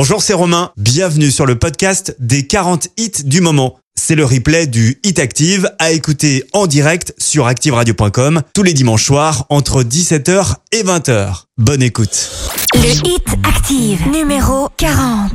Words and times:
Bonjour, 0.00 0.22
c'est 0.22 0.32
Romain. 0.32 0.70
Bienvenue 0.76 1.32
sur 1.32 1.44
le 1.44 1.58
podcast 1.58 2.14
des 2.20 2.46
40 2.46 2.86
hits 2.98 3.24
du 3.24 3.40
moment. 3.40 3.80
C'est 3.96 4.14
le 4.14 4.24
replay 4.24 4.68
du 4.68 5.00
Hit 5.02 5.18
Active 5.18 5.72
à 5.80 5.90
écouter 5.90 6.44
en 6.52 6.68
direct 6.68 7.14
sur 7.18 7.48
activeradio.com 7.48 8.42
tous 8.54 8.62
les 8.62 8.74
dimanches 8.74 9.04
soirs 9.04 9.46
entre 9.48 9.82
17h 9.82 10.54
et 10.70 10.84
20h. 10.84 11.46
Bonne 11.56 11.82
écoute. 11.82 12.30
Le 12.74 13.08
Hit 13.08 13.26
Active 13.42 14.08
numéro 14.12 14.68
40. 14.76 15.32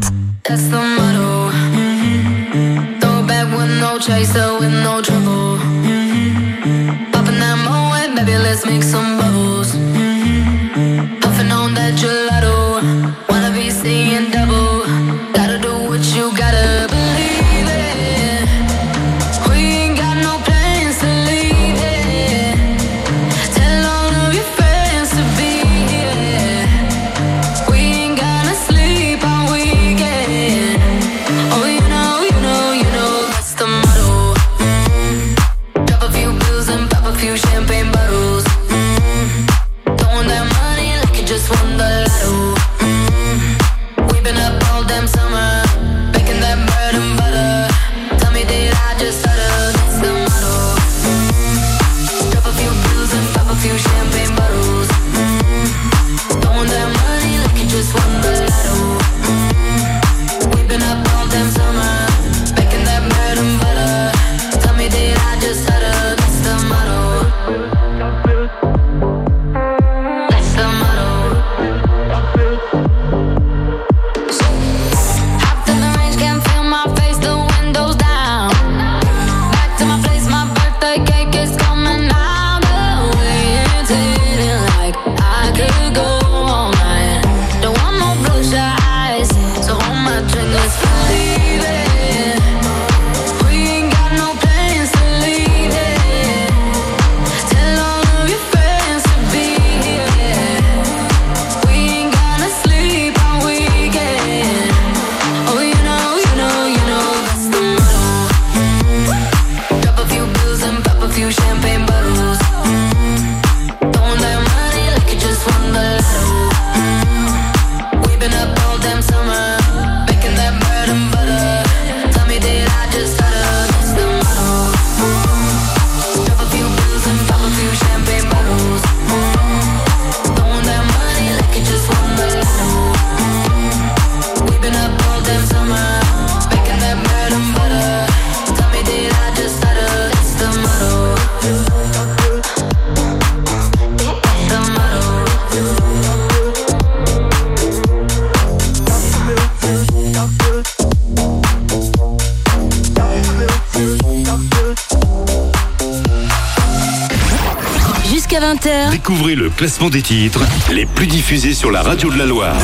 Le 159.26 159.50
classement 159.50 159.90
des 159.90 160.02
titres 160.02 160.42
les 160.70 160.86
plus 160.86 161.08
diffusés 161.08 161.54
sur 161.54 161.72
la 161.72 161.82
radio 161.82 162.12
de 162.12 162.18
la 162.18 162.26
Loire. 162.26 162.58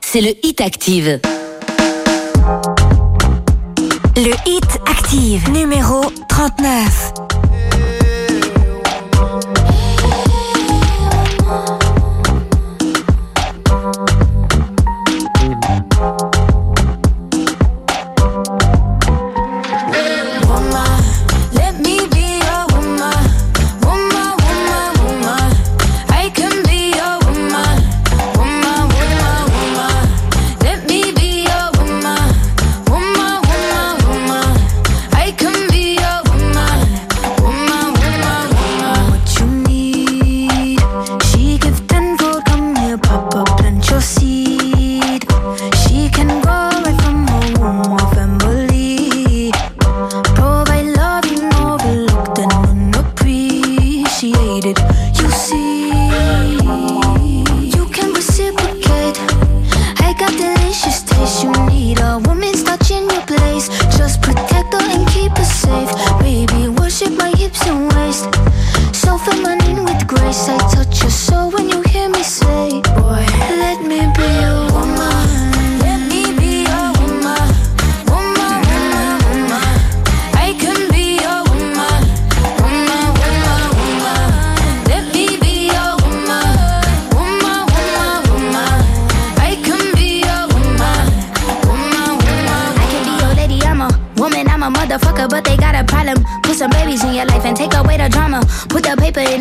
C'est 0.00 0.20
le 0.20 0.30
Hit 0.44 0.60
Active. 0.60 1.20
Le 4.16 4.32
Hit 4.46 4.80
Active, 4.86 5.50
numéro 5.50 6.04
39. 6.28 7.23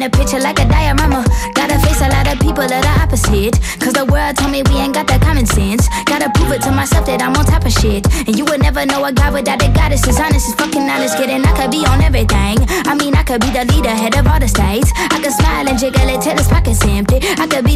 a 0.03 0.09
picture 0.09 0.39
like 0.39 0.59
a 0.59 0.67
diorama. 0.67 1.23
Gotta 1.55 1.79
face 1.79 2.01
a 2.01 2.09
lot 2.11 2.27
of 2.27 2.39
people 2.39 2.67
that 2.67 2.83
are 2.83 3.00
opposite. 3.03 3.55
Cause 3.79 3.94
the 3.95 4.03
world 4.03 4.35
told 4.35 4.51
me 4.51 4.61
we 4.67 4.75
ain't 4.75 4.94
got 4.94 5.07
that 5.07 5.21
common 5.21 5.45
sense. 5.45 5.88
Gotta 6.03 6.29
prove 6.35 6.51
it 6.51 6.61
to 6.67 6.71
myself 6.71 7.05
that 7.07 7.21
I'm 7.21 7.35
on 7.39 7.45
top 7.45 7.63
of 7.63 7.71
shit. 7.71 8.03
And 8.27 8.35
you 8.35 8.44
would 8.51 8.61
never 8.61 8.85
know 8.85 9.05
a 9.05 9.11
god 9.13 9.33
without 9.33 9.63
a 9.63 9.69
goddess. 9.71 10.05
Is 10.07 10.19
honest, 10.19 10.47
is 10.47 10.55
fucking 10.55 10.83
honest, 10.83 11.15
kidding. 11.15 11.39
I 11.39 11.51
could 11.55 11.71
be 11.71 11.88
on 11.88 12.01
everything. 12.03 12.59
I 12.83 12.95
mean, 12.95 13.15
I 13.15 13.23
could 13.23 13.39
be 13.39 13.51
the 13.55 13.63
leader, 13.63 13.95
head 13.95 14.15
of 14.19 14.27
all 14.27 14.39
the 14.39 14.47
states. 14.47 14.91
I 14.95 15.23
could 15.23 15.31
smile 15.31 15.67
and 15.71 15.79
jiggle 15.79 16.09
it 16.11 16.19
till 16.19 16.35
his 16.35 16.47
pockets 16.51 16.83
empty. 16.83 17.12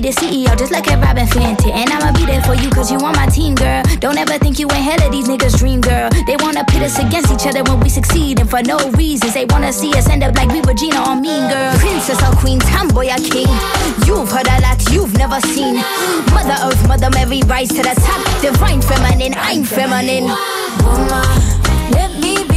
The 0.07 0.13
CEO, 0.13 0.57
just 0.57 0.71
like 0.71 0.88
a 0.88 0.95
Robin 0.95 1.27
Fenty. 1.27 1.68
And 1.68 1.92
I'ma 1.92 2.15
be 2.15 2.24
there 2.25 2.42
for 2.44 2.56
you, 2.56 2.69
cause 2.69 2.89
you 2.89 2.98
on 3.00 3.12
my 3.19 3.25
team, 3.27 3.56
girl. 3.56 3.83
Don't 4.00 4.18
ever 4.18 4.39
think 4.39 4.57
you 4.57 4.65
ain't 4.71 4.88
hell 4.88 5.06
of 5.06 5.12
these 5.12 5.27
niggas' 5.27 5.59
dream, 5.59 5.81
girl. 5.81 6.07
They 6.25 6.38
wanna 6.39 6.63
pit 6.63 6.81
us 6.81 6.98
against 6.98 7.27
each 7.27 7.45
other 7.45 7.62
when 7.69 7.81
we 7.81 7.89
succeed, 7.89 8.39
and 8.39 8.50
for 8.50 8.63
no 8.63 8.77
reasons. 8.92 9.33
They 9.33 9.44
wanna 9.44 9.74
see 9.74 9.92
us 10.00 10.07
end 10.07 10.24
up 10.24 10.33
like 10.33 10.48
we 10.48 10.62
were 10.62 10.74
Gina 10.74 11.04
or 11.04 11.19
Mean 11.19 11.51
Girl. 11.51 11.75
Princess 11.83 12.24
or 12.24 12.31
Queen, 12.39 12.57
tomboy 12.71 13.12
or 13.12 13.19
king. 13.19 13.51
You've 14.07 14.31
heard 14.31 14.48
a 14.48 14.62
lot 14.63 14.80
you've 14.94 15.12
never 15.18 15.42
seen. 15.42 15.75
Mother 16.31 16.56
Earth, 16.63 16.88
Mother 16.88 17.10
Mary, 17.10 17.42
rise 17.44 17.68
to 17.75 17.83
the 17.83 17.95
top. 18.00 18.24
Divine 18.39 18.81
feminine, 18.81 19.36
I'm 19.36 19.65
feminine. 19.65 20.31
Woman, 20.88 21.27
let 21.92 22.15
me 22.24 22.48
be 22.48 22.56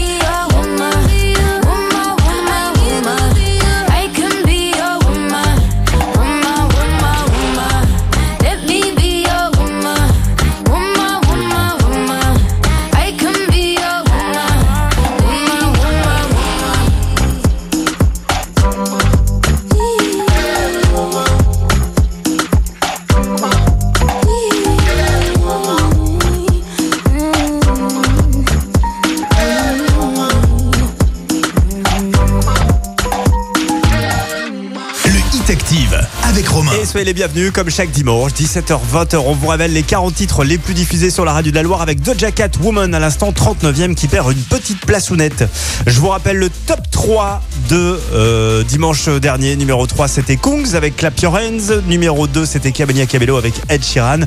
soyez 36.90 37.06
les 37.06 37.14
bienvenus, 37.14 37.52
comme 37.52 37.70
chaque 37.70 37.92
dimanche, 37.92 38.32
17h-20h, 38.32 39.19
on 39.19 39.32
vous 39.32 39.46
révèle 39.46 39.72
les 39.72 39.84
40 39.84 40.12
titres 40.12 40.42
les 40.42 40.58
plus 40.58 40.75
diffusés 40.75 41.10
sur 41.10 41.25
la 41.25 41.32
radio 41.32 41.52
de 41.52 41.56
la 41.56 41.62
Loire 41.62 41.82
avec 41.82 42.02
Doja 42.02 42.32
Cat 42.32 42.50
Woman 42.60 42.92
à 42.96 42.98
l'instant 42.98 43.31
39e 43.31 43.94
qui 43.94 44.08
perd 44.08 44.32
une 44.32 44.42
petite 44.42 44.84
place 44.84 45.08
ou 45.10 45.14
nette. 45.14 45.44
Je 45.87 46.00
vous 46.00 46.08
rappelle 46.08 46.38
le 46.38 46.50
top 46.66 46.81
3 46.90 47.42
de 47.69 48.00
euh, 48.12 48.64
dimanche 48.64 49.08
dernier. 49.08 49.54
Numéro 49.54 49.87
3, 49.87 50.08
c'était 50.08 50.37
Kungs 50.37 50.75
avec 50.75 50.96
Clap 50.96 51.16
Your 51.20 51.34
Hands. 51.34 51.81
Numéro 51.87 52.26
2, 52.26 52.44
c'était 52.44 52.72
Cabania 52.72 53.06
Cabello 53.06 53.36
avec 53.36 53.54
Ed 53.69 53.84
Sheeran. 53.84 54.22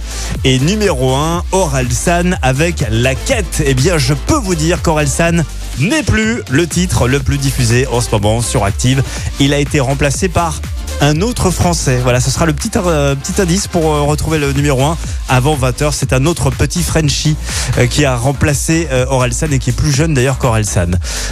Et 0.46 0.58
numéro 0.60 1.16
1, 1.16 1.44
Orelsan 1.52 2.38
avec 2.42 2.86
La 2.90 3.14
Quête. 3.14 3.62
Eh 3.66 3.74
bien, 3.74 3.98
je 3.98 4.14
peux 4.14 4.38
vous 4.38 4.56
dire 4.56 4.82
qu'Orelsan 4.82 5.44
n'est 5.80 6.04
plus 6.04 6.42
le 6.50 6.66
titre 6.66 7.10
le 7.10 7.20
plus 7.20 7.40
diffusé 7.40 7.88
en 7.88 8.00
ce 8.00 8.10
moment 8.12 8.42
sur 8.42 8.64
Active. 8.64 9.04
Il 9.42 9.54
a 9.54 9.60
été 9.60 9.82
remplacé 9.82 10.30
par 10.30 10.62
un 11.04 11.22
autre 11.22 11.52
français. 11.52 12.00
Voilà, 12.02 12.20
ce 12.22 12.32
sera 12.32 12.46
le 12.46 12.54
petit, 12.54 12.72
euh, 12.78 13.16
petit 13.16 13.42
indice 13.42 13.68
pour 13.68 13.94
euh, 13.94 14.02
retrouver 14.04 14.38
le 14.38 14.54
numéro 14.54 14.82
1 14.84 14.98
avant 15.28 15.56
20h. 15.56 15.90
C'est 15.92 16.14
un 16.14 16.26
autre 16.26 16.50
petit 16.50 16.82
Frenchie 16.82 17.36
euh, 17.78 17.88
qui 17.88 18.06
a 18.06 18.16
remplacé 18.16 18.88
euh, 18.92 19.06
Orelsan 19.10 19.48
et 19.52 19.60
qui 19.60 19.72
est 19.72 19.74
plus 19.74 19.92
jeune 19.92 20.14
d'ailleurs 20.14 20.38
qu'Orelsan. 20.38 20.92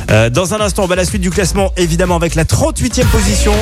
Euh, 0.09 0.29
dans 0.29 0.53
un 0.53 0.59
instant, 0.59 0.83
on 0.83 0.87
va 0.87 0.93
à 0.93 0.97
la 0.97 1.05
suite 1.05 1.21
du 1.21 1.29
classement, 1.29 1.71
évidemment 1.77 2.17
avec 2.17 2.35
la 2.35 2.43
38e 2.43 3.05
position, 3.07 3.53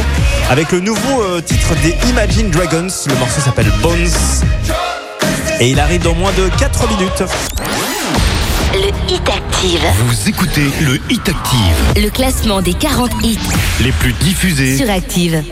avec 0.50 0.72
le 0.72 0.80
nouveau 0.80 1.22
euh, 1.22 1.42
titre 1.42 1.76
des 1.84 1.96
Imagine 2.10 2.50
Dragons. 2.50 2.88
Le 3.08 3.16
morceau 3.16 3.42
s'appelle 3.42 3.72
Bones. 3.84 4.08
Et 5.60 5.70
il 5.70 5.80
arrive 5.80 6.02
dans 6.02 6.16
moins 6.16 6.32
de 6.34 6.50
4 6.58 6.88
minutes. 6.90 7.24
Le 8.74 9.14
Hit 9.14 9.30
Active. 9.30 9.82
Vous 10.08 10.30
écoutez 10.30 10.70
le 10.82 11.00
Hit 11.10 11.28
Active, 11.28 12.04
Le 12.04 12.10
classement 12.10 12.62
des 12.62 12.74
40 12.74 13.12
hits 13.24 13.38
les 13.82 13.92
plus 13.92 14.14
diffusés. 14.14 14.78
sur 14.78 14.90
Active. 14.90 15.44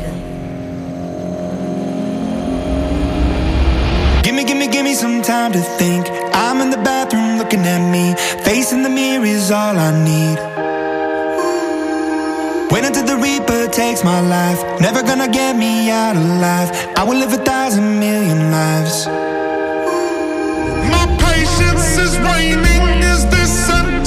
Some 4.97 5.21
time 5.21 5.51
to 5.51 5.61
think. 5.77 6.09
I'm 6.33 6.59
in 6.59 6.71
the 6.71 6.77
bathroom 6.77 7.37
looking 7.37 7.59
at 7.59 7.83
me. 7.91 8.15
Facing 8.43 8.81
the 8.81 8.89
mirror 8.89 9.25
is 9.25 9.51
all 9.51 9.77
I 9.77 9.91
need. 10.09 10.37
Wait 12.71 12.83
until 12.83 13.05
the 13.05 13.17
Reaper 13.17 13.67
takes 13.67 14.03
my 14.03 14.19
life. 14.21 14.59
Never 14.81 15.03
gonna 15.03 15.27
get 15.27 15.55
me 15.55 15.91
out 15.91 16.15
alive. 16.15 16.69
I 16.97 17.03
will 17.03 17.19
live 17.23 17.31
a 17.31 17.43
thousand 17.51 17.99
million 17.99 18.49
lives. 18.49 19.05
My 20.95 21.05
patience 21.25 21.89
is 22.05 22.13
waning. 22.25 22.83
Is 23.13 23.21
this 23.29 23.69
entertaining? 23.69 24.06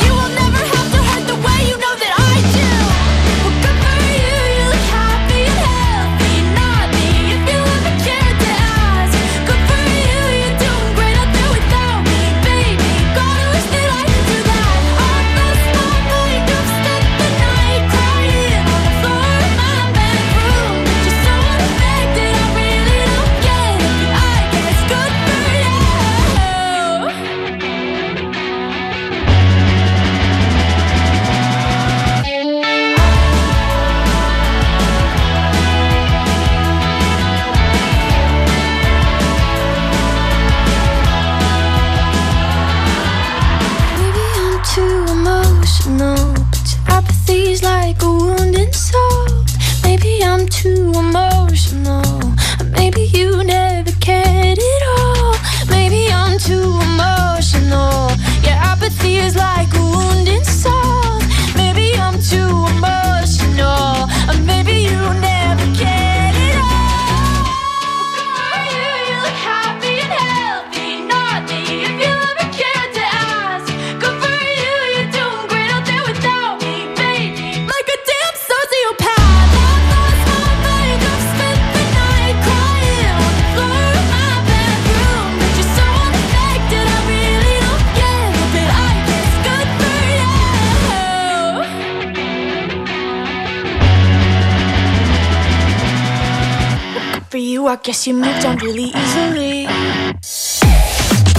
you 53.13 53.43
never 53.43 53.91
cared 53.99 54.59
at 54.59 54.83
all. 54.97 55.35
Maybe 55.69 56.11
I'm 56.11 56.37
too 56.39 56.79
emotional. 56.89 58.09
Your 58.43 58.57
apathy 58.71 59.17
is 59.17 59.35
like. 59.35 59.60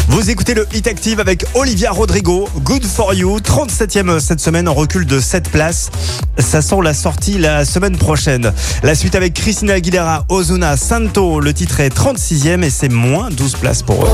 Vous 0.08 0.30
écoutez 0.30 0.54
le 0.54 0.66
Hit 0.72 0.86
Active 0.86 1.20
avec 1.20 1.44
Olivia 1.54 1.90
Rodrigo, 1.90 2.48
Good 2.64 2.84
for 2.84 3.12
You, 3.12 3.38
37e 3.38 4.08
euh, 4.08 4.18
cette 4.18 4.40
semaine 4.40 4.66
en 4.66 4.72
recul 4.72 5.04
de 5.04 5.20
7 5.20 5.50
places. 5.50 5.90
Ça 6.38 6.62
sent 6.62 6.80
la 6.82 6.94
sortie 6.94 7.38
la 7.38 7.66
semaine 7.66 7.98
prochaine. 7.98 8.52
La 8.82 8.94
suite 8.94 9.14
avec 9.14 9.34
Christina 9.34 9.74
Aguilera, 9.74 10.24
Ozuna, 10.30 10.78
Santo, 10.78 11.38
le 11.38 11.52
titre 11.52 11.80
est 11.80 11.94
36e 11.94 12.62
et 12.62 12.70
c'est 12.70 12.88
moins 12.88 13.28
12 13.30 13.56
places 13.56 13.82
pour 13.82 14.02
eux. 14.04 14.08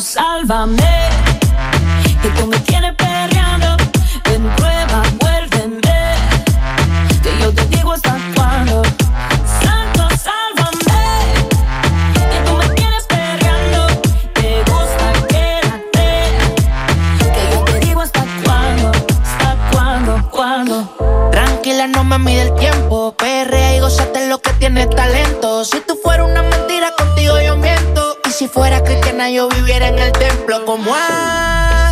Sálvame 0.00 1.10
Que 2.22 2.28
tú 2.30 2.46
me 2.46 2.58
tienes 2.60 2.94
perreando 2.94 3.76
En 4.24 4.42
prueba 4.56 5.02
vuelve 5.20 5.58
a 5.58 7.22
Que 7.22 7.38
yo 7.38 7.52
te 7.52 7.66
digo 7.66 7.94
está 7.94 8.16
cuando 8.34 8.82
Santo, 9.62 10.08
sálvame 10.16 11.34
Que 12.30 12.40
tú 12.46 12.56
me 12.56 12.68
tienes 12.74 13.04
perreando 13.04 13.86
Te 14.32 14.64
gusta, 14.64 15.12
quédate. 15.28 16.30
Que 17.34 17.54
yo 17.54 17.64
te 17.64 17.78
digo 17.80 18.02
está 18.02 18.24
cuando, 18.46 18.92
está 18.92 19.56
cuando, 19.72 20.30
cuando 20.30 21.30
Tranquila, 21.32 21.86
no 21.86 22.02
me 22.02 22.18
mide 22.18 22.42
el 22.42 22.54
tiempo. 22.54 23.14
Perre 23.18 23.76
y 23.76 23.80
gócete 23.80 24.26
lo 24.26 24.40
que 24.40 24.54
tiene 24.54 24.86
talento. 24.86 25.66
Si 25.66 25.80
tú 25.80 25.98
fuera 26.02 26.24
una 26.24 26.42
mentira 26.42 26.92
contigo 26.96 27.38
yo 27.42 27.56
miento 27.56 28.01
si 28.42 28.48
fuera 28.48 28.82
cristiana 28.82 29.30
yo 29.30 29.48
viviera 29.48 29.86
en 29.86 30.00
el 30.00 30.10
templo 30.10 30.64
como 30.64 30.96
él. 30.96 31.91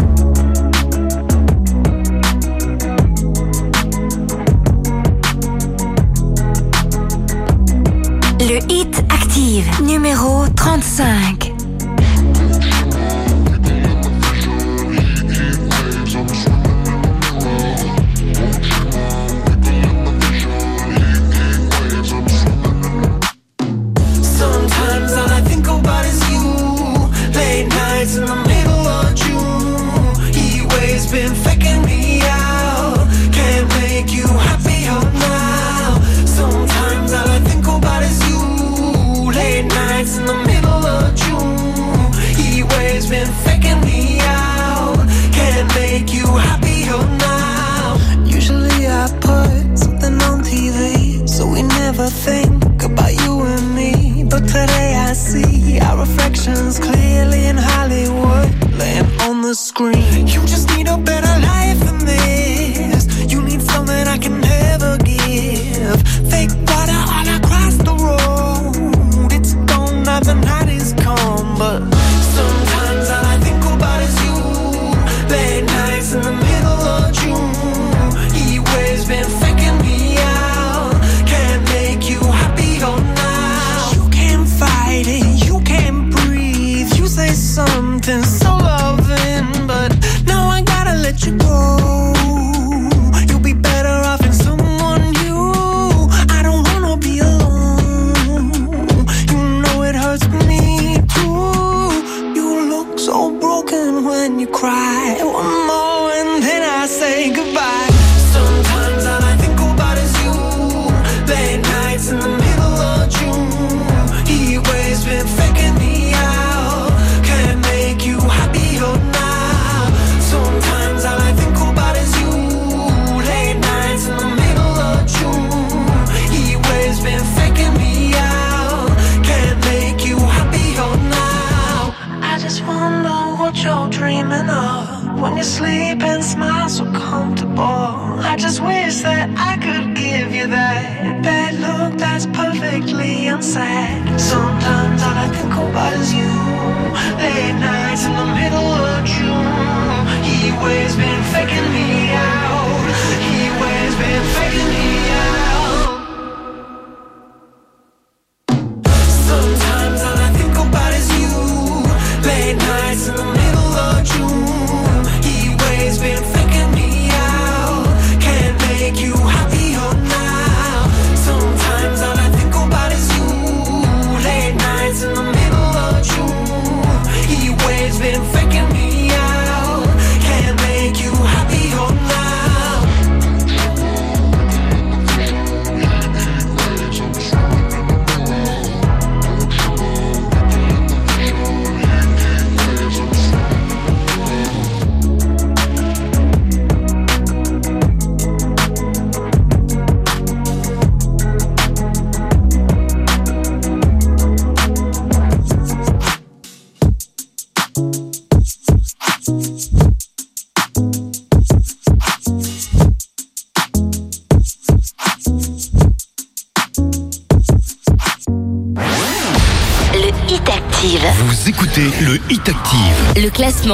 and 43.13 43.50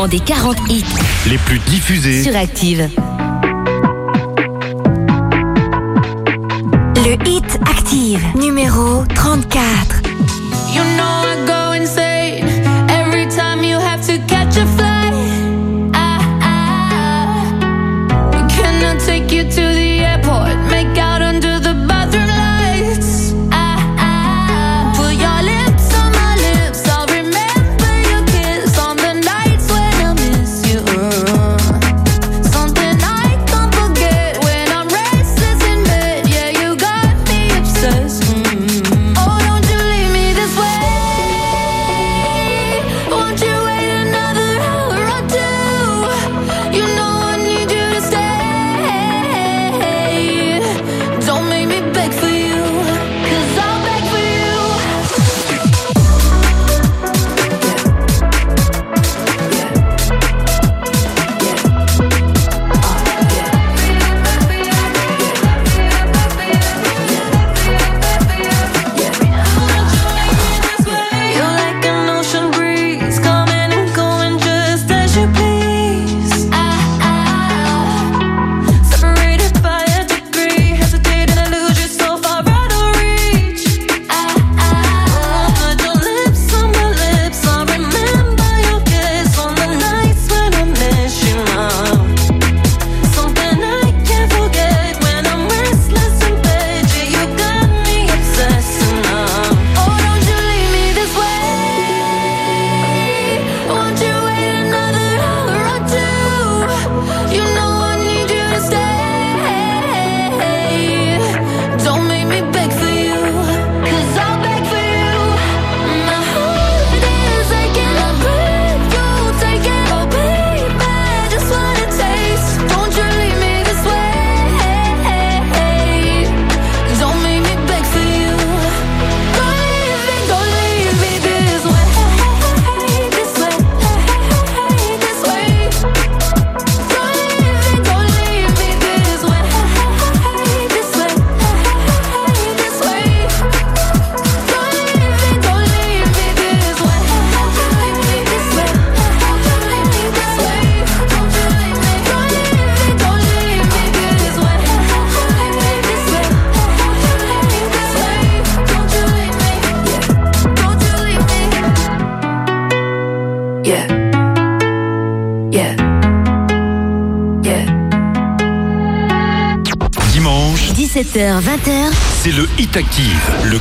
des 0.06 0.20
40 0.20 0.58
hits 0.70 0.84
les 1.28 1.40
plus 1.40 1.58
diffusés 1.58 2.22
sur 2.22 2.36
Active. 2.36 2.88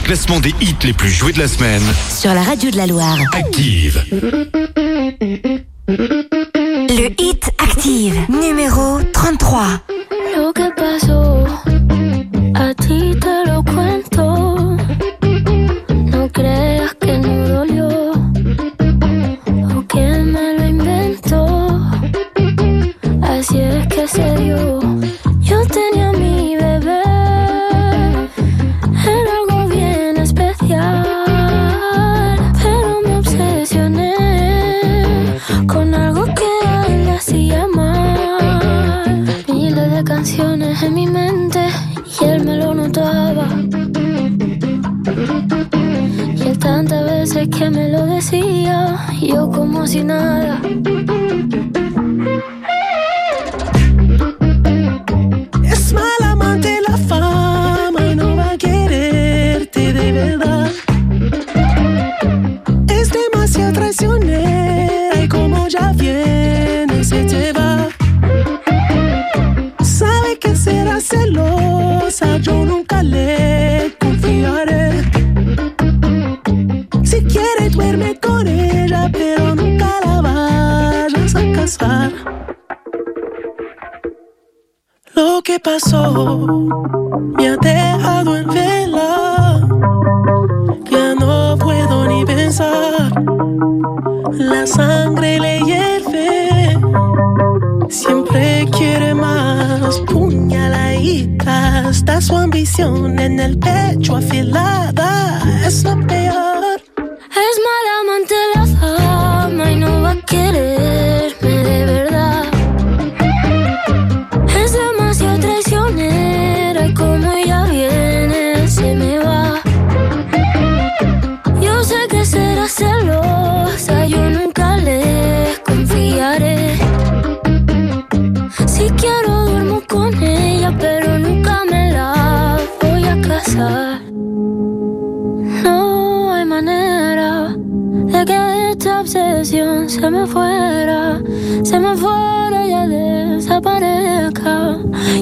Classement 0.06 0.38
des 0.38 0.54
hits 0.60 0.76
les 0.84 0.92
plus 0.92 1.10
joués 1.10 1.32
de 1.32 1.40
la 1.40 1.48
semaine. 1.48 1.82
sur 2.16 2.32
la 2.32 2.44
radio 2.44 2.70
de 2.70 2.76
la 2.76 2.86
Loire. 2.86 3.18
Active. 3.32 4.04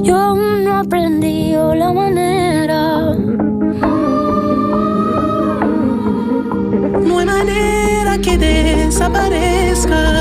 Yo 0.03 0.17
aún 0.17 0.65
no 0.65 0.79
aprendí 0.79 1.53
la 1.53 1.93
manera. 1.93 3.13
No 7.07 7.19
hay 7.19 7.27
manera 7.27 8.19
que 8.19 8.39
desaparezca. 8.39 10.14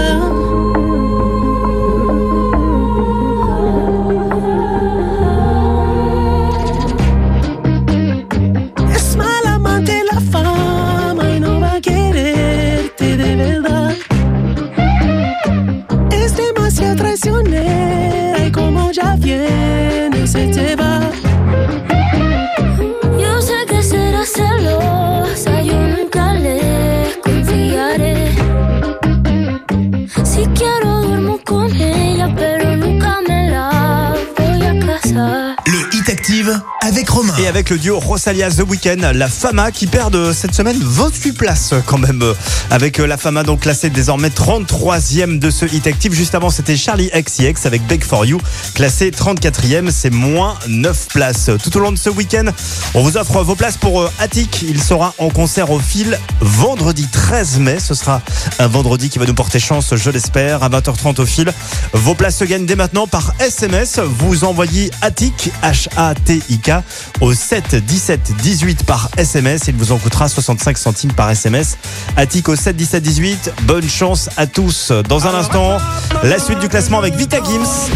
Avec 37.64 37.70
le 37.70 37.78
duo 37.78 37.98
Rosalia 37.98 38.50
The 38.52 38.64
Weeknd, 38.68 39.12
la 39.14 39.30
Fama 39.30 39.72
qui 39.72 39.88
perd 39.88 40.12
de 40.12 40.34
cette 40.34 40.54
semaine 40.54 40.78
28 40.82 41.32
places 41.32 41.74
quand 41.86 41.98
même. 41.98 42.22
euh, 42.22 42.34
Avec 42.70 43.00
euh, 43.00 43.06
la 43.06 43.16
Fama 43.16 43.44
donc 43.44 43.62
classée 43.62 43.90
désormais 43.90 44.28
33e 44.28 45.40
de 45.40 45.50
ce 45.50 45.64
Hit 45.66 45.88
Active. 45.88 46.12
Juste 46.14 46.36
avant 46.36 46.50
c'était 46.50 46.76
Charlie 46.76 47.10
XCX 47.10 47.66
avec 47.66 47.88
Beg 47.88 48.04
For 48.04 48.26
You, 48.26 48.42
classé 48.74 49.12
34e. 49.12 49.92
C'est 49.92 50.10
moins 50.10 50.58
9 50.68 51.08
places. 51.14 51.52
Tout 51.64 51.78
au 51.78 51.80
long 51.80 51.94
de 51.94 51.98
ce 51.98 52.10
week-end, 52.10 52.48
on 52.96 53.02
vous 53.02 53.16
offre 53.16 53.42
vos 53.44 53.56
places 53.56 53.78
pour 53.78 54.02
euh, 54.02 54.12
Attic. 54.20 54.66
Il 54.68 54.82
sera 54.84 55.14
en 55.18 55.30
concert 55.30 55.72
au 55.72 55.80
fil 55.80 56.20
vendredi 56.42 57.08
13 57.10 57.60
mai. 57.60 57.78
Ce 57.80 57.94
sera 57.94 58.22
un 58.60 58.68
vendredi 58.68 59.08
qui 59.10 59.20
va 59.20 59.26
nous 59.26 59.36
porter 59.36 59.60
chance, 59.62 59.96
je 59.96 60.10
l'espère, 60.10 60.64
à 60.64 60.70
20h30 60.70 61.22
au 61.22 61.26
fil. 61.26 61.54
Vos 61.94 62.14
places 62.14 62.40
se 62.40 62.44
gagnent 62.44 62.66
dès 62.66 62.76
maintenant 62.76 63.08
par 63.08 63.34
SMS. 63.40 64.00
Vous 64.00 64.44
envoyez 64.44 64.92
Attic, 65.02 65.50
H-A-T-I-K, 65.64 66.72
au 67.22 67.34
7 67.34 67.53
17 67.62 68.34
18 68.42 68.84
par 68.84 69.10
SMS. 69.16 69.64
Il 69.68 69.76
vous 69.76 69.92
en 69.92 69.98
coûtera 69.98 70.28
65 70.28 70.76
centimes 70.76 71.14
par 71.14 71.30
SMS. 71.30 71.78
Attic 72.18 72.50
au 72.50 72.56
7 72.56 72.76
17 72.76 73.04
18. 73.04 73.54
Bonne 73.64 73.88
chance 73.88 74.30
à 74.38 74.48
tous. 74.48 74.92
Dans 75.08 75.28
un 75.28 75.36
instant, 75.36 75.78
la 76.24 76.40
suite 76.40 76.58
du 76.60 76.68
classement 76.68 76.98
avec 76.98 77.14
Vita 77.14 77.38
Gims. 77.44 77.92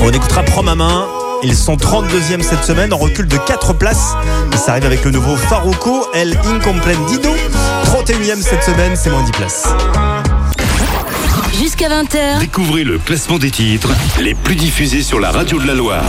On 0.00 0.10
écoutera 0.10 0.42
Prends 0.42 0.62
ma 0.62 0.74
main. 0.74 1.06
Ils 1.42 1.56
sont 1.56 1.76
32e 1.76 2.42
cette 2.42 2.64
semaine, 2.64 2.92
en 2.92 2.98
recul 2.98 3.26
de 3.26 3.38
4 3.38 3.72
places. 3.72 4.12
Ils 4.52 4.58
s'arrivent 4.58 4.84
avec 4.86 5.02
le 5.04 5.12
nouveau 5.12 5.36
Faruco, 5.36 6.06
El 6.12 6.36
Incomprendido. 6.44 7.30
31e 7.84 8.42
cette 8.42 8.64
semaine, 8.64 8.96
c'est 8.96 9.08
moins 9.08 9.22
10 9.22 9.32
places. 9.32 9.66
Jusqu'à 11.58 11.88
20h, 11.88 12.40
Découvrez 12.40 12.84
le 12.84 12.98
classement 12.98 13.38
des 13.38 13.50
titres 13.50 13.88
les 14.20 14.34
plus 14.34 14.56
diffusés 14.56 15.02
sur 15.02 15.20
la 15.20 15.30
radio 15.30 15.58
de 15.58 15.66
la 15.66 15.74
Loire. 15.74 16.04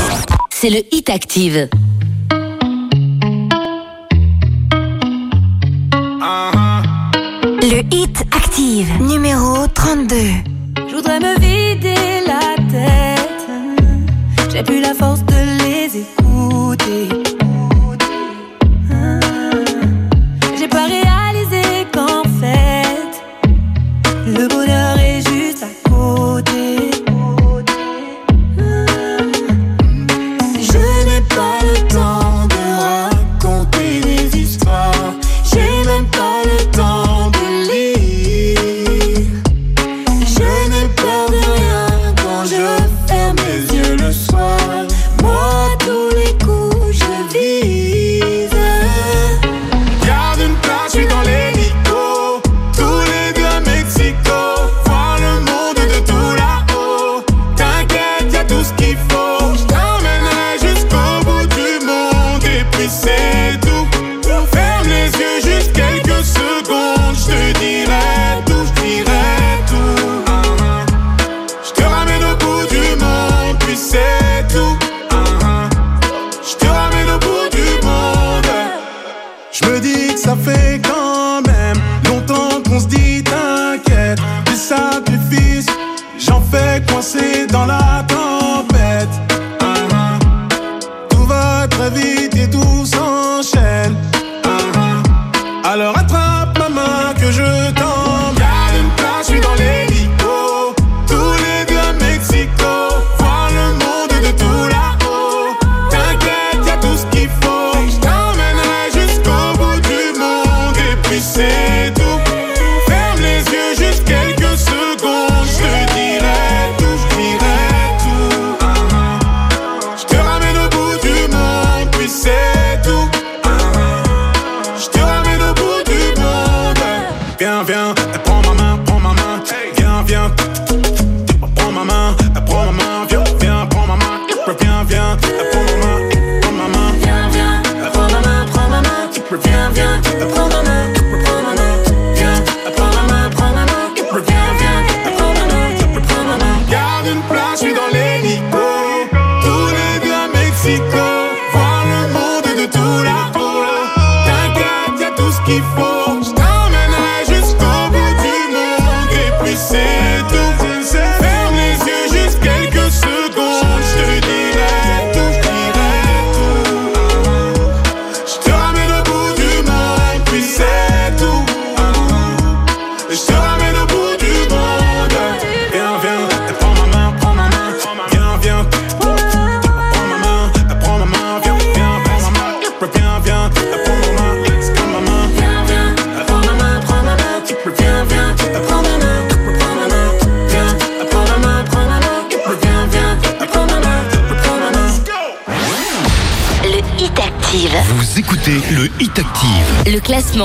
c'est 0.50 0.70
le 0.70 0.82
hit 0.92 1.10
active. 1.10 1.70
Le 7.62 7.84
hit 7.94 8.24
active, 8.32 8.90
numéro 9.02 9.68
32. 9.74 10.16
Je 10.88 10.96
voudrais 10.96 11.20
me 11.20 11.38
vider 11.40 12.24
la 12.26 12.56
tête. 12.72 14.50
J'ai 14.50 14.64
plus 14.64 14.80
la 14.80 14.94
force 14.94 15.26
de 15.26 15.36
les 15.64 15.98
écouter. 15.98 17.39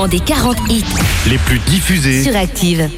des 0.07 0.19
40 0.19 0.57
hits 0.69 0.85
les 1.27 1.37
plus 1.37 1.59
diffusés 1.59 2.23
sur 2.23 2.35
Active. 2.35 2.89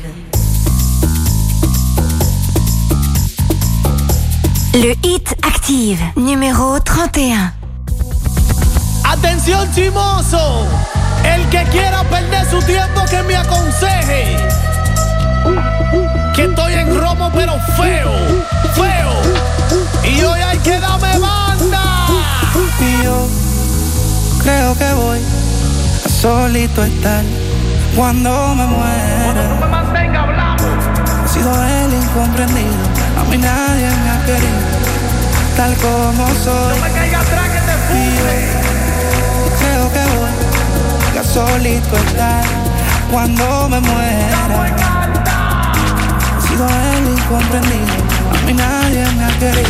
Le 4.73 4.93
hit 5.03 5.35
Active, 5.43 5.99
numéro 6.15 6.79
31. 6.79 7.53
Atención 9.05 9.71
chimoso, 9.73 10.65
el 11.23 11.47
que 11.49 11.63
quiera 11.71 12.03
perder 12.09 12.49
su 12.49 12.59
tiempo 12.65 13.01
que 13.09 13.23
me 13.23 13.35
aconseje. 13.35 14.37
Que 16.35 16.45
estoy 16.45 16.73
en 16.73 16.99
romo 16.99 17.31
pero 17.33 17.53
feo, 17.77 18.11
feo. 18.73 20.11
Y 20.11 20.21
hoy 20.23 20.39
hay 20.41 20.57
que 20.59 20.79
darme 20.79 21.17
banda. 21.19 22.07
Y 22.79 23.03
yo 23.03 23.27
creo 24.43 24.77
que 24.77 24.93
voy 24.93 25.36
solito 26.17 26.83
estar 26.83 27.23
cuando 27.95 28.55
me 28.55 28.65
muera. 28.65 29.45
He 31.23 31.27
sido 31.29 31.51
el 31.63 31.93
incomprendido, 31.93 32.83
a 33.19 33.23
mí 33.29 33.37
nadie 33.37 33.87
me 34.03 34.09
ha 34.09 34.25
querido, 34.25 34.61
tal 35.55 35.75
como 35.75 36.27
soy. 36.43 36.75
No 36.75 36.85
me 36.85 36.91
caiga 36.91 37.19
atrás 37.19 37.49
que 37.49 37.59
te 37.59 37.75
yo, 38.17 38.25
yo 39.45 39.57
creo 39.59 39.85
que 39.93 40.03
voy 40.17 41.17
a 41.19 41.23
solito 41.23 41.95
estar 41.97 42.43
cuando 43.11 43.69
me 43.69 43.79
muera. 43.79 44.39
He 46.37 46.47
sido 46.47 46.65
el 46.67 47.05
incomprendido, 47.15 47.95
a 48.33 48.45
mí 48.45 48.53
nadie 48.53 49.05
me 49.17 49.25
ha 49.25 49.37
querido, 49.37 49.69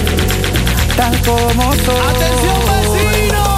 tal 0.96 1.22
como 1.24 1.74
soy. 1.74 2.16
¡Atención, 2.16 2.60
vecino! 2.96 3.57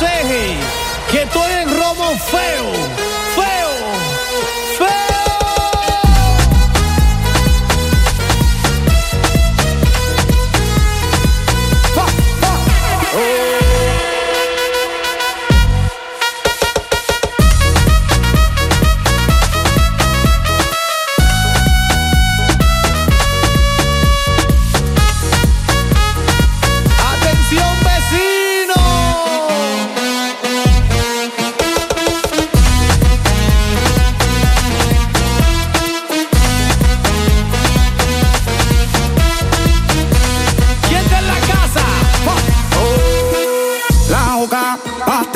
say 0.00 0.47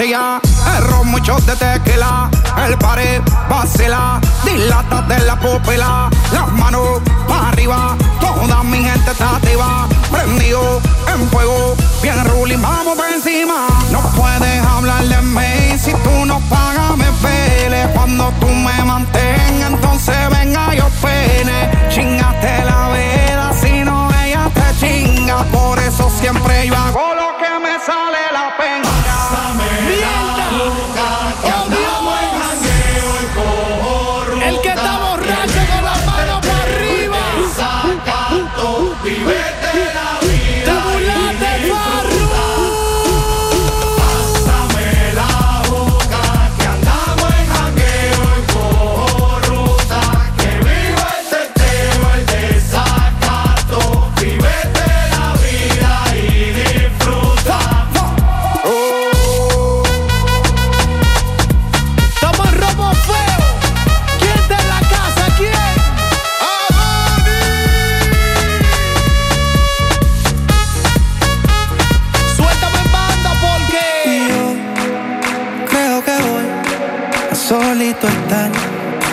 pastilla, 0.03 0.41
el 0.77 0.85
ron 0.85 1.09
mucho 1.09 1.37
de 1.37 1.55
tequila, 1.55 2.29
el 2.67 2.77
pared 2.79 3.23
vacila, 3.49 4.21
dilata 4.45 5.03
de 5.03 5.19
la 5.21 5.39
pupila, 5.39 6.11
las 6.33 6.53
manos 6.53 7.01
para 7.29 7.51
arriba, 7.51 7.97
toda 8.21 8.63
mi 8.65 8.79
gente 8.79 9.11
está 9.11 9.37
activa, 9.37 9.87
prendido 10.11 10.81
en 11.13 11.29
fuego, 11.31 11.77
bien 12.03 12.25
ruling, 12.25 12.61
vamos 12.61 12.97
por 12.97 13.07
encima. 13.09 13.67
No 13.91 14.01
puedes 14.17 14.65
hablar 14.67 15.05
de 15.05 15.23
mí 15.23 15.79
si 15.79 15.93
tú 15.93 16.27
no 16.27 16.41
pagas 16.51 16.97
me 16.97 17.11
pele, 17.23 17.87
cuando 17.95 18.33
tú 18.41 18.47
me 18.49 18.85
mantengas, 18.85 19.71
entonces 19.71 20.17
venga 20.31 20.75
yo 20.75 20.89
pene, 21.01 21.71
chingate 21.91 22.65
la 22.65 22.89
vela, 22.89 23.53
si 23.61 23.85
no 23.85 24.09
ella 24.25 24.51
te 24.53 24.81
chinga, 24.81 25.45
por 25.45 25.79
eso 25.79 26.11
siempre 26.21 26.67
yo 26.67 26.77
hago 26.77 27.02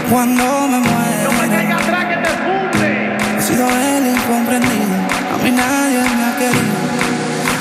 cuando 0.09 0.67
me 0.67 0.79
muero. 0.79 1.31
No 1.31 1.41
me 1.41 1.47
caigas 1.49 1.81
atrás 1.81 2.05
que 2.05 2.17
te 2.17 2.29
funde. 2.29 3.17
He 3.37 3.41
sido 3.41 3.67
el 3.69 4.07
incomprendido, 4.07 4.95
a 5.33 5.37
mí 5.43 5.51
nadie 5.51 6.01
me 6.17 6.23
ha 6.25 6.37
querido, 6.37 6.77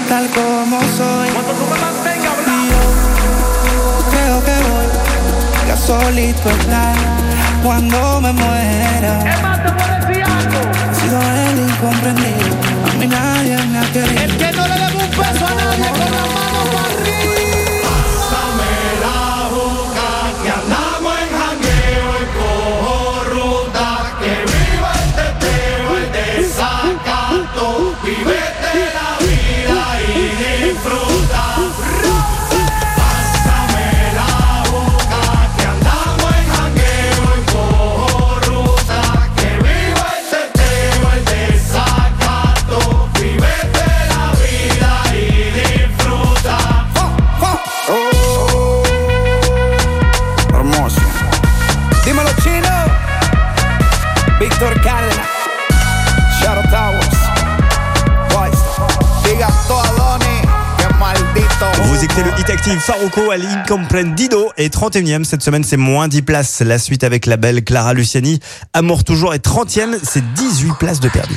tal 0.09 0.27
como 0.31 0.81
soy. 0.97 1.29
Cuando 1.31 1.53
tú 1.53 1.65
me 1.73 1.79
mantengas 1.79 2.39
y 2.47 2.69
yo 2.71 2.83
creo 4.11 4.45
que 4.45 4.57
voy 4.69 5.71
a 5.73 5.77
solito 5.77 6.51
estar 6.51 6.97
cuando 7.63 8.21
me 8.21 8.33
muera. 8.33 9.13
Es 9.31 9.43
más, 9.43 9.63
te 9.63 9.71
voy 9.71 9.83
a 9.83 9.99
decir 9.99 10.25
algo. 10.25 10.61
He 10.91 10.95
sido 11.01 11.19
el 11.21 11.59
incomprendido, 11.69 12.57
a 12.91 12.95
mí 12.99 13.07
nadie 13.07 13.57
me 13.67 13.79
ha 13.79 13.93
querido. 13.93 14.23
El 14.23 14.37
que 14.37 14.53
no 14.53 14.67
le 14.67 14.75
debo 14.75 14.99
un 14.99 15.11
peso 15.11 15.47
a 15.47 15.55
nadie 15.55 15.89
con 15.91 16.11
la 16.17 16.25
mano, 16.35 16.98
C'était 62.19 62.31
le 62.31 62.41
Hit 62.41 62.51
Active 62.51 62.81
Farouko 62.81 63.31
à 63.31 63.37
Incomprendido. 63.37 64.51
Et 64.57 64.71
31e, 64.71 65.23
cette 65.23 65.41
semaine, 65.41 65.63
c'est 65.63 65.77
moins 65.77 66.09
10 66.09 66.23
places. 66.23 66.63
La 66.63 66.81
suite 66.81 67.05
avec 67.05 67.27
la 67.27 67.37
belle 67.37 67.63
Clara 67.63 67.95
Luciani. 67.95 68.41
Amour 68.73 69.05
toujours. 69.05 69.35
Et 69.35 69.39
30e, 69.39 69.97
c'est 70.03 70.25
18 70.35 70.73
places 70.81 70.99
de 70.99 71.09
perdu. 71.09 71.37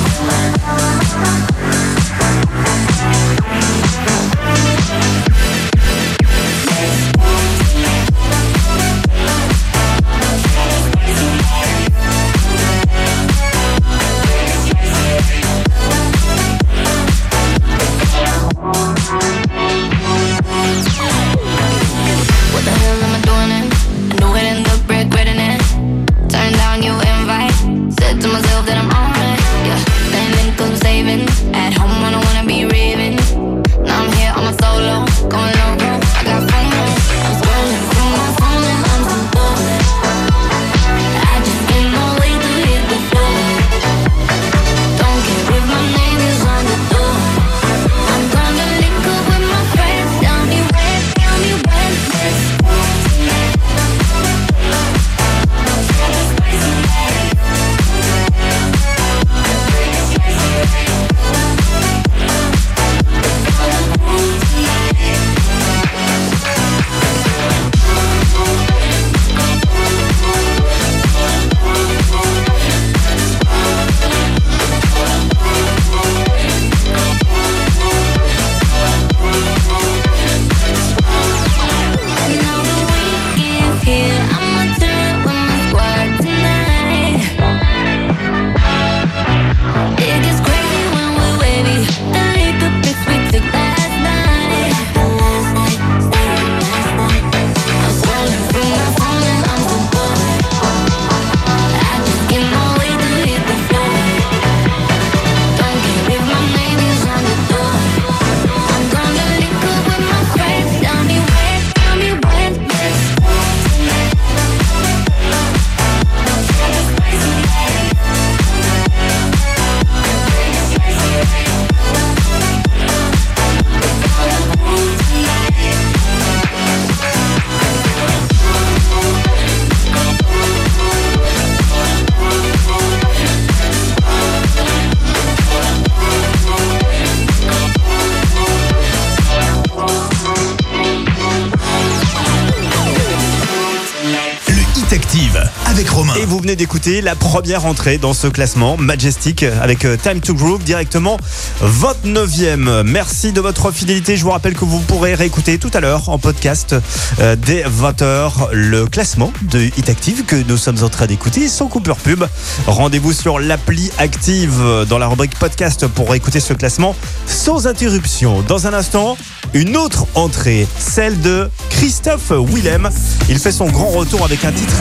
la 146.89 147.15
première 147.15 147.65
entrée 147.67 147.99
dans 147.99 148.13
ce 148.13 148.25
classement, 148.25 148.75
Majestic, 148.75 149.43
avec 149.43 149.85
euh, 149.85 149.97
Time 150.01 150.19
to 150.19 150.33
Groove, 150.33 150.63
directement 150.63 151.17
29e. 151.63 152.81
Merci 152.83 153.31
de 153.33 153.39
votre 153.39 153.71
fidélité. 153.71 154.17
Je 154.17 154.23
vous 154.23 154.31
rappelle 154.31 154.55
que 154.55 154.65
vous 154.65 154.79
pourrez 154.79 155.13
réécouter 155.13 155.59
tout 155.59 155.69
à 155.75 155.79
l'heure 155.79 156.09
en 156.09 156.17
podcast 156.17 156.75
euh, 157.19 157.35
dès 157.35 157.63
20h 157.63 158.51
le 158.51 158.87
classement 158.87 159.31
de 159.43 159.59
Hit 159.59 159.89
Active 159.89 160.25
que 160.25 160.35
nous 160.35 160.57
sommes 160.57 160.83
en 160.83 160.89
train 160.89 161.05
d'écouter 161.05 161.47
sans 161.47 161.67
coupure 161.67 161.97
pub. 161.97 162.23
Rendez-vous 162.65 163.13
sur 163.13 163.37
l'appli 163.37 163.91
Active 163.99 164.85
dans 164.89 164.97
la 164.97 165.07
rubrique 165.07 165.37
podcast 165.37 165.85
pour 165.85 166.15
écouter 166.15 166.39
ce 166.39 166.53
classement 166.53 166.95
sans 167.27 167.67
interruption. 167.67 168.41
Dans 168.47 168.65
un 168.65 168.73
instant, 168.73 169.17
une 169.53 169.77
autre 169.77 170.07
entrée, 170.15 170.67
celle 170.79 171.19
de 171.21 171.49
Christophe 171.81 172.31
Willem. 172.31 172.87
Il 173.27 173.39
fait 173.39 173.51
son 173.51 173.65
grand 173.65 173.87
retour 173.87 174.23
avec 174.23 174.45
un 174.45 174.51
titre 174.51 174.75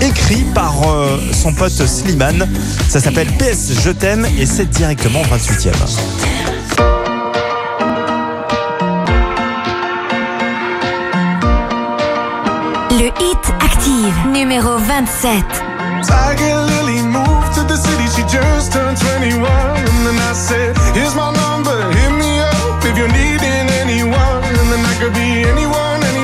écrit 0.00 0.44
par 0.52 0.74
euh, 0.84 1.16
son 1.32 1.52
pote 1.52 1.70
Slimane. 1.70 2.44
Ça 2.88 2.98
s'appelle 2.98 3.28
PS 3.38 3.80
Je 3.84 3.90
t'aime 3.90 4.26
et 4.36 4.46
c'est 4.46 4.68
directement 4.68 5.22
28e. 5.22 5.70
Le 12.90 13.06
hit 13.06 13.38
active 13.60 14.14
numéro 14.32 14.76
27. 14.76 15.44
Tiger 16.02 16.56
Lily 16.66 17.02
moved 17.02 17.54
to 17.54 17.62
the 17.62 17.76
city, 17.76 18.08
she 18.08 18.22
just 18.22 18.72
turned 18.72 18.96
21. 18.98 19.46
And 19.46 20.04
then 20.04 20.18
I 20.18 20.32
said, 20.34 20.76
Here's 20.96 21.14
my 21.14 21.32
number, 21.32 21.92
hit 21.92 22.10
me 22.18 22.40
up 22.40 22.84
if 22.84 22.98
you're 22.98 23.06
needing 23.06 23.70
anyone. 23.82 24.42
And 24.42 24.68
then 24.72 24.84
I 24.84 24.94
could 24.98 25.14
be 25.14 25.44
anyone, 25.48 26.02
anyone. 26.02 26.19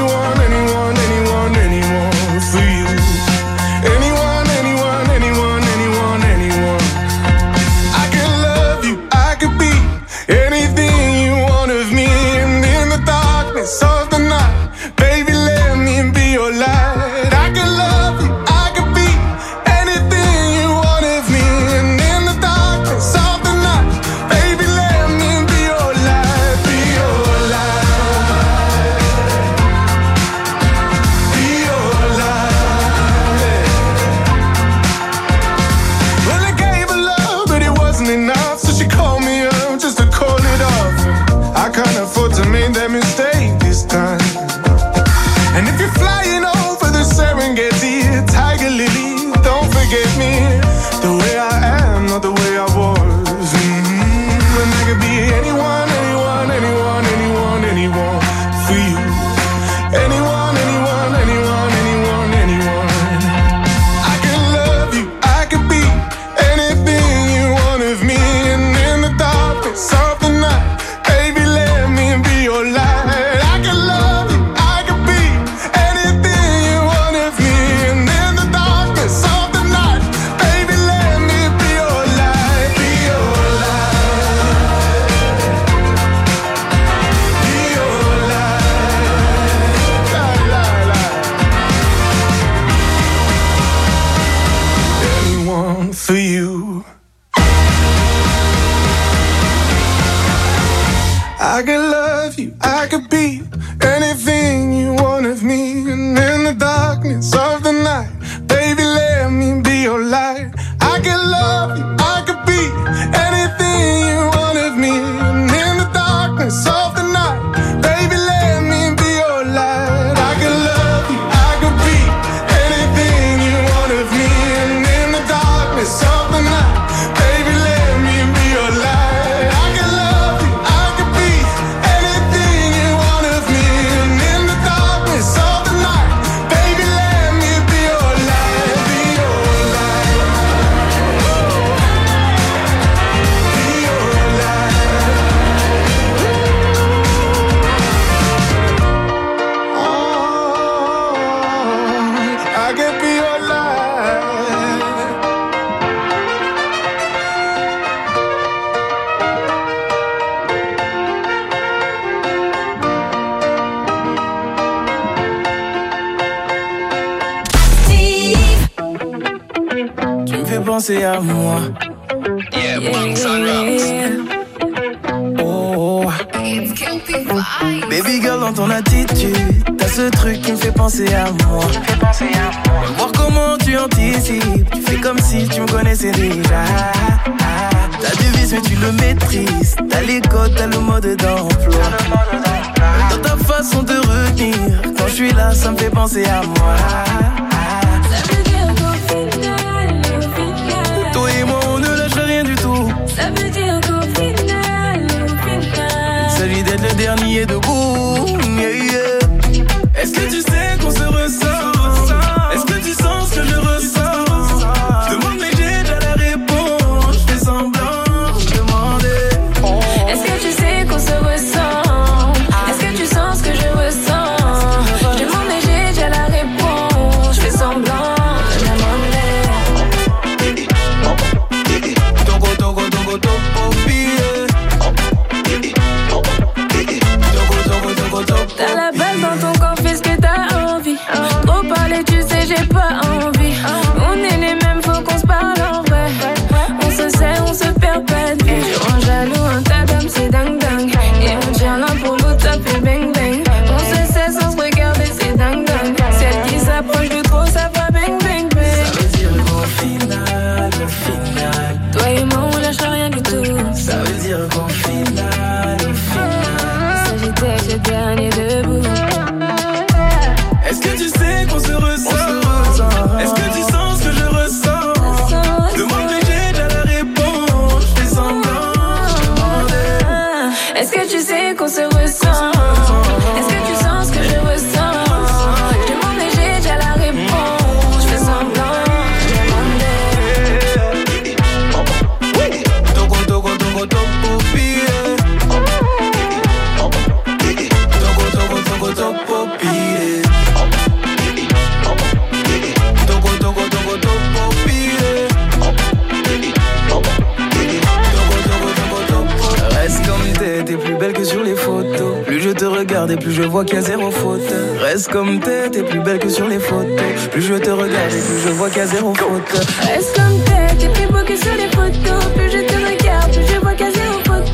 Comme 315.17 315.41
t'es, 315.41 315.71
t'es 315.71 315.83
plus 315.83 316.01
belle 316.01 316.19
que 316.19 316.29
sur 316.29 316.47
les 316.47 316.59
photos. 316.59 316.91
Plus 317.33 317.41
je 317.41 317.55
te 317.55 317.71
regarde 317.71 318.13
et 318.13 318.21
plus 318.21 318.39
je 318.45 318.51
vois 318.51 318.69
qu'il 318.69 318.81
y 318.81 318.83
a 318.83 318.87
zéro 318.87 319.15
faute. 319.15 319.67
Reste 319.81 320.15
comme 320.15 320.39
t'es, 320.45 320.77
t'es 320.79 320.89
plus 320.93 321.07
beau 321.07 321.25
que 321.27 321.35
sur 321.35 321.55
les 321.57 321.69
photos? 321.75 322.25
Plus 322.35 322.51
je 322.51 322.59
te 322.67 322.75
regarde, 322.75 323.33
plus 323.33 323.47
je 323.51 323.59
vois 323.59 323.73
qu'à 323.73 323.91
zéro 323.91 324.19
faute. 324.27 324.53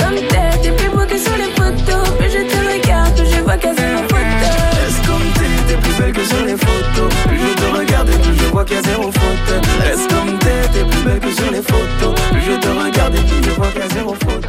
Comme 0.00 0.16
t'es, 0.16 0.58
t'es 0.62 0.72
plus 0.72 0.88
beau 0.88 1.06
que 1.06 1.16
sur 1.16 1.36
les 1.36 1.50
photos. 1.54 2.10
Plus 2.18 2.28
je 2.28 2.42
te 2.42 2.56
regarde, 2.72 3.14
plus 3.14 3.36
je 3.36 3.40
vois 3.42 3.56
qu'à 3.56 3.72
zéro 3.72 4.02
faute. 4.08 4.34
Reste 4.82 5.06
comme 5.06 5.28
t'es, 5.38 5.52
t'es 5.68 5.76
plus 5.80 5.94
belle 6.02 6.12
que 6.12 6.24
sur 6.24 6.44
les 6.44 6.56
photos? 6.56 7.10
Plus 7.28 7.38
je 7.38 7.54
te 7.54 7.78
regarde 7.78 8.08
et 8.08 8.18
plus 8.18 8.36
je 8.36 8.50
vois 8.50 8.64
qu'il 8.64 8.76
y 8.76 8.78
a 8.78 8.82
zéro 8.82 9.12
faute. 9.12 9.48
Reste 9.86 10.08
comme 10.10 10.38
t'es, 10.40 10.60
t'es 10.72 10.84
plus 10.90 11.02
belle 11.04 11.20
que 11.20 11.30
sur 11.30 11.50
les 11.52 11.62
photos? 11.62 12.14
Plus 12.32 12.42
je 12.42 12.58
te 12.58 12.68
regarde 12.68 13.14
et 13.14 13.20
plus 13.20 13.44
je 13.44 13.50
vois 13.50 13.68
qu'il 13.68 13.80
y 13.80 13.84
a 13.84 13.88
zéro 13.90 14.14
faute. 14.14 14.44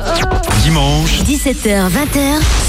Dimanche, 0.63 1.19
17h, 1.21 1.91
20h 1.91 2.64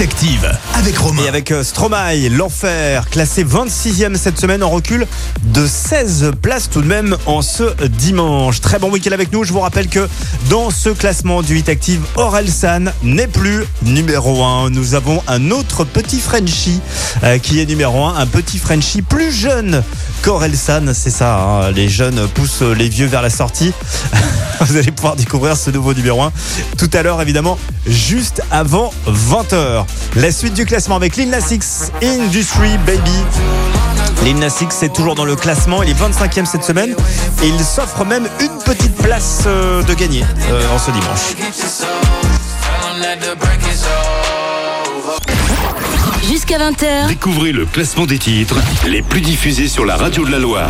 Active 0.00 0.67
avec. 0.78 0.94
Et 1.24 1.28
avec 1.28 1.50
euh, 1.50 1.64
Stromae, 1.64 2.28
l'enfer, 2.30 3.08
classé 3.10 3.44
26e 3.44 4.16
cette 4.16 4.38
semaine 4.38 4.62
en 4.62 4.70
recul 4.70 5.06
de 5.42 5.66
16 5.66 6.32
places 6.40 6.70
tout 6.70 6.82
de 6.82 6.86
même 6.86 7.16
en 7.26 7.42
ce 7.42 7.64
dimanche. 7.86 8.60
Très 8.60 8.78
bon 8.78 8.90
week-end 8.90 9.12
avec 9.12 9.32
nous. 9.32 9.44
Je 9.44 9.52
vous 9.52 9.60
rappelle 9.60 9.88
que 9.88 10.08
dans 10.50 10.70
ce 10.70 10.90
classement 10.90 11.42
du 11.42 11.58
Hit 11.58 11.68
Active, 11.68 12.00
Aurel 12.16 12.48
San 12.48 12.92
n'est 13.02 13.26
plus 13.26 13.64
numéro 13.82 14.44
1. 14.44 14.70
Nous 14.70 14.94
avons 14.94 15.22
un 15.26 15.50
autre 15.50 15.84
petit 15.84 16.20
Frenchie 16.20 16.80
euh, 17.24 17.38
qui 17.38 17.60
est 17.60 17.66
numéro 17.66 18.04
1, 18.04 18.16
un 18.16 18.26
petit 18.26 18.58
Frenchie 18.58 19.02
plus 19.02 19.32
jeune 19.32 19.82
qu'Aurel 20.22 20.56
San. 20.56 20.92
C'est 20.94 21.10
ça, 21.10 21.38
hein, 21.38 21.70
les 21.72 21.88
jeunes 21.88 22.28
poussent 22.28 22.62
les 22.62 22.88
vieux 22.88 23.06
vers 23.06 23.22
la 23.22 23.30
sortie. 23.30 23.72
Vous 24.60 24.76
allez 24.76 24.90
pouvoir 24.90 25.16
découvrir 25.16 25.56
ce 25.56 25.70
nouveau 25.70 25.94
numéro 25.94 26.22
1 26.22 26.32
tout 26.76 26.90
à 26.92 27.02
l'heure, 27.02 27.20
évidemment, 27.20 27.58
juste 27.86 28.42
avant 28.50 28.92
20h. 29.06 29.84
La 30.16 30.32
suite 30.32 30.54
du 30.54 30.64
classement 30.68 30.96
avec 30.96 31.16
Lil 31.16 31.30
Nas 31.30 31.50
X, 31.50 31.90
Industry 32.02 32.76
Baby. 32.84 33.10
Lil 34.22 34.36
Nas 34.38 34.58
X 34.60 34.82
est 34.82 34.92
toujours 34.94 35.14
dans 35.14 35.24
le 35.24 35.34
classement, 35.34 35.82
il 35.82 35.88
est 35.88 35.94
25e 35.94 36.44
cette 36.44 36.62
semaine 36.62 36.94
et 37.42 37.48
il 37.48 37.58
s'offre 37.64 38.04
même 38.04 38.28
une 38.38 38.58
petite 38.66 38.94
place 38.96 39.44
euh, 39.46 39.82
de 39.82 39.94
gagner 39.94 40.22
euh, 40.50 40.68
en 40.70 40.78
ce 40.78 40.90
dimanche. 40.90 41.36
Jusqu'à 46.28 46.58
20h, 46.58 47.08
Découvrez 47.08 47.52
le 47.52 47.64
classement 47.64 48.04
des 48.04 48.18
titres 48.18 48.56
les 48.86 49.00
plus 49.00 49.22
diffusés 49.22 49.68
sur 49.68 49.86
la 49.86 49.96
radio 49.96 50.26
de 50.26 50.30
la 50.30 50.38
Loire. 50.38 50.68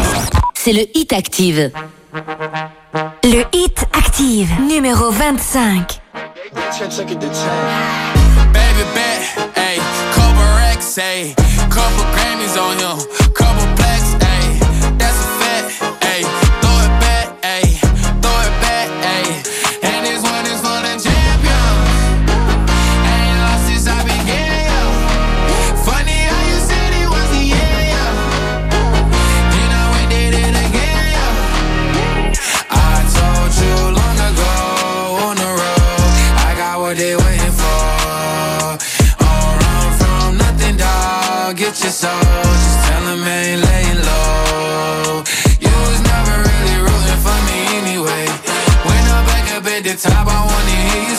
c'est 0.54 0.72
le 0.72 0.82
Hit 0.94 1.12
Active. 1.12 1.72
Le 3.24 3.42
Hit 3.52 3.84
Active, 3.92 4.48
numéro 4.68 5.10
25. 5.10 6.00
Baby 8.52 8.84
bet, 8.94 9.47
ayy, 10.96 11.34
couple 11.34 11.36
racks, 11.36 11.36
ayy, 11.36 11.36
couple 11.70 12.04
Grammys 12.14 12.56
on 12.56 12.78
him, 12.78 12.98
couple 13.34 13.67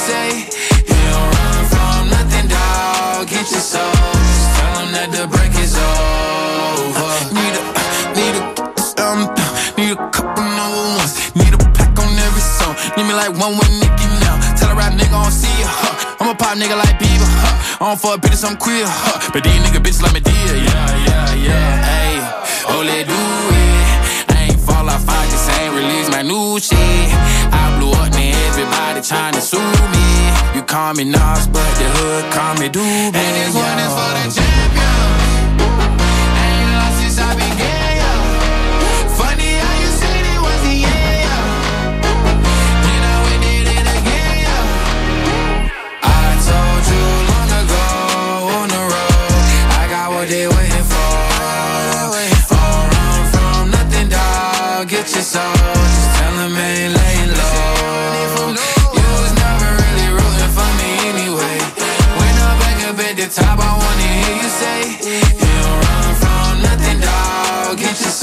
say, 0.09 0.29
You 0.89 0.99
don't 1.13 1.29
run 1.37 1.61
from 1.69 2.01
nothing, 2.09 2.47
dog. 2.49 3.29
Get 3.29 3.45
your 3.53 3.61
soul. 3.61 3.93
Just 3.93 4.49
tell 4.57 4.75
him 4.81 4.89
that 4.97 5.09
the 5.13 5.23
break 5.29 5.53
is 5.61 5.77
over. 5.77 7.13
Need 7.37 7.53
a, 7.53 7.63
need 8.17 8.35
a, 8.39 8.43
um, 9.05 9.21
need 9.77 9.93
a 9.93 9.99
couple 10.09 10.45
number 10.57 10.81
ones. 10.97 11.13
Need 11.37 11.53
a 11.53 11.59
pack 11.77 11.93
on 12.01 12.09
every 12.25 12.41
song. 12.41 12.73
Need 12.97 13.05
me 13.05 13.13
like 13.13 13.33
one 13.37 13.53
with 13.59 13.69
Nicki 13.77 14.07
now. 14.25 14.35
Tell 14.57 14.73
a 14.73 14.75
rap 14.75 14.93
nigga 14.97 15.13
I 15.13 15.23
don't 15.23 15.35
see 15.41 15.55
ya, 15.61 15.69
huh. 15.69 16.17
I'm 16.19 16.29
a 16.33 16.35
pop 16.35 16.57
nigga 16.57 16.75
like 16.75 16.97
Bieber, 16.97 17.29
huh. 17.29 17.85
I 17.85 17.93
don't 17.93 17.99
fuck 18.01 18.17
bitches, 18.21 18.43
I'm 18.43 18.57
queer, 18.57 18.85
huh. 18.87 19.29
But 19.31 19.43
these 19.45 19.61
nigga 19.61 19.79
bitches 19.85 20.01
like 20.01 20.13
me 20.17 20.21
dear, 20.25 20.53
yeah, 20.57 21.05
yeah, 21.05 21.47
yeah. 21.47 21.69
Hey, 21.85 22.13
oh, 22.73 22.81
let 22.81 23.05
do 23.05 23.13
it. 23.13 24.33
I 24.33 24.49
ain't 24.49 24.59
fall 24.59 24.89
off, 24.89 25.05
I 25.07 25.21
just 25.29 25.47
ain't 25.61 25.73
release 25.77 26.09
my 26.09 26.23
new 26.23 26.57
shit. 26.59 27.28
Trying 29.09 29.33
to 29.33 29.41
sue 29.41 29.57
me. 29.57 30.07
You 30.53 30.61
call 30.61 30.93
me 30.93 31.03
Nas, 31.03 31.47
but 31.47 31.65
the 31.81 31.87
hood 31.97 32.31
call 32.31 32.53
me 32.61 32.69
Doobie. 32.69 33.17
And 33.17 33.33
this 33.41 33.55
one 33.55 33.79
is 33.81 33.93
for 33.97 34.11
the 34.17 34.25
champion. 34.37 35.57
Ain't 36.45 36.69
lost 36.77 37.01
since 37.01 37.17
I 37.17 37.33
began, 37.33 37.98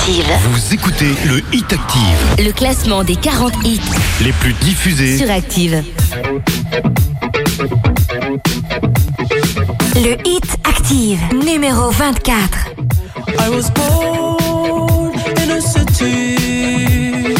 Active. 0.00 0.24
Vous 0.52 0.74
écoutez 0.74 1.14
le 1.26 1.42
Hit 1.52 1.70
Active, 1.72 2.46
Le 2.46 2.52
classement 2.52 3.04
des 3.04 3.16
40 3.16 3.52
hits 3.64 3.80
les 4.22 4.32
plus 4.32 4.54
diffusés. 4.54 5.18
sur 5.18 5.30
Active. 5.30 5.82
Le 9.96 10.16
Hit 10.26 10.56
Active, 10.64 11.18
numéro 11.44 11.90
24. 11.90 12.68
I 13.38 13.48
was 13.50 13.70
born 13.74 15.12
in 15.36 15.50
a 15.50 15.60
city 15.60 17.34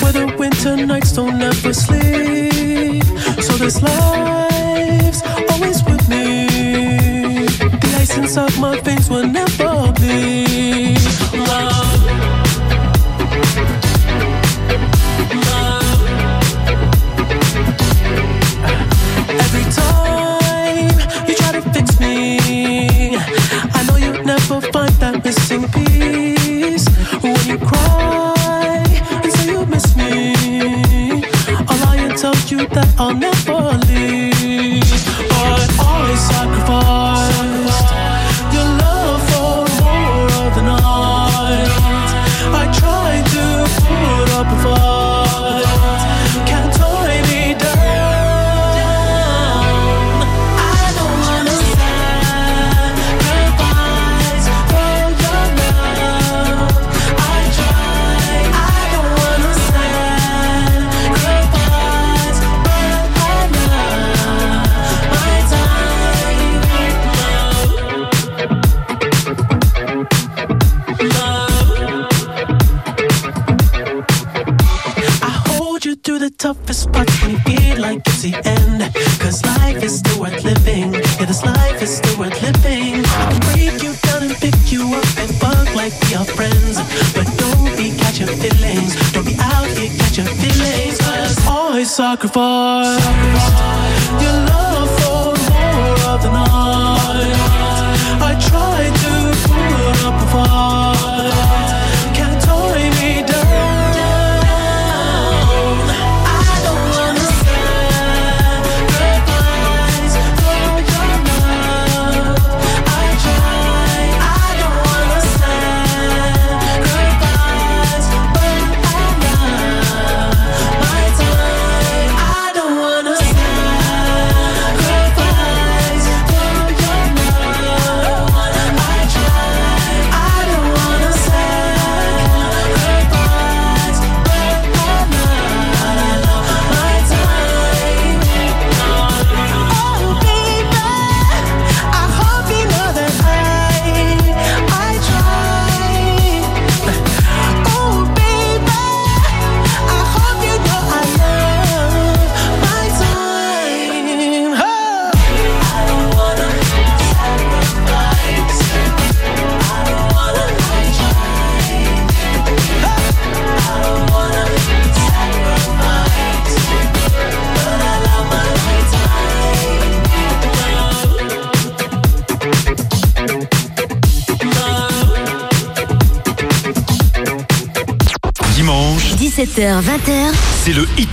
where 0.00 0.12
the 0.12 0.26
winter 0.38 0.76
nights 0.76 1.12
don't 1.12 1.40
ever 1.42 1.74
sleep. 1.74 3.04
So 3.42 3.58
this 3.58 3.82
life's 3.82 5.22
always 5.50 5.82
with 5.84 6.08
me. 6.08 6.46
The 7.58 7.96
ice 8.00 8.16
inside 8.16 8.58
my 8.58 8.80
veins 8.80 9.10
will 9.10 9.26
never 9.26 9.92
bleed. 9.92 10.98
Love. 11.34 11.85
When 27.22 27.46
you 27.46 27.58
cry 27.58 28.84
and 29.22 29.32
say 29.32 29.52
you 29.52 29.66
miss 29.66 29.96
me, 29.96 30.34
lie 31.82 31.96
and 31.98 32.16
tell 32.16 32.36
you 32.48 32.66
that 32.68 32.94
I'll 32.98 33.14
never 33.14 33.78
leave. 33.86 34.35
I 92.18 92.75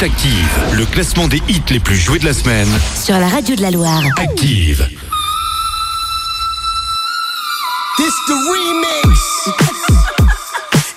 Active, 0.03 0.59
le 0.73 0.85
classement 0.85 1.29
des 1.29 1.41
hits 1.47 1.63
les 1.69 1.79
plus 1.79 1.95
joués 1.95 2.19
de 2.19 2.25
la 2.25 2.33
semaine. 2.33 2.67
sur 3.01 3.17
la 3.17 3.29
radio 3.29 3.55
de 3.55 3.61
la 3.61 3.71
Loire. 3.71 4.03
Active. 4.17 4.85
This 7.97 8.13
the 8.27 8.33
remix. 8.51 9.17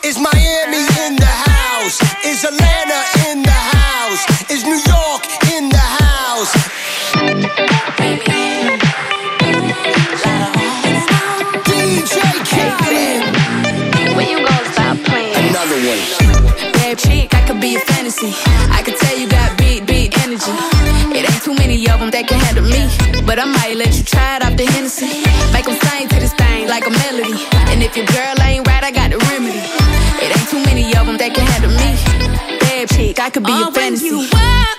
Is 0.03 0.19
Miami 0.19 0.85
in 1.07 1.15
the 1.15 1.25
house? 1.25 2.01
Is 2.25 2.45
Atlanta 2.45 3.31
in 3.31 3.43
the 3.45 3.51
house? 3.51 4.27
Is 4.51 4.65
New 4.65 4.81
York 4.85 5.23
in 5.57 5.69
the 5.69 5.79
house? 5.79 6.53
DJ 11.65 12.17
Khaled. 12.51 14.17
When 14.17 14.29
you 14.29 14.39
gonna 14.39 14.73
stop 14.73 14.97
playing? 15.05 15.49
Another 15.51 15.77
one. 15.89 16.46
Bad 17.57 17.63
chick, 17.63 17.63
I 17.63 17.63
could 17.63 17.63
be 17.63 17.77
a 17.77 17.81
fantasy. 17.81 18.33
I 18.71 18.83
could 18.83 18.97
tell 18.97 19.19
you 19.19 19.29
got 19.29 19.57
big, 19.57 19.87
big 19.87 20.15
energy. 20.21 20.53
It 21.17 21.25
ain't 21.25 21.43
too 21.43 21.55
many 21.55 21.77
of 21.89 22.01
them 22.01 22.11
that 22.11 22.27
can 22.29 22.39
handle 22.41 22.65
me. 22.65 22.89
But 23.25 23.39
I 23.39 23.45
might 23.45 23.77
let 23.77 23.97
you 23.97 24.05
try 24.05 24.37
it 24.37 24.45
off 24.45 24.57
the 24.57 24.67
Hennessy. 24.67 25.25
Make 25.53 25.65
them 25.65 25.79
sing 25.89 26.09
to 26.09 26.17
this 26.21 26.35
thing 26.35 26.69
like 26.69 26.87
a 26.87 26.91
melody. 26.91 27.37
And 27.73 27.83
if 27.83 27.97
your 27.97 28.07
girl 28.07 28.35
ain't 28.43 28.67
right, 28.67 28.85
I 28.85 28.91
got 28.91 29.11
the 29.11 29.19
remedy. 29.33 29.61
It 30.21 30.37
ain't 30.37 30.49
too 30.51 30.61
many 30.65 30.85
of 30.97 31.07
them 31.07 31.17
that 31.17 31.33
can 31.35 31.47
handle 31.47 31.71
me. 31.73 31.91
Bad 32.61 32.89
chick, 32.91 33.19
I 33.21 33.31
could 33.31 33.45
be 33.45 33.53
Oh, 33.53 33.69
a 33.69 33.73
fantasy. 33.73 34.11
When 34.13 34.21
you 34.21 34.76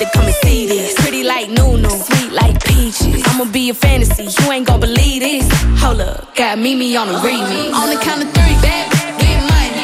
to 0.00 0.08
come 0.16 0.24
and 0.24 0.34
see 0.36 0.66
this. 0.66 0.94
Pretty 0.94 1.22
like 1.22 1.50
Nunu, 1.50 1.90
sweet 1.90 2.32
like 2.32 2.56
peaches. 2.64 3.22
I'ma 3.26 3.44
be 3.52 3.68
a 3.68 3.74
fantasy, 3.74 4.24
you 4.24 4.50
ain't 4.50 4.66
gon' 4.66 4.80
believe 4.80 5.20
this. 5.20 5.46
Hold 5.76 6.00
up, 6.00 6.34
got 6.34 6.58
Mimi 6.58 6.96
on 6.96 7.08
the 7.08 7.14
remix. 7.20 7.74
On 7.74 7.86
the 7.92 8.00
count 8.00 8.24
of 8.24 8.32
three, 8.32 8.56
bad, 8.64 8.88
get 9.20 9.38
money. 9.44 9.76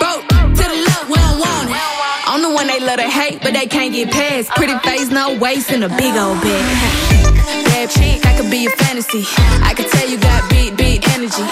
Broke 0.00 0.24
to 0.56 0.64
the 0.64 0.78
left, 0.88 1.04
we 1.12 1.16
don't 1.20 1.38
want 1.38 1.68
it. 1.68 1.76
I'm 2.24 2.40
the 2.40 2.50
one 2.50 2.66
they 2.66 2.80
love 2.80 2.96
to 2.96 3.08
hate, 3.08 3.42
but 3.42 3.52
they 3.52 3.66
can't 3.66 3.92
get 3.92 4.10
past. 4.10 4.48
Pretty 4.56 4.76
face, 4.78 5.10
no 5.10 5.36
waist, 5.36 5.70
and 5.70 5.84
a 5.84 5.88
big 6.00 6.16
old 6.16 6.40
bag. 6.40 6.64
Bad 7.68 7.90
chick, 7.90 8.24
I 8.24 8.38
could 8.40 8.50
be 8.50 8.64
a 8.64 8.70
fantasy. 8.70 9.24
I 9.60 9.74
could 9.76 9.88
tell 9.88 10.08
you 10.08 10.16
got 10.16 10.48
big, 10.48 10.78
big 10.78 11.04
energy. 11.12 11.44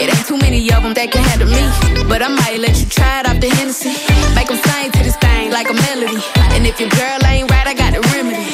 It 0.00 0.08
ain't 0.08 0.26
too 0.26 0.38
many 0.38 0.64
of 0.72 0.82
them 0.82 0.94
that 0.94 1.12
can 1.12 1.22
handle 1.28 1.48
me. 1.48 2.08
But 2.08 2.22
I 2.22 2.28
might 2.28 2.58
let 2.58 2.80
you 2.80 2.86
try 2.88 3.20
it 3.20 3.28
off 3.28 3.38
the 3.38 3.50
Hennessy. 3.50 3.92
Make 4.34 4.48
them 4.48 4.56
sing 4.64 4.90
to 4.92 5.02
this 5.04 5.16
thing 5.18 5.50
like 5.52 5.68
a 5.68 5.74
melody. 5.74 6.39
And 6.60 6.68
if 6.68 6.78
your 6.78 6.90
girl 6.90 7.18
ain't 7.24 7.50
right, 7.50 7.66
I 7.66 7.72
got 7.72 7.94
the 7.94 8.02
remedy. 8.12 8.44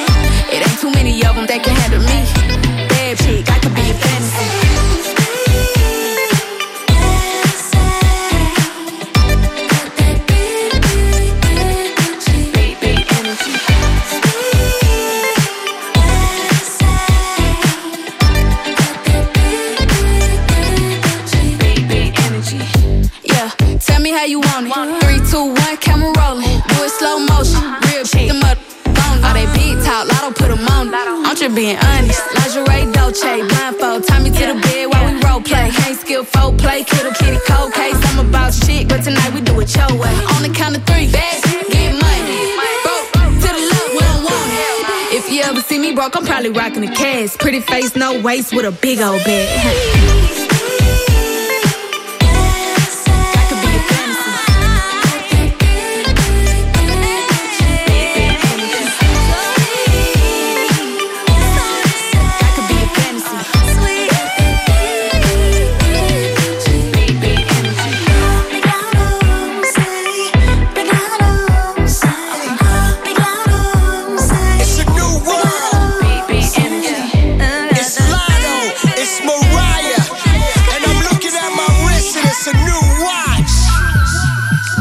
It 0.54 0.62
ain't 0.62 0.78
too 0.78 0.92
many 0.92 1.26
of 1.26 1.34
them 1.34 1.44
that 1.48 1.64
can 1.64 1.74
handle 1.74 1.98
me. 2.06 2.22
Bad 2.86 3.18
chick, 3.18 3.55
lotto 30.26 30.40
put 30.40 30.50
'em 30.50 30.66
on. 30.68 30.94
I'm 30.94 31.36
just 31.36 31.54
being 31.54 31.76
honest. 31.76 32.20
Lingerie, 32.34 32.92
Dolce, 32.92 33.42
blindfold. 33.48 34.06
Tie 34.06 34.18
me 34.20 34.30
to 34.30 34.46
the 34.46 34.54
bed 34.54 34.86
while 34.92 35.04
we 35.06 35.20
role 35.24 35.40
play. 35.40 35.70
Ain't 35.86 36.00
skill, 36.00 36.24
folk 36.24 36.56
play. 36.58 36.84
Kittle, 36.84 37.12
kitty, 37.12 37.38
cold 37.46 37.72
case. 37.72 37.96
I'm 38.08 38.18
about 38.18 38.54
shit, 38.54 38.88
but 38.88 39.02
tonight 39.02 39.32
we 39.34 39.40
do 39.40 39.58
it 39.60 39.74
your 39.74 39.92
way. 39.98 40.14
On 40.34 40.42
the 40.42 40.48
count 40.48 40.76
of 40.76 40.82
three, 40.84 41.08
bad, 41.10 41.42
get 41.70 41.92
money. 41.94 42.40
Broke 42.84 43.12
to 43.42 43.48
the 43.56 43.62
left, 43.72 43.90
we 43.94 44.00
don't 44.00 44.24
want 44.24 44.50
it. 44.52 45.16
If 45.18 45.30
you 45.30 45.42
ever 45.42 45.60
see 45.60 45.78
me 45.78 45.92
broke, 45.92 46.16
I'm 46.16 46.24
probably 46.24 46.50
rocking 46.50 46.84
a 46.84 46.92
cast. 46.94 47.38
Pretty 47.38 47.60
face, 47.60 47.94
no 47.96 48.20
waist, 48.20 48.52
with 48.54 48.66
a 48.66 48.72
big 48.72 49.00
old 49.00 49.22
bag. 49.24 49.48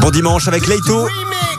Bon 0.06 0.12
dimanche 0.12 0.46
avec 0.46 0.68
Leito 0.68 1.08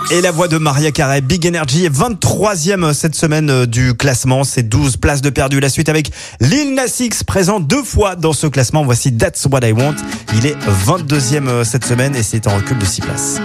et 0.09 0.21
la 0.21 0.31
voix 0.31 0.47
de 0.47 0.57
Maria 0.57 0.93
Carey, 0.93 1.19
Big 1.19 1.45
Energy, 1.45 1.89
23e 1.89 2.93
cette 2.93 3.13
semaine 3.13 3.49
euh, 3.49 3.65
du 3.65 3.93
classement, 3.93 4.45
c'est 4.45 4.63
12 4.63 4.95
places 4.95 5.21
de 5.21 5.29
perdu. 5.29 5.59
La 5.59 5.67
suite 5.67 5.89
avec 5.89 6.11
Lil 6.39 6.73
Nas 6.73 6.95
X, 6.97 7.25
présent 7.25 7.59
deux 7.59 7.83
fois 7.83 8.15
dans 8.15 8.31
ce 8.31 8.47
classement. 8.47 8.85
Voici 8.85 9.11
That's 9.17 9.45
What 9.51 9.67
I 9.67 9.73
Want. 9.73 9.95
Il 10.33 10.45
est 10.45 10.55
22e 10.87 11.49
euh, 11.49 11.63
cette 11.65 11.83
semaine 11.83 12.15
et 12.15 12.23
c'est 12.23 12.47
en 12.47 12.55
recul 12.55 12.77
de 12.77 12.85
6 12.85 13.01
places. 13.01 13.41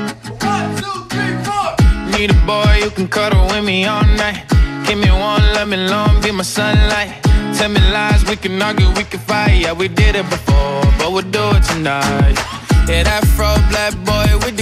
Tell 7.59 7.69
me 7.69 7.81
lies, 7.93 8.25
we 8.29 8.37
can 8.37 8.61
argue, 8.61 8.87
we 8.97 9.05
can 9.05 9.19
fight. 9.27 9.61
Yeah, 9.61 9.75
we 9.75 9.89
did 9.89 10.15
it 10.15 10.29
before, 10.31 10.81
but 10.99 11.13
we'll 11.13 11.23
do 11.23 11.57
it 11.57 11.63
tonight. 11.65 12.39
Yeah, 12.89 13.05
that 13.05 13.25
fro 13.37 13.55
black 13.71 13.95
boy 14.05 14.39
with 14.45 14.57
the 14.57 14.62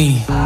me. 0.00 0.40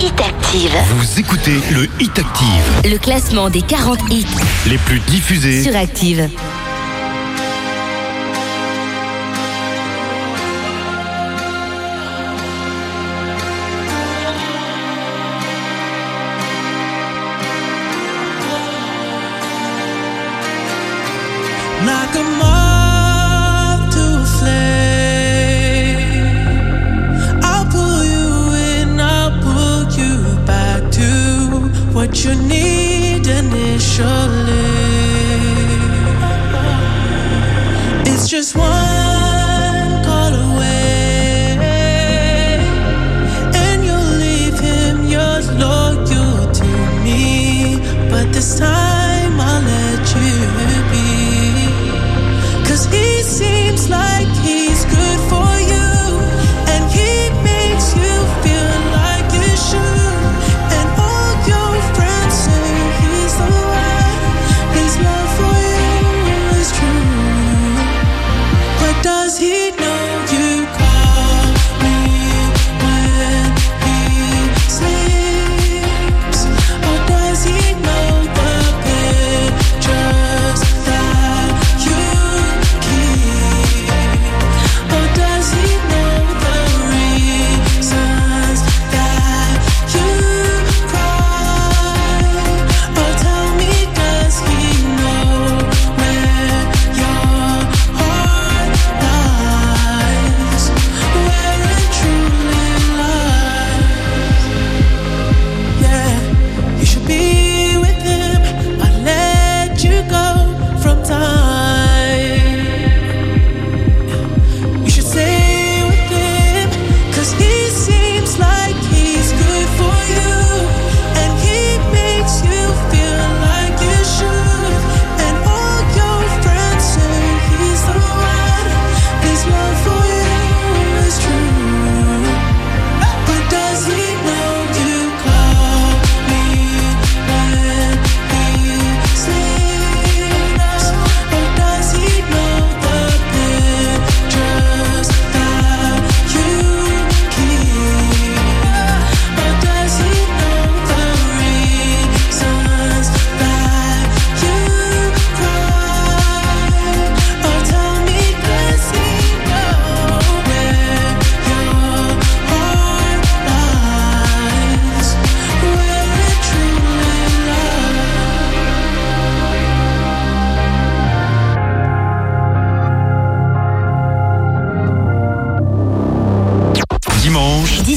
Hit 0.00 0.20
Active. 0.20 0.72
Vous 0.96 1.20
écoutez 1.20 1.60
le 1.70 1.88
Hit 2.00 2.18
Active. 2.18 2.90
Le 2.90 2.98
classement 2.98 3.50
des 3.50 3.62
40 3.62 4.00
hits 4.10 4.26
les 4.66 4.78
plus 4.78 4.98
diffusés 5.00 5.62
sur 5.62 5.76
Active. 5.76 6.28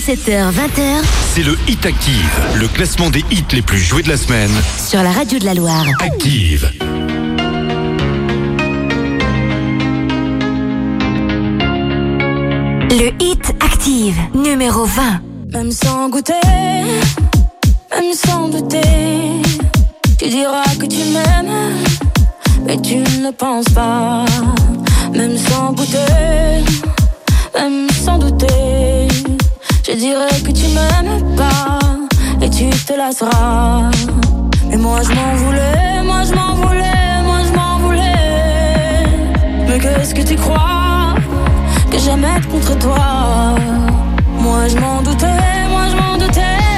17h, 0.05 0.51
20h. 0.51 1.03
C'est 1.33 1.41
le 1.41 1.57
Hit 1.67 1.83
Active, 1.83 2.39
le 2.59 2.67
classement 2.67 3.09
des 3.09 3.25
hits 3.31 3.43
les 3.53 3.63
plus 3.63 3.79
joués 3.79 4.03
de 4.03 4.09
la 4.09 4.17
semaine. 4.17 4.51
Sur 4.77 5.01
la 5.01 5.11
radio 5.11 5.39
de 5.39 5.45
la 5.45 5.55
Loire. 5.55 5.83
Active. 5.99 6.71
Le 12.91 13.11
Hit 13.19 13.49
Active, 13.59 14.15
numéro 14.35 14.85
20. 14.85 15.21
Même 15.51 15.71
sans 15.71 16.07
goûter, 16.09 16.33
même 17.89 18.13
sans 18.13 18.49
douter, 18.49 18.81
tu 20.19 20.29
diras 20.29 20.65
que 20.79 20.85
tu 20.85 20.99
m'aimes, 20.99 21.73
mais 22.63 22.79
tu 22.79 22.97
ne 22.97 23.31
penses 23.31 23.69
pas. 23.73 24.25
Même 25.15 25.35
sans 25.35 25.73
goûter, 25.73 25.97
même 27.55 27.87
sans 28.05 28.19
douter 28.19 29.04
je 29.87 29.91
dirais 29.91 30.41
que 30.43 30.51
tu 30.51 30.65
m'aimes 30.69 31.35
pas 31.35 31.79
et 32.41 32.49
tu 32.49 32.69
te 32.69 32.93
lasseras. 32.93 33.91
Mais 34.67 34.77
moi 34.77 35.01
je 35.03 35.13
m'en 35.13 35.35
voulais, 35.35 36.01
moi 36.03 36.23
je 36.23 36.33
m'en 36.33 36.55
voulais, 36.55 37.21
moi 37.23 37.37
je 37.47 37.53
m'en 37.55 37.77
voulais. 37.77 39.05
Mais 39.67 39.77
qu'est-ce 39.77 40.15
que 40.15 40.23
tu 40.23 40.35
crois 40.37 41.13
que 41.91 41.99
j'aime 41.99 42.25
être 42.25 42.49
contre 42.49 42.75
toi? 42.79 43.53
Moi 44.39 44.67
je 44.69 44.77
m'en 44.79 45.03
doutais, 45.03 45.67
moi 45.69 45.83
je 45.91 45.95
m'en 45.95 46.17
doutais. 46.17 46.74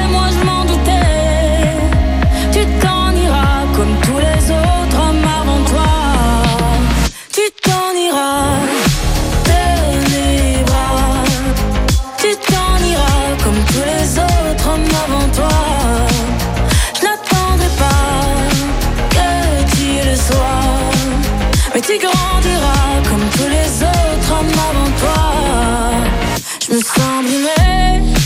tu 21.88 21.98
grandiras 22.00 23.02
comme 23.10 23.24
tous 23.38 23.48
les 23.48 23.84
autres 23.84 24.32
hommes 24.32 24.52
avant 24.70 24.92
toi. 25.00 25.92
Je 26.60 26.74
me 26.74 26.82
sens 26.82 27.24
brûlée. 27.24 28.16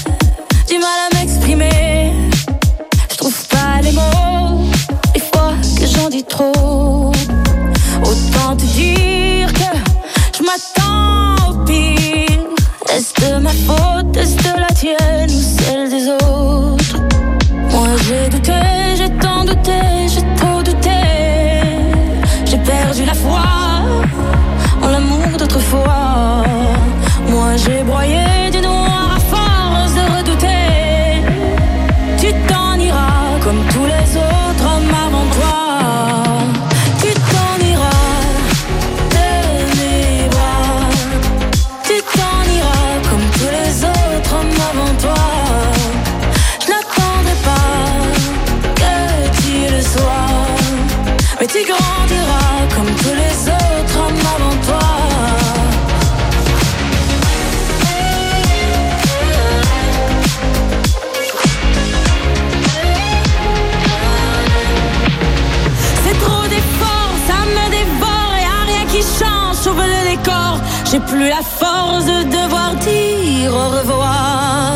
Plus 71.11 71.27
la 71.27 71.43
force 71.43 72.05
de 72.05 72.23
devoir 72.23 72.73
dire 72.75 73.51
au 73.53 73.69
revoir. 73.77 74.71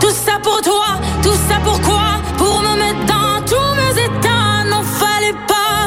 Tout 0.00 0.14
ça 0.26 0.38
pour 0.42 0.60
toi, 0.60 0.88
tout 1.22 1.38
ça 1.48 1.56
pourquoi 1.64 2.06
Pour 2.36 2.60
me 2.60 2.74
mettre 2.82 3.04
dans 3.16 3.36
tous 3.52 3.72
mes 3.80 3.94
états, 4.08 4.68
n'en 4.70 4.82
fallait 4.82 5.40
pas 5.54 5.80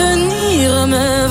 venir 0.00 0.86
me 0.86 1.27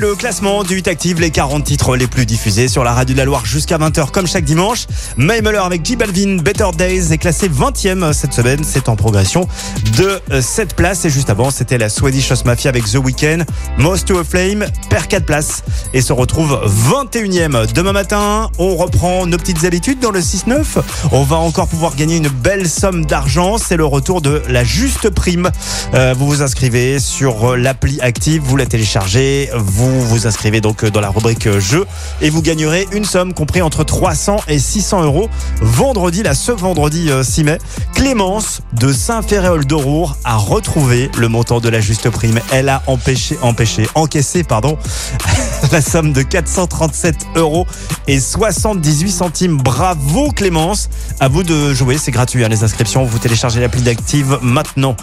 Vous 0.00 0.06
écoutez 0.06 0.09
le 0.09 0.09
classement 0.20 0.64
du 0.64 0.74
8 0.74 0.88
Active, 0.88 1.18
les 1.18 1.30
40 1.30 1.64
titres 1.64 1.96
les 1.96 2.06
plus 2.06 2.26
diffusés 2.26 2.68
sur 2.68 2.84
la 2.84 2.92
radio 2.92 3.14
de 3.14 3.18
la 3.18 3.24
Loire 3.24 3.46
jusqu'à 3.46 3.78
20h 3.78 4.10
comme 4.10 4.26
chaque 4.26 4.44
dimanche. 4.44 4.86
May 5.16 5.40
avec 5.56 5.82
J 5.82 5.96
Balvin, 5.96 6.36
Better 6.42 6.68
Days 6.76 7.10
est 7.10 7.16
classé 7.16 7.48
20e 7.48 8.12
cette 8.12 8.34
semaine. 8.34 8.60
C'est 8.62 8.90
en 8.90 8.96
progression 8.96 9.48
de 9.96 10.20
7 10.42 10.76
places. 10.76 11.06
Et 11.06 11.10
juste 11.10 11.30
avant, 11.30 11.50
c'était 11.50 11.78
la 11.78 11.88
Swedish 11.88 12.30
House 12.30 12.44
Mafia 12.44 12.68
avec 12.68 12.84
The 12.84 12.96
Weeknd. 12.96 13.44
Most 13.78 14.08
to 14.08 14.18
a 14.18 14.24
Flame 14.24 14.66
perd 14.90 15.06
4 15.06 15.24
places 15.24 15.62
et 15.94 16.02
se 16.02 16.12
retrouve 16.12 16.60
21e. 16.90 17.72
Demain 17.72 17.92
matin, 17.92 18.50
on 18.58 18.76
reprend 18.76 19.24
nos 19.26 19.38
petites 19.38 19.64
habitudes 19.64 20.00
dans 20.00 20.10
le 20.10 20.20
6-9. 20.20 20.82
On 21.12 21.22
va 21.22 21.36
encore 21.36 21.66
pouvoir 21.66 21.96
gagner 21.96 22.18
une 22.18 22.28
belle 22.28 22.68
somme 22.68 23.06
d'argent. 23.06 23.56
C'est 23.56 23.78
le 23.78 23.86
retour 23.86 24.20
de 24.20 24.42
la 24.50 24.64
juste 24.64 25.08
prime. 25.08 25.50
Euh, 25.94 26.14
vous 26.14 26.26
vous 26.26 26.42
inscrivez 26.42 26.98
sur 26.98 27.56
l'appli 27.56 27.98
Active, 28.02 28.42
vous 28.44 28.58
la 28.58 28.66
téléchargez, 28.66 29.48
vous 29.54 30.09
vous 30.10 30.26
inscrivez 30.26 30.60
donc 30.60 30.84
dans 30.84 31.00
la 31.00 31.08
rubrique 31.08 31.48
jeu 31.60 31.86
et 32.20 32.30
vous 32.30 32.42
gagnerez 32.42 32.88
une 32.92 33.04
somme 33.04 33.32
compris 33.32 33.62
entre 33.62 33.84
300 33.84 34.38
et 34.48 34.58
600 34.58 35.04
euros 35.04 35.30
vendredi, 35.60 36.24
là, 36.24 36.34
ce 36.34 36.50
vendredi 36.50 37.10
euh, 37.10 37.22
6 37.22 37.44
mai. 37.44 37.58
Clémence 37.94 38.62
de 38.72 38.92
Saint-Féréol 38.92 39.64
d'Aurour 39.66 40.16
a 40.24 40.36
retrouvé 40.36 41.10
le 41.16 41.28
montant 41.28 41.60
de 41.60 41.68
la 41.68 41.80
juste 41.80 42.10
prime. 42.10 42.40
Elle 42.50 42.68
a 42.68 42.82
empêché, 42.88 43.38
empêché, 43.40 43.86
encaissé, 43.94 44.42
pardon, 44.42 44.78
la 45.72 45.80
somme 45.80 46.12
de 46.12 46.22
437 46.22 47.14
euros 47.36 47.68
et 48.08 48.18
78 48.18 49.10
centimes. 49.10 49.58
Bravo 49.58 50.32
Clémence. 50.32 50.88
À 51.20 51.28
vous 51.28 51.44
de 51.44 51.72
jouer, 51.72 51.98
c'est 51.98 52.10
gratuit 52.10 52.44
hein, 52.44 52.48
les 52.48 52.64
inscriptions. 52.64 53.04
Vous 53.04 53.18
téléchargez 53.18 53.60
l'appli 53.60 53.82
d'Active 53.82 54.40
maintenant. 54.42 54.96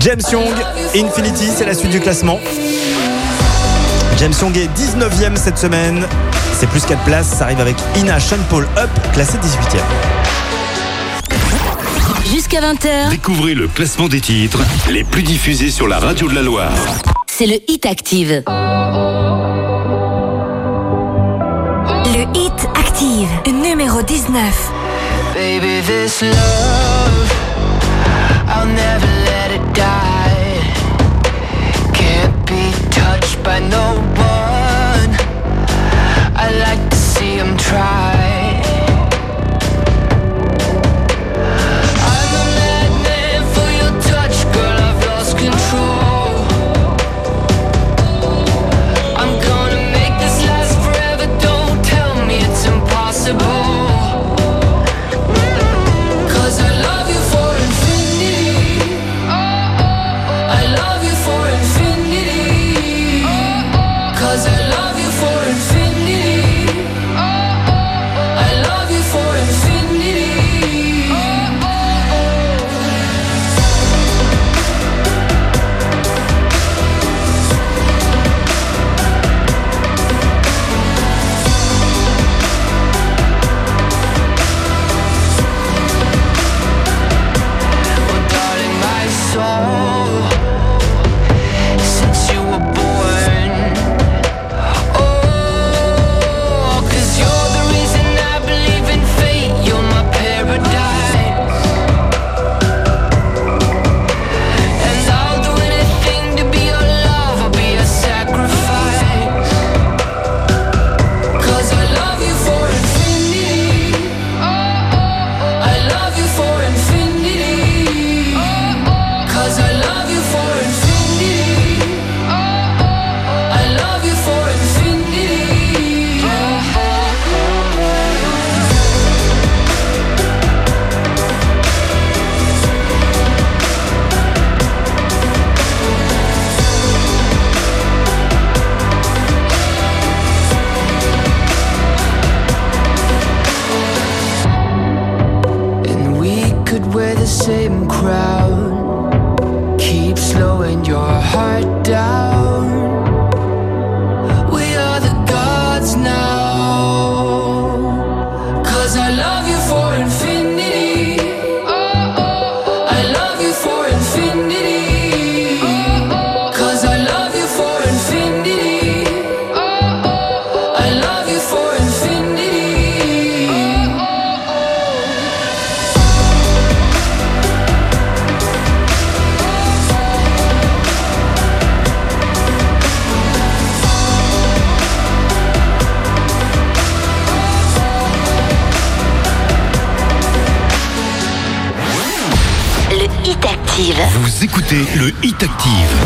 James 0.00 0.22
Young, 0.32 0.54
Infinity, 0.94 1.50
c'est 1.54 1.66
la 1.66 1.74
suite 1.74 1.90
du 1.90 2.00
classement. 2.00 2.38
James 4.18 4.32
Young 4.40 4.56
est 4.56 4.68
19e 4.78 5.36
cette 5.36 5.58
semaine. 5.58 6.06
C'est 6.54 6.68
plus 6.68 6.84
4 6.84 7.02
places. 7.04 7.28
Ça 7.28 7.44
arrive 7.44 7.60
avec 7.60 7.76
Ina 7.96 8.18
Sean 8.18 8.38
Paul 8.48 8.66
Up, 8.78 8.88
classé 9.12 9.36
18e. 9.38 9.80
Jusqu'à 12.32 12.60
20h, 12.60 13.10
Découvrez 13.10 13.54
le 13.54 13.68
classement 13.68 14.08
des 14.08 14.20
titres 14.20 14.58
les 14.90 15.04
plus 15.04 15.22
diffusés 15.22 15.70
sur 15.70 15.86
la 15.86 15.98
radio 15.98 16.28
de 16.28 16.34
la 16.34 16.42
Loire. 16.42 16.72
c'est 17.26 17.46
le 17.46 17.58
Hit 17.68 17.86
Active. 17.86 18.42
Le 22.06 22.22
Hit 22.34 22.68
Active, 22.74 23.28
numéro 23.46 24.02
19. 24.02 24.32
Baby, 25.34 25.82
this 25.86 26.22
love, 26.22 27.32
I'll 28.48 28.66
never 28.66 29.06
let 29.24 29.54
it 29.54 29.62
die. 29.74 30.05
By 33.46 33.60
no 33.60 33.94
one. 33.94 35.12
I 36.34 36.50
like 36.64 36.90
to 36.90 36.96
see 36.96 37.36
him 37.36 37.56
try. 37.56 38.15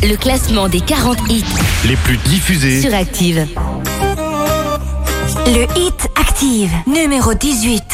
Le 0.03 0.17
classement 0.17 0.69
des 0.69 0.81
40 0.81 1.19
hits 1.29 1.45
les 1.85 1.95
plus 1.97 2.17
diffusés 2.17 2.81
sur 2.81 2.93
Active. 2.93 3.47
Le 5.47 5.67
Hit 5.79 6.09
Active, 6.17 6.73
numéro 6.89 7.35
18. 7.35 7.90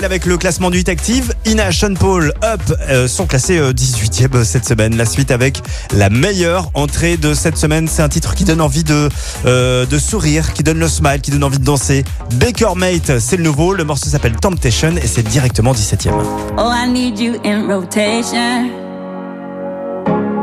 avec 0.00 0.24
le 0.24 0.38
classement 0.38 0.70
du 0.70 0.78
Hit 0.78 0.88
Active. 0.88 1.34
Ina, 1.44 1.70
Sean 1.70 1.92
Paul, 1.94 2.32
Up 2.42 2.60
euh, 2.88 3.06
sont 3.06 3.26
classés 3.26 3.58
euh, 3.58 3.72
18e 3.72 4.34
euh, 4.34 4.44
cette 4.44 4.64
semaine. 4.64 4.96
La 4.96 5.04
suite 5.04 5.30
avec 5.30 5.60
la 5.94 6.08
meilleure 6.08 6.70
entrée 6.72 7.18
de 7.18 7.34
cette 7.34 7.58
semaine. 7.58 7.88
C'est 7.88 8.00
un 8.00 8.08
titre 8.08 8.34
qui 8.34 8.44
donne 8.44 8.62
envie 8.62 8.84
de, 8.84 9.10
de 9.44 9.98
sourire, 9.98 10.54
qui 10.54 10.62
donne 10.62 10.78
le 10.78 10.88
smile, 10.88 11.20
qui 11.20 11.30
donne 11.30 11.44
envie 11.44 11.58
de 11.58 11.64
danser. 11.64 12.04
Baker 12.36 12.74
Mate, 12.74 13.18
c'est 13.20 13.36
le 13.36 13.42
nouveau. 13.42 13.74
Le 13.74 13.84
morceau 13.84 14.08
s'appelle 14.08 14.34
Temptation 14.36 14.96
et 14.96 15.06
c'est 15.06 15.28
directement 15.28 15.72
17e. 15.72 16.10
Oh, 16.56 16.70
I 16.72 16.88
need 16.88 17.18
you 17.18 17.34
in 17.44 17.66
rotation. 17.68 18.70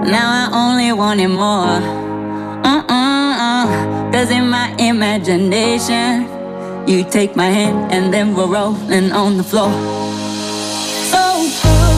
Now 0.03 0.30
I 0.30 0.49
only 0.53 0.91
want 0.91 1.17
it 1.19 1.27
more. 1.27 1.81
Uh-uh, 2.63 2.88
uh-uh. 2.88 4.11
Cause 4.11 4.30
in 4.31 4.47
my 4.47 4.76
imagination. 4.77 6.28
You 6.90 7.03
take 7.03 7.36
my 7.36 7.45
hand 7.45 7.91
and 7.91 8.11
then 8.11 8.36
we're 8.36 8.48
rolling 8.48 9.11
on 9.11 9.38
the 9.38 9.44
floor. 9.44 9.70
So 11.14 11.22
cool, 11.61 11.95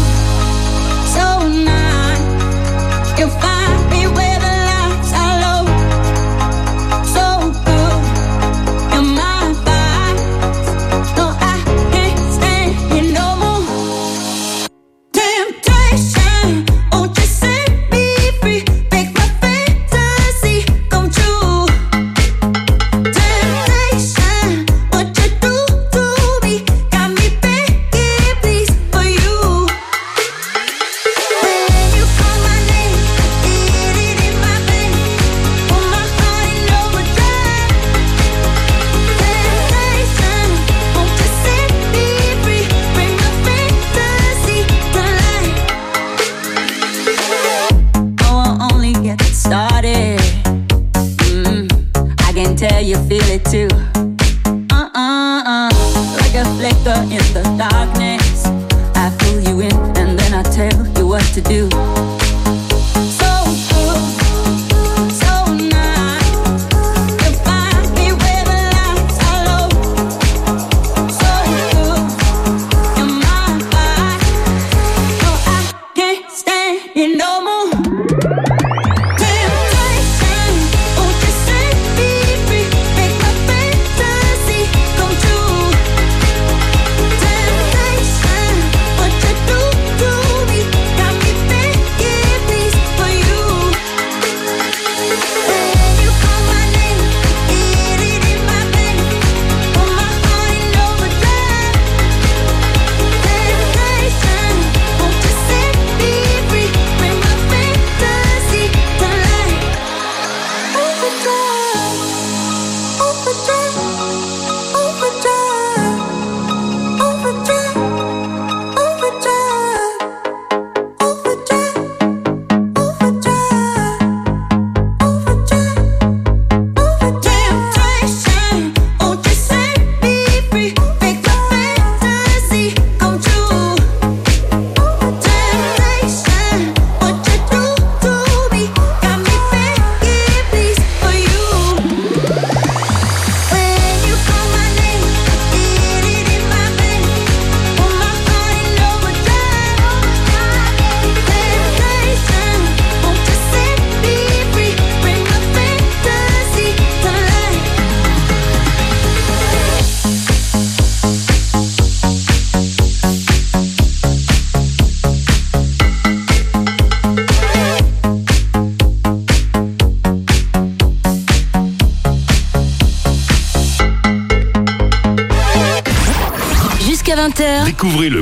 so 1.15 1.47
nice. 1.47 3.50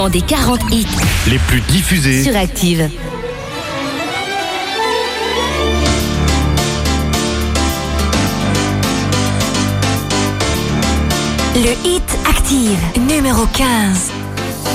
classement 0.00 0.08
des 0.08 0.22
40 0.22 0.60
hits 0.72 0.86
les 1.28 1.38
plus 1.38 1.60
diffusés 1.62 2.22
sur 2.22 2.36
Active. 2.36 2.88
Le 11.54 11.72
hit 11.84 12.02
Active, 12.28 12.78
numéro 13.08 13.44
15. 13.52 14.10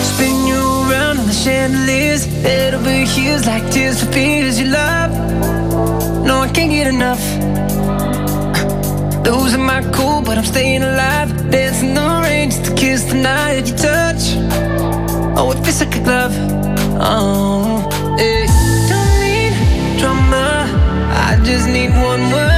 Spin 0.04 0.48
you 0.48 0.56
around 0.90 1.20
on 1.20 1.26
the 1.26 1.34
chandeliers. 1.34 2.28
It'll 2.44 2.82
be 2.82 3.06
hues 3.06 3.46
like 3.46 3.70
tears 3.72 4.02
for 4.02 4.12
fears 4.12 4.60
you 4.60 4.68
love. 4.68 5.12
No, 6.24 6.42
I 6.42 6.50
can't 6.50 6.70
get 6.70 6.88
enough. 6.88 7.22
Losing 9.26 9.66
my 9.66 9.82
cool, 9.92 10.22
but 10.22 10.38
I'm 10.38 10.46
staying 10.46 10.84
alive. 10.84 11.50
Dancing 11.50 11.96
the 11.96 12.22
rain 12.24 12.52
just 12.52 12.66
to 12.66 12.76
kiss 12.76 13.04
the 13.06 13.16
night. 13.16 13.66
Oh, 15.38 15.52
it 15.52 15.64
feels 15.64 15.82
like 15.82 15.96
a 15.96 16.04
glove. 16.04 16.36
Oh, 17.00 17.88
it 18.18 18.50
don't 18.90 19.20
need 19.22 20.00
drama. 20.00 20.68
I 21.28 21.40
just 21.44 21.68
need 21.68 21.90
one 21.92 22.32
word. 22.32 22.55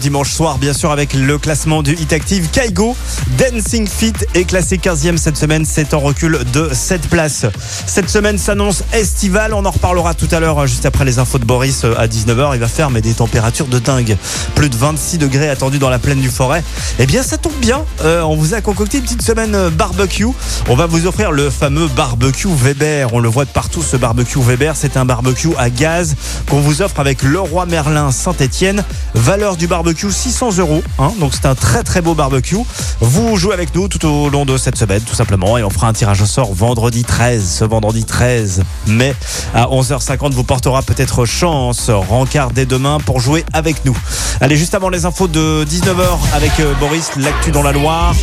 Dimanche 0.00 0.32
soir, 0.32 0.58
bien 0.58 0.72
sûr, 0.72 0.90
avec 0.90 1.12
le 1.14 1.38
classement 1.38 1.82
du 1.82 1.92
Hit 1.92 2.12
Active. 2.12 2.48
Kaigo, 2.50 2.96
Dancing 3.38 3.86
Fit 3.86 4.14
est 4.34 4.44
classé 4.44 4.78
15e 4.78 5.18
cette 5.18 5.36
semaine. 5.36 5.64
C'est 5.64 5.94
en 5.94 6.00
recul 6.00 6.40
de 6.52 6.70
7 6.72 7.02
places. 7.02 7.46
Cette 7.86 8.08
semaine 8.08 8.38
s'annonce 8.38 8.82
estivale. 8.92 9.52
On 9.54 9.64
en 9.64 9.70
reparlera 9.70 10.14
tout 10.14 10.28
à 10.32 10.40
l'heure, 10.40 10.66
juste 10.66 10.86
après 10.86 11.04
les 11.04 11.18
infos 11.18 11.38
de 11.38 11.44
Boris 11.44 11.84
euh, 11.84 11.94
à 11.98 12.08
19h. 12.08 12.52
Il 12.54 12.60
va 12.60 12.66
faire 12.66 12.90
mais 12.90 13.02
des 13.02 13.12
températures 13.12 13.66
de 13.66 13.78
dingue. 13.78 14.16
Plus 14.54 14.70
de 14.70 14.76
26 14.76 15.18
degrés 15.18 15.50
attendus 15.50 15.78
dans 15.78 15.90
la 15.90 15.98
plaine 15.98 16.20
du 16.20 16.30
Forêt. 16.30 16.64
Eh 16.98 17.06
bien, 17.06 17.22
ça 17.22 17.36
tombe 17.36 17.56
bien. 17.60 17.84
Euh, 18.02 18.22
on 18.22 18.36
vous 18.36 18.54
a 18.54 18.62
concocté 18.62 18.98
une 18.98 19.04
petite 19.04 19.22
semaine 19.22 19.54
euh, 19.54 19.70
barbecue. 19.70 20.26
On 20.68 20.74
va 20.74 20.86
vous 20.86 21.06
offrir 21.06 21.30
le 21.30 21.50
fameux 21.50 21.88
barbecue 21.88 22.48
Weber. 22.48 23.12
On 23.12 23.20
le 23.20 23.28
voit 23.28 23.44
de 23.44 23.50
partout, 23.50 23.82
ce 23.82 23.96
barbecue 23.96 24.40
Weber. 24.40 24.76
C'est 24.76 24.96
un 24.96 25.04
barbecue 25.04 25.50
à 25.58 25.68
gaz 25.68 26.16
qu'on 26.50 26.60
vous 26.60 26.82
offre 26.82 26.98
avec 27.00 27.22
Leroy 27.22 27.64
Merlin 27.66 28.10
Saint-Etienne. 28.10 28.84
Valeur 29.14 29.56
du 29.56 29.66
barbecue 29.68 30.10
600 30.10 30.58
euros. 30.58 30.82
hein. 30.98 31.12
donc 31.20 31.32
c'est 31.34 31.46
un 31.46 31.54
très 31.54 31.82
très 31.84 32.00
beau 32.00 32.14
barbecue. 32.14 32.56
Vous 33.00 33.36
jouez 33.36 33.54
avec 33.54 33.74
nous 33.74 33.86
tout 33.88 34.04
au 34.06 34.28
long 34.28 34.44
de 34.44 34.56
cette 34.58 34.76
semaine, 34.76 35.00
tout 35.02 35.14
simplement. 35.14 35.56
Et 35.58 35.62
on 35.62 35.70
fera 35.70 35.86
un 35.88 35.92
tirage 35.92 36.20
au 36.22 36.26
sort 36.26 36.52
vendredi 36.52 37.04
13. 37.04 37.48
Ce 37.60 37.64
vendredi 37.64 38.04
13 38.04 38.62
mai 38.88 39.14
à 39.54 39.66
11h50 39.66 40.32
vous 40.32 40.42
portera 40.44 40.82
peut-être 40.82 41.24
chance. 41.24 41.88
Rencard 41.90 42.50
dès 42.50 42.66
demain 42.66 42.98
pour 42.98 43.20
jouer 43.20 43.44
avec 43.52 43.84
nous. 43.84 43.96
Allez, 44.40 44.56
juste 44.56 44.74
avant 44.74 44.88
les 44.88 45.04
infos 45.06 45.28
de 45.28 45.64
19h 45.64 46.04
avec 46.34 46.58
euh, 46.60 46.74
Boris, 46.80 47.10
l'actu 47.16 47.52
dans 47.52 47.62
la 47.62 47.72
Loire. 47.72 48.14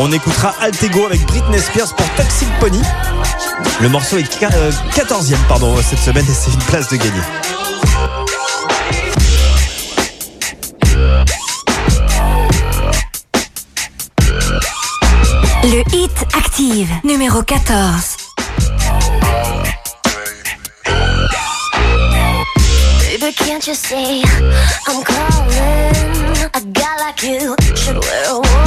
On 0.00 0.10
écoutera 0.12 0.54
Altego 0.62 1.04
avec 1.06 1.24
Britney 1.26 1.58
Spears 1.60 1.94
pour 1.94 2.06
Toxic 2.16 2.48
Pony. 2.60 2.80
Le 3.80 3.88
morceau 3.88 4.16
est 4.16 4.22
qua- 4.40 4.48
euh, 4.54 4.70
14e 4.94 5.36
pardon, 5.48 5.74
cette 5.88 5.98
semaine 5.98 6.24
et 6.28 6.32
c'est 6.34 6.52
une 6.52 6.62
place 6.62 6.88
de 6.88 6.96
gagner. 6.96 7.10
Numéro 17.02 17.42
14. 17.42 18.16
Baby, 23.00 23.32
can't 23.32 23.66
you 23.66 23.74
see? 23.74 24.22
I'm 24.86 25.02
calling? 25.02 26.50
A 26.54 26.60
guy 26.72 26.96
like 26.98 27.22
you 27.24 27.56
should 27.74 27.98
wear 27.98 28.30
a 28.30 28.63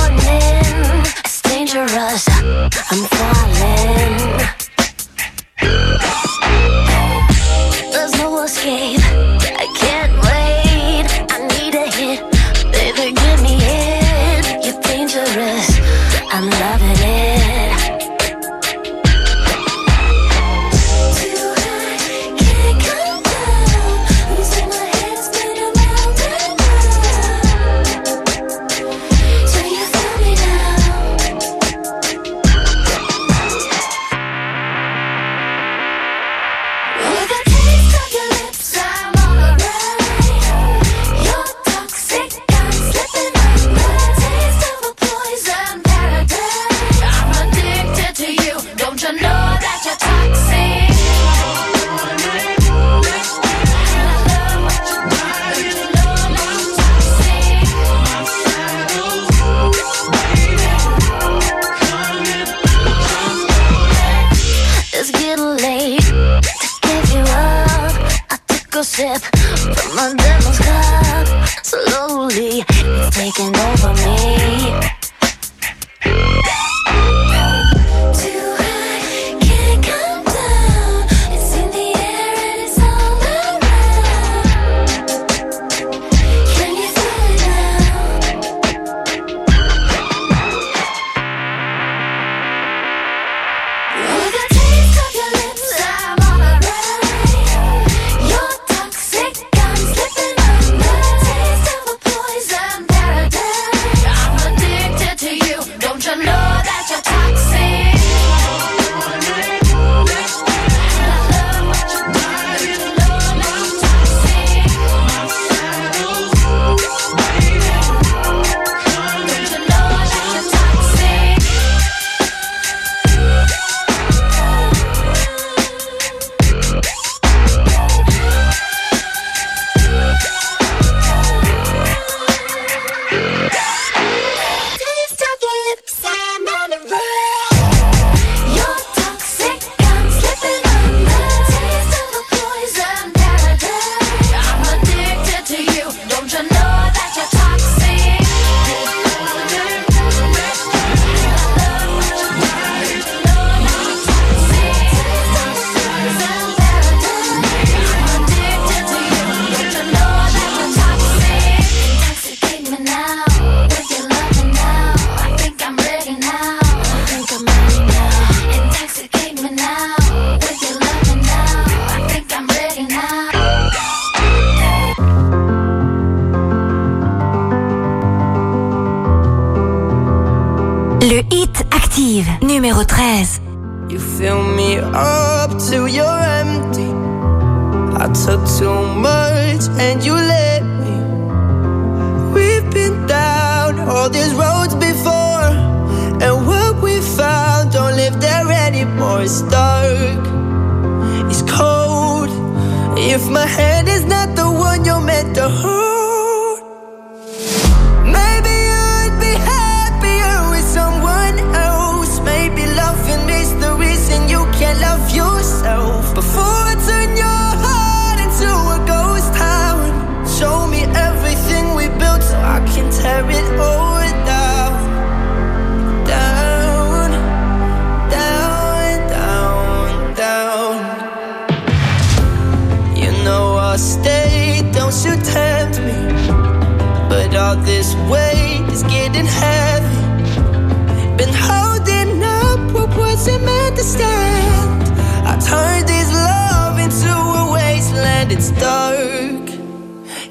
It's 248.30 248.52
dark, 248.52 249.50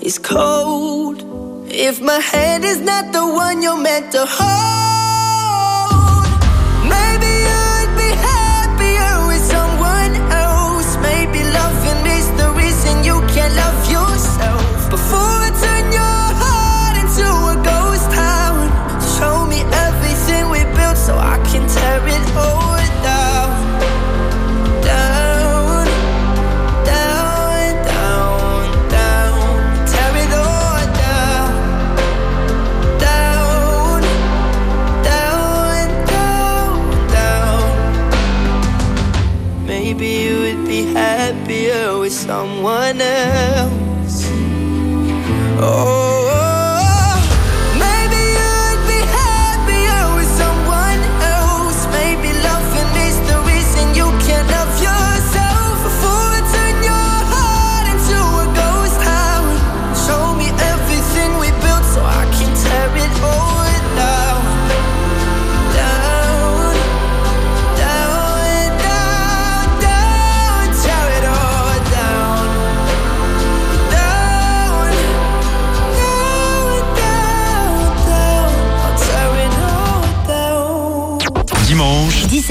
it's 0.03 0.19
cold. 0.19 1.25
If 1.71 2.03
my 2.03 2.21
hand 2.21 2.63
is 2.65 2.79
not 2.79 3.11
the 3.13 3.27
one 3.27 3.63
you're 3.63 3.81
meant 3.81 4.13
to 4.13 4.27
hold, 4.29 4.96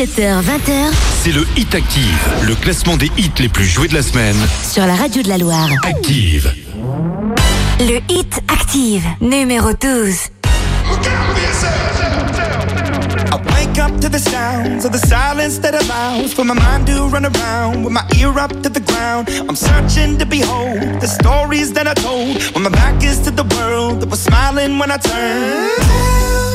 17h-20h, 0.06 0.94
c'est 1.24 1.32
le 1.32 1.44
Hit 1.58 1.74
Active, 1.74 2.30
le 2.44 2.54
classement 2.54 2.96
des 2.96 3.10
hits 3.18 3.32
les 3.40 3.50
plus 3.50 3.66
joués 3.66 3.88
de 3.88 3.96
la 3.96 4.04
semaine. 4.04 4.36
Sur 4.64 4.86
la 4.86 4.94
radio 4.94 5.24
de 5.24 5.30
la 5.30 5.40
Loire. 5.40 5.68
Active. 5.84 6.54
Le 7.80 8.00
Hit 8.08 8.40
Active, 8.48 9.04
numéro 9.20 9.74
12. 9.74 10.30
I 13.32 13.42
wake 13.56 13.80
up 13.80 14.00
to 14.00 14.08
the 14.08 14.20
sounds 14.20 14.86
of 14.86 14.92
the 14.92 15.00
silence 15.08 15.58
that 15.62 15.74
allows 15.74 16.36
for 16.36 16.46
my 16.46 16.54
mind 16.54 16.86
to 16.86 17.08
run 17.08 17.26
around 17.26 17.84
with 17.84 17.92
my 17.92 18.06
ear 18.20 18.38
up 18.38 18.52
to 18.62 18.70
the 18.70 18.82
ground. 18.82 19.28
I'm 19.50 19.56
searching 19.56 20.20
to 20.20 20.26
behold 20.28 21.02
the 21.02 21.08
stories 21.08 21.74
that 21.74 21.88
I 21.88 21.96
told 21.96 22.44
when 22.54 22.62
my 22.64 22.70
back 22.70 23.04
is 23.04 23.20
to 23.22 23.32
the 23.32 23.46
world 23.56 24.02
that 24.02 24.10
was 24.12 24.22
smiling 24.22 24.78
when 24.78 24.92
I 24.92 24.98
turned. 24.98 26.55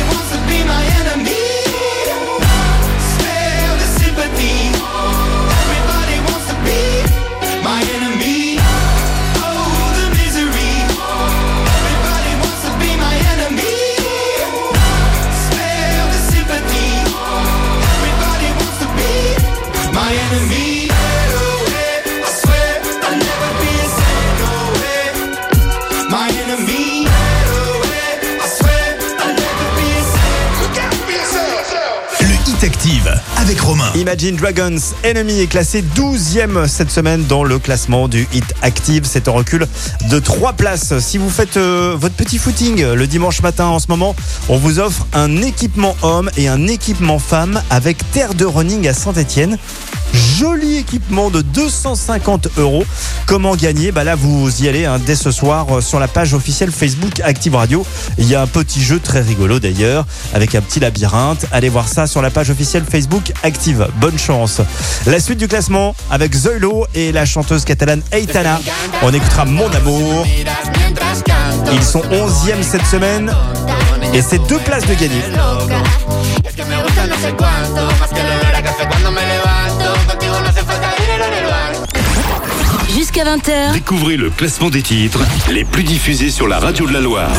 Imagine 33.95 34.37
Dragons 34.37 34.79
Enemy 35.03 35.41
est 35.41 35.47
classé 35.47 35.83
12e 35.95 36.67
cette 36.67 36.89
semaine 36.89 37.25
dans 37.25 37.43
le 37.43 37.59
classement 37.59 38.07
du 38.07 38.25
Hit 38.31 38.45
Active. 38.61 39.03
C'est 39.03 39.27
un 39.27 39.31
recul 39.31 39.67
de 40.09 40.19
3 40.19 40.53
places. 40.53 40.97
Si 40.99 41.17
vous 41.17 41.29
faites 41.29 41.57
euh, 41.57 41.93
votre 41.99 42.15
petit 42.15 42.37
footing 42.37 42.81
le 42.81 43.07
dimanche 43.07 43.41
matin 43.41 43.65
en 43.65 43.79
ce 43.79 43.87
moment, 43.89 44.15
on 44.47 44.57
vous 44.57 44.79
offre 44.79 45.05
un 45.11 45.41
équipement 45.41 45.97
homme 46.01 46.31
et 46.37 46.47
un 46.47 46.65
équipement 46.67 47.19
femme 47.19 47.61
avec 47.69 48.09
Terre 48.11 48.35
de 48.35 48.45
Running 48.45 48.87
à 48.87 48.93
Saint-Etienne. 48.93 49.57
Joli 50.13 50.77
équipement 50.77 51.29
de 51.29 51.41
250 51.41 52.49
euros. 52.57 52.83
Comment 53.25 53.55
gagner? 53.55 53.91
Bah 53.91 54.03
là, 54.03 54.15
vous 54.15 54.63
y 54.63 54.67
allez 54.67 54.85
hein, 54.85 54.99
dès 55.05 55.15
ce 55.15 55.31
soir 55.31 55.67
euh, 55.69 55.81
sur 55.81 55.99
la 55.99 56.07
page 56.07 56.33
officielle 56.33 56.71
Facebook 56.71 57.21
Active 57.23 57.55
Radio. 57.55 57.85
Il 58.17 58.27
y 58.27 58.35
a 58.35 58.41
un 58.41 58.47
petit 58.47 58.81
jeu 58.81 58.99
très 58.99 59.21
rigolo 59.21 59.59
d'ailleurs, 59.59 60.05
avec 60.33 60.55
un 60.55 60.61
petit 60.61 60.79
labyrinthe. 60.79 61.45
Allez 61.51 61.69
voir 61.69 61.87
ça 61.87 62.07
sur 62.07 62.21
la 62.21 62.29
page 62.29 62.49
officielle 62.49 62.83
Facebook 62.89 63.31
Active. 63.43 63.87
Bonne 63.97 64.17
chance. 64.17 64.61
La 65.05 65.19
suite 65.19 65.39
du 65.39 65.47
classement 65.47 65.95
avec 66.09 66.35
Zoilo 66.35 66.85
et 66.95 67.11
la 67.11 67.25
chanteuse 67.25 67.65
catalane 67.65 68.01
Aitana. 68.11 68.59
On 69.01 69.13
écoutera 69.13 69.45
Mon 69.45 69.69
Amour. 69.71 70.25
Ils 71.73 71.83
sont 71.83 72.01
11e 72.11 72.63
cette 72.63 72.85
semaine 72.85 73.31
et 74.13 74.21
c'est 74.21 74.39
deux 74.47 74.59
places 74.59 74.85
de 74.85 74.93
gagner. 74.93 75.21
Jusqu'à 83.13 83.35
20h, 83.35 83.73
Découvrez 83.73 84.15
le 84.15 84.29
classement 84.29 84.69
des 84.69 84.81
titres 84.81 85.19
les 85.51 85.65
plus 85.65 85.83
diffusés 85.83 86.29
sur 86.29 86.47
la 86.47 86.59
radio 86.59 86.87
de 86.87 86.93
la 86.93 87.01
Loire. 87.01 87.29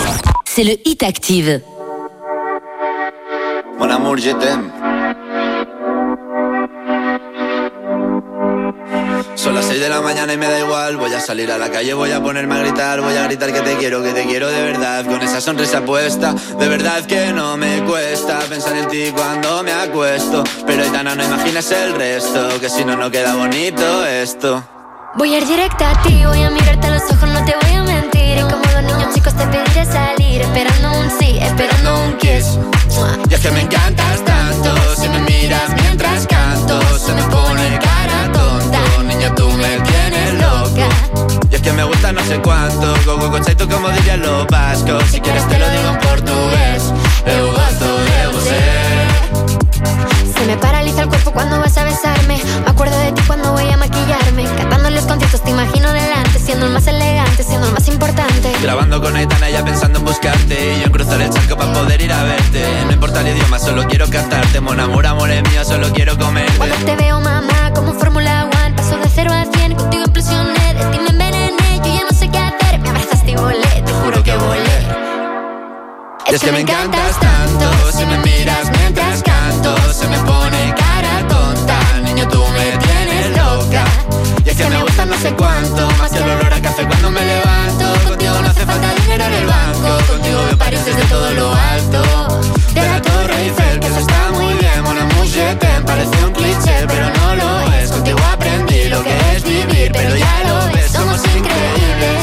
c'est 0.44 0.64
le 0.64 0.72
Hit 0.84 1.02
Active. 1.02 1.62
Mon 3.78 3.88
amour, 3.88 4.18
je 4.18 4.32
t'aime. 4.32 4.70
Son 9.34 9.52
las 9.54 9.64
6 9.64 9.80
de 9.80 9.88
la 9.88 10.02
mañana 10.02 10.34
y 10.34 10.36
me 10.36 10.46
da 10.46 10.60
igual. 10.60 10.98
Voy 10.98 11.14
a 11.14 11.20
salir 11.20 11.50
a 11.50 11.56
la 11.56 11.70
calle, 11.70 11.94
voy 11.94 12.10
a 12.10 12.22
ponerme 12.22 12.54
a 12.54 12.58
gritar. 12.58 13.00
Voy 13.00 13.16
a 13.16 13.24
gritar 13.24 13.50
que 13.50 13.60
te 13.60 13.76
quiero, 13.76 14.02
que 14.02 14.12
te 14.12 14.26
quiero 14.26 14.48
de 14.48 14.62
verdad. 14.62 15.06
Con 15.06 15.22
esa 15.22 15.40
sonrisa 15.40 15.80
puesta, 15.86 16.34
de 16.58 16.68
verdad 16.68 17.06
que 17.06 17.32
no 17.32 17.56
me 17.56 17.82
cuesta 17.84 18.40
pensar 18.40 18.76
en 18.76 18.88
ti 18.88 19.04
cuando 19.14 19.62
me 19.62 19.72
acuesto. 19.72 20.44
Pero 20.66 20.82
Aitana, 20.82 21.14
no 21.14 21.24
imagines 21.24 21.70
el 21.70 21.94
resto, 21.94 22.60
que 22.60 22.68
si 22.68 22.84
no, 22.84 22.94
no 22.94 23.10
queda 23.10 23.36
bonito 23.36 24.04
esto. 24.04 24.62
Voy 25.14 25.34
a 25.34 25.38
ir 25.38 25.46
directa 25.46 25.90
a 25.90 26.02
ti, 26.02 26.22
voy 26.24 26.42
a 26.42 26.50
mirarte 26.50 26.86
a 26.86 26.90
los 26.90 27.02
ojos, 27.02 27.28
no 27.28 27.44
te 27.44 27.54
voy 27.62 27.74
a 27.74 27.82
mentir. 27.82 28.38
Y 28.38 28.40
como 28.40 28.64
los 28.72 28.82
niños 28.82 29.14
chicos 29.14 29.34
te 29.34 29.46
pediré 29.46 29.84
salir, 29.84 30.40
esperando 30.40 30.90
un 30.90 31.10
sí, 31.18 31.38
esperando 31.38 32.04
un 32.04 32.16
kiss. 32.16 32.58
Y 33.28 33.34
es 33.34 33.40
que 33.40 33.50
me 33.50 33.60
encantas 33.60 34.24
tanto, 34.24 34.74
si 34.96 35.08
me 35.10 35.18
miras 35.20 35.70
mientras 35.82 36.26
canto, 36.26 36.80
se 36.98 37.12
me 37.12 37.22
pone 37.24 37.78
cara 37.78 38.32
tonta. 38.32 38.80
Niña, 39.06 39.34
tú 39.34 39.50
me 39.50 39.80
tienes 39.80 40.34
loca. 40.40 40.88
Y 41.50 41.54
es 41.56 41.60
que 41.60 41.72
me 41.72 41.84
gusta 41.84 42.12
no 42.12 42.22
sé 42.24 42.38
cuánto, 42.38 42.94
go 43.04 43.18
go 43.18 43.30
go, 43.30 43.68
como 43.70 43.90
dirían 43.90 44.22
los 44.22 44.46
vascos. 44.46 45.04
Si 45.10 45.20
quieres 45.20 45.46
te 45.46 45.58
lo 45.58 45.68
digo 45.68 45.88
en 45.90 45.98
portugués, 45.98 46.92
eu 47.26 47.52
gosto 47.52 47.98
de 47.98 48.26
você. 48.32 48.71
Se 50.42 50.48
me 50.48 50.56
paraliza 50.56 51.02
el 51.02 51.08
cuerpo 51.08 51.30
cuando 51.30 51.60
vas 51.60 51.78
a 51.78 51.84
besarme. 51.84 52.36
Me 52.64 52.68
acuerdo 52.68 52.98
de 52.98 53.12
ti 53.12 53.22
cuando 53.28 53.52
voy 53.52 53.70
a 53.70 53.76
maquillarme. 53.76 54.42
Cantando 54.56 54.90
los 54.90 55.04
conciertos 55.04 55.40
te 55.44 55.50
imagino 55.50 55.92
delante, 55.92 56.36
siendo 56.40 56.66
el 56.66 56.72
más 56.72 56.84
elegante, 56.88 57.44
siendo 57.44 57.68
el 57.68 57.72
más 57.72 57.86
importante. 57.86 58.52
Grabando 58.60 59.00
con 59.00 59.14
Aitana 59.14 59.48
ya 59.50 59.64
pensando 59.64 60.00
en 60.00 60.04
buscarte 60.04 60.74
Y 60.74 60.80
yo 60.80 60.86
en 60.86 60.90
cruzar 60.90 61.22
el 61.22 61.30
charco 61.30 61.56
para 61.56 61.72
poder 61.72 62.02
ir 62.02 62.12
a 62.12 62.24
verte 62.24 62.66
No 62.86 62.92
importa 62.92 63.20
el 63.20 63.36
idioma, 63.36 63.60
solo 63.60 63.86
quiero 63.86 64.10
cantarte 64.10 64.60
Mon 64.60 64.80
amor, 64.80 65.06
amor 65.06 65.30
es 65.30 65.48
mío, 65.48 65.64
solo 65.64 65.92
quiero 65.92 66.18
comerte 66.18 66.58
Cuando 66.58 66.74
te 66.74 66.96
veo, 66.96 67.20
mamá, 67.20 67.72
como 67.72 67.94
Fórmula 67.94 68.50
One, 68.64 68.74
paso 68.74 68.96
de 68.96 69.08
cero 69.14 69.30
a 69.32 69.44
cien, 69.44 69.76
contigo 69.76 70.02
implosioné, 70.06 70.74
de 70.74 70.84
ti 70.86 70.98
me 70.98 71.10
envenené, 71.10 71.76
yo 71.84 71.94
ya 71.94 72.04
no 72.10 72.18
sé 72.18 72.28
qué 72.28 72.38
hacer, 72.38 72.80
me 72.80 72.88
abrazaste 72.88 73.30
y 73.30 73.36
volé, 73.36 73.82
te 73.86 73.92
juro 73.92 74.22
que 74.24 74.34
volé. 74.34 75.01
Y 76.30 76.34
es 76.34 76.40
que 76.40 76.52
me 76.52 76.60
encantas 76.60 77.18
tanto 77.18 77.70
Si 77.92 78.04
me 78.06 78.18
miras 78.18 78.70
mientras 78.78 79.22
canto 79.22 79.74
Se 79.92 80.06
me 80.08 80.18
pone 80.18 80.74
cara 80.76 81.26
tonta. 81.28 81.78
Niño, 82.04 82.26
tú 82.28 82.42
me 82.56 82.76
tienes 82.78 83.36
loca. 83.36 83.84
Y 84.44 84.48
es 84.48 84.56
que 84.56 84.64
me 84.68 84.82
gusta 84.82 85.04
no 85.06 85.16
sé 85.18 85.32
cuánto 85.34 85.88
Más 85.98 86.10
que 86.10 86.18
el 86.18 86.30
olor 86.30 86.52
a 86.52 86.60
café 86.60 86.86
cuando 86.86 87.10
me 87.10 87.24
levanto. 87.24 88.08
Contigo 88.08 88.34
no 88.40 88.48
hace 88.48 88.64
falta 88.66 88.94
dinero 89.02 89.24
en 89.24 89.32
el 89.34 89.46
banco 89.46 90.12
Contigo 90.12 90.40
me 90.50 90.56
pareces 90.56 90.96
de 90.96 91.02
todo 91.04 91.30
lo 91.32 91.54
alto. 91.54 92.02
De 92.74 92.82
la 92.82 93.02
Torre 93.02 93.42
Eiffel, 93.42 93.80
que 93.80 93.86
eso 93.86 93.98
está 93.98 94.30
muy 94.32 94.54
bien. 94.54 94.72
Amour, 94.86 95.26
je 95.26 95.54
t'aime, 95.56 95.84
parece 95.84 96.24
un 96.24 96.32
cliché 96.32 96.86
Pero 96.86 97.06
no 97.10 97.34
lo 97.34 97.72
es, 97.74 97.90
contigo 97.90 98.18
aprendí 98.32 98.88
lo 98.88 99.02
que 99.02 99.16
es 99.34 99.42
vivir 99.42 99.90
Pero 99.92 100.16
ya 100.16 100.42
lo 100.46 100.72
ves, 100.72 100.90
somos 100.92 101.18
increíbles. 101.24 102.22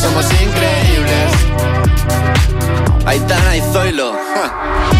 Somos 0.00 0.24
increíbles 0.24 0.59
Aitana 3.10 3.56
y 3.56 3.60
Zoilo 3.72 4.12
ja. 4.12 4.99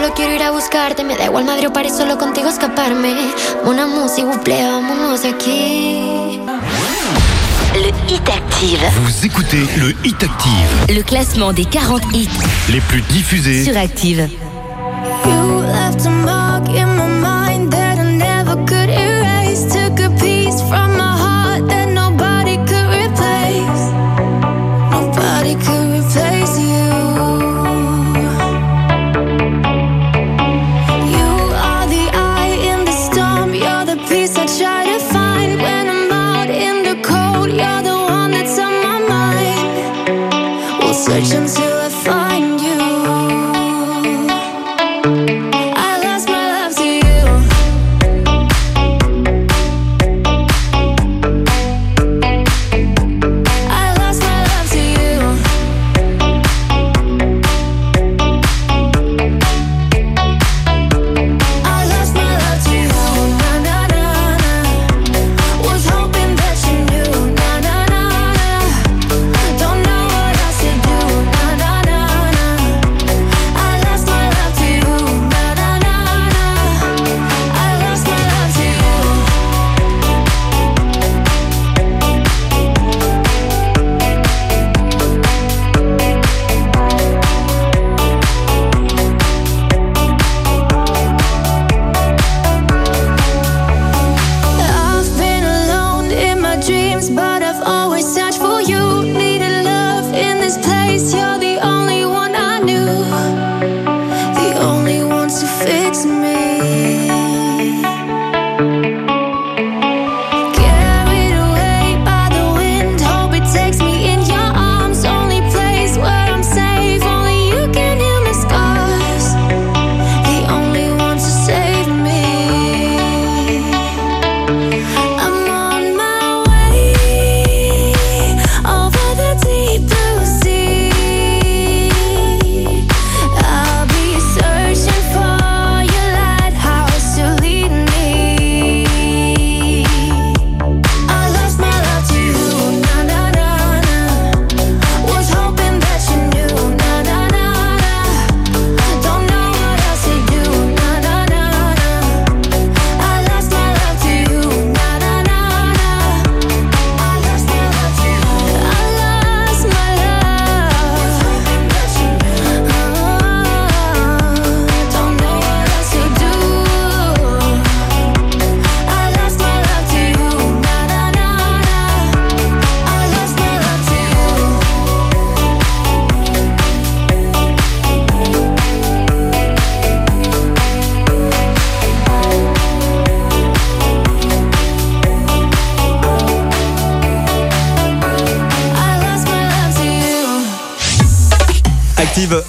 ir 0.41 0.47
a 0.47 0.51
buscarte, 0.51 1.03
me 1.03 1.15
da 1.15 1.25
igual 1.25 1.45
Madrid 1.45 1.67
o 1.67 1.73
París, 1.73 1.93
solo 1.95 2.17
contigo 2.17 2.49
escaparme. 2.49 3.13
Mon 3.65 3.77
amour, 3.77 4.09
s'il 4.09 4.25
vous 4.25 4.39
plaît, 4.39 4.63
vámonos 4.63 5.21
de 5.21 5.29
aquí. 5.29 6.39
Le 7.75 7.89
Hit 8.09 8.29
Active. 8.29 8.79
Vous 9.03 9.25
écoutez 9.25 9.63
le 9.77 9.93
Hit 10.03 10.23
Active, 10.23 10.95
Le 10.95 11.03
classement 11.03 11.53
des 11.53 11.65
40 11.65 12.01
hits 12.13 12.29
les 12.69 12.81
plus 12.81 13.01
diffusés 13.01 13.63
sur 13.63 13.77
Active. 13.77 14.29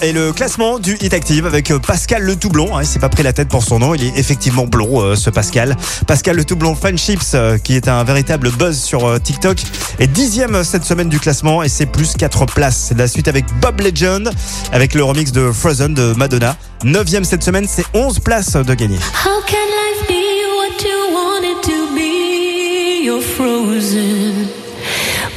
Et 0.03 0.11
le 0.11 0.33
classement 0.33 0.79
du 0.79 0.97
Hit 1.01 1.13
Active 1.13 1.45
avec 1.45 1.71
euh, 1.71 1.79
Pascal 1.79 2.23
le 2.23 2.35
tout 2.35 2.49
blond. 2.49 2.75
Hein, 2.75 2.81
il 2.81 2.87
s'est 2.87 2.99
pas 2.99 3.09
pris 3.09 3.23
la 3.23 3.31
tête 3.31 3.47
pour 3.47 3.63
son 3.63 3.79
nom, 3.79 3.93
il 3.93 4.03
est 4.03 4.17
effectivement 4.17 4.65
blond 4.65 5.01
euh, 5.01 5.15
ce 5.15 5.29
Pascal. 5.29 5.77
Pascal 6.07 6.35
le 6.35 6.43
tout 6.43 6.55
blond 6.55 6.75
Friendships 6.75 7.33
euh, 7.33 7.57
qui 7.57 7.75
est 7.75 7.87
un 7.87 8.03
véritable 8.03 8.51
buzz 8.51 8.77
sur 8.77 9.21
TikTok 9.21 9.57
est 9.99 10.07
dixième 10.07 10.63
cette 10.63 10.83
semaine 10.83 11.09
du 11.09 11.19
classement 11.19 11.63
et 11.63 11.69
c'est 11.69 11.85
plus 11.85 12.15
4 12.15 12.45
places. 12.47 12.85
C'est 12.89 12.97
la 12.97 13.07
suite 13.07 13.27
avec 13.27 13.45
Bob 13.61 13.79
Legend 13.79 14.29
avec 14.71 14.93
le 14.93 15.03
remix 15.03 15.31
de 15.31 15.51
Frozen 15.51 15.93
de 15.93 16.13
Madonna. 16.13 16.57
Neuvième 16.83 17.23
cette 17.23 17.43
semaine, 17.43 17.65
c'est 17.67 17.85
11 17.93 18.19
places 18.19 18.53
de 18.53 18.73
gagner. 18.73 18.97
How 18.97 19.41
can 19.47 19.57
life 19.57 20.07
be 20.07 20.13
what 20.57 20.83
you 20.83 21.13
want 21.13 21.43
it 21.43 21.61
to 21.63 21.95
be? 21.95 23.05
You're 23.05 23.21
frozen 23.21 24.47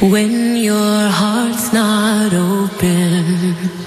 when 0.01 0.57
your 0.57 1.09
heart's 1.09 1.71
not 1.71 2.33
open. 2.33 3.86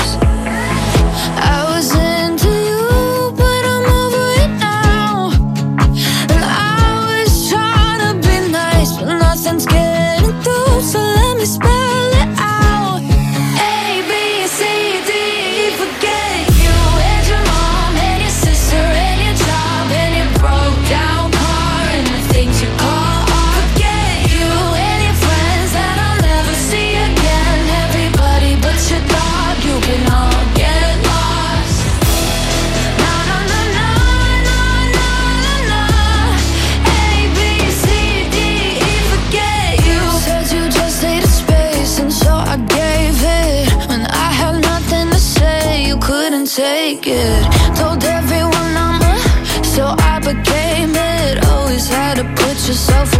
Yourself 52.71 53.10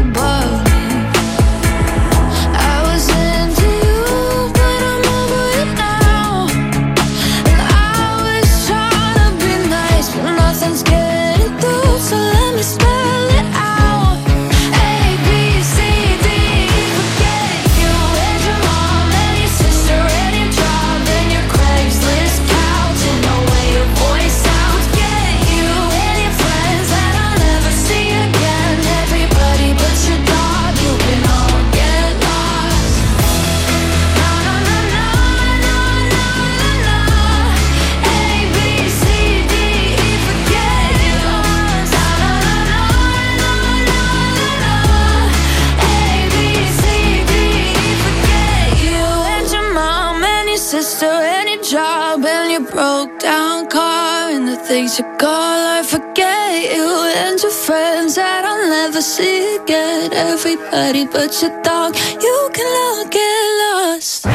never 59.02 59.08
see 59.08 59.56
again. 59.56 60.14
Everybody 60.14 61.06
but 61.06 61.42
your 61.42 61.52
dog, 61.64 61.96
you 62.22 62.50
can 62.54 62.66
all 62.86 63.06
get 63.10 63.46
lost. 63.62 64.26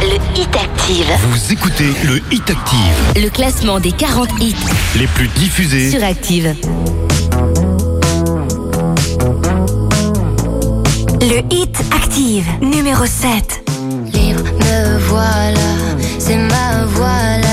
Le 0.00 0.18
Hit 0.34 0.56
Active. 0.56 1.06
Vous 1.30 1.52
écoutez 1.52 1.92
le 2.04 2.20
Hit 2.32 2.50
Active. 2.50 3.22
Le 3.22 3.28
classement 3.28 3.78
des 3.78 3.92
40 3.92 4.28
hits 4.40 4.54
Les 4.96 5.06
plus 5.06 5.28
diffusés. 5.28 5.90
sur 5.90 6.02
Active. 6.02 6.54
Le 11.20 11.54
Hit 11.54 11.76
Active, 11.94 12.46
numéro 12.60 13.06
7. 13.06 13.64
Libre, 14.12 14.42
me 14.42 14.98
voilà, 15.08 15.60
c'est 16.18 16.36
ma 16.36 16.84
voix 16.86 17.51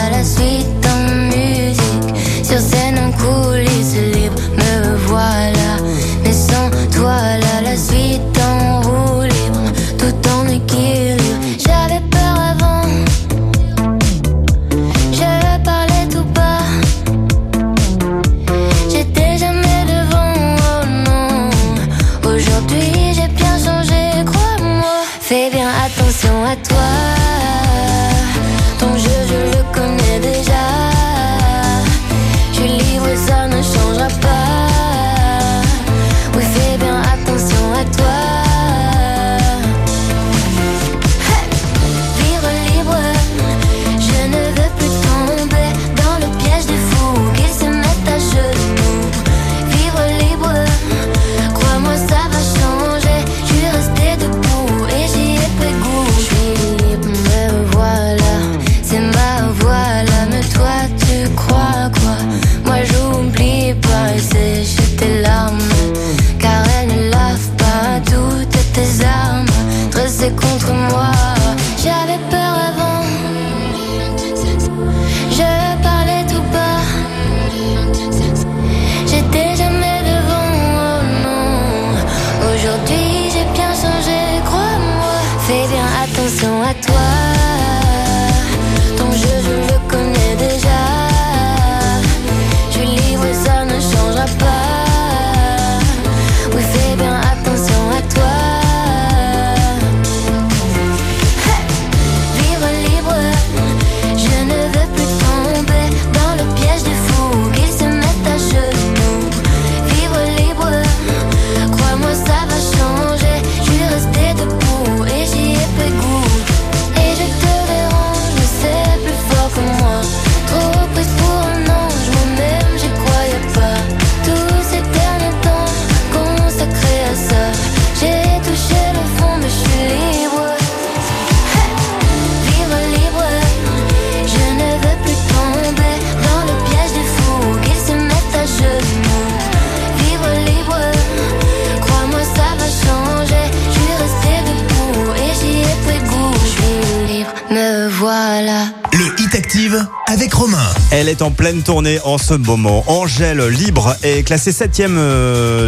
Est 151.09 151.23
en 151.23 151.31
pleine 151.31 151.63
tournée 151.63 151.97
en 152.03 152.19
ce 152.19 152.35
moment. 152.35 152.83
Angèle 152.85 153.41
Libre 153.47 153.95
est 154.03 154.21
classée 154.21 154.51
7 154.51 154.83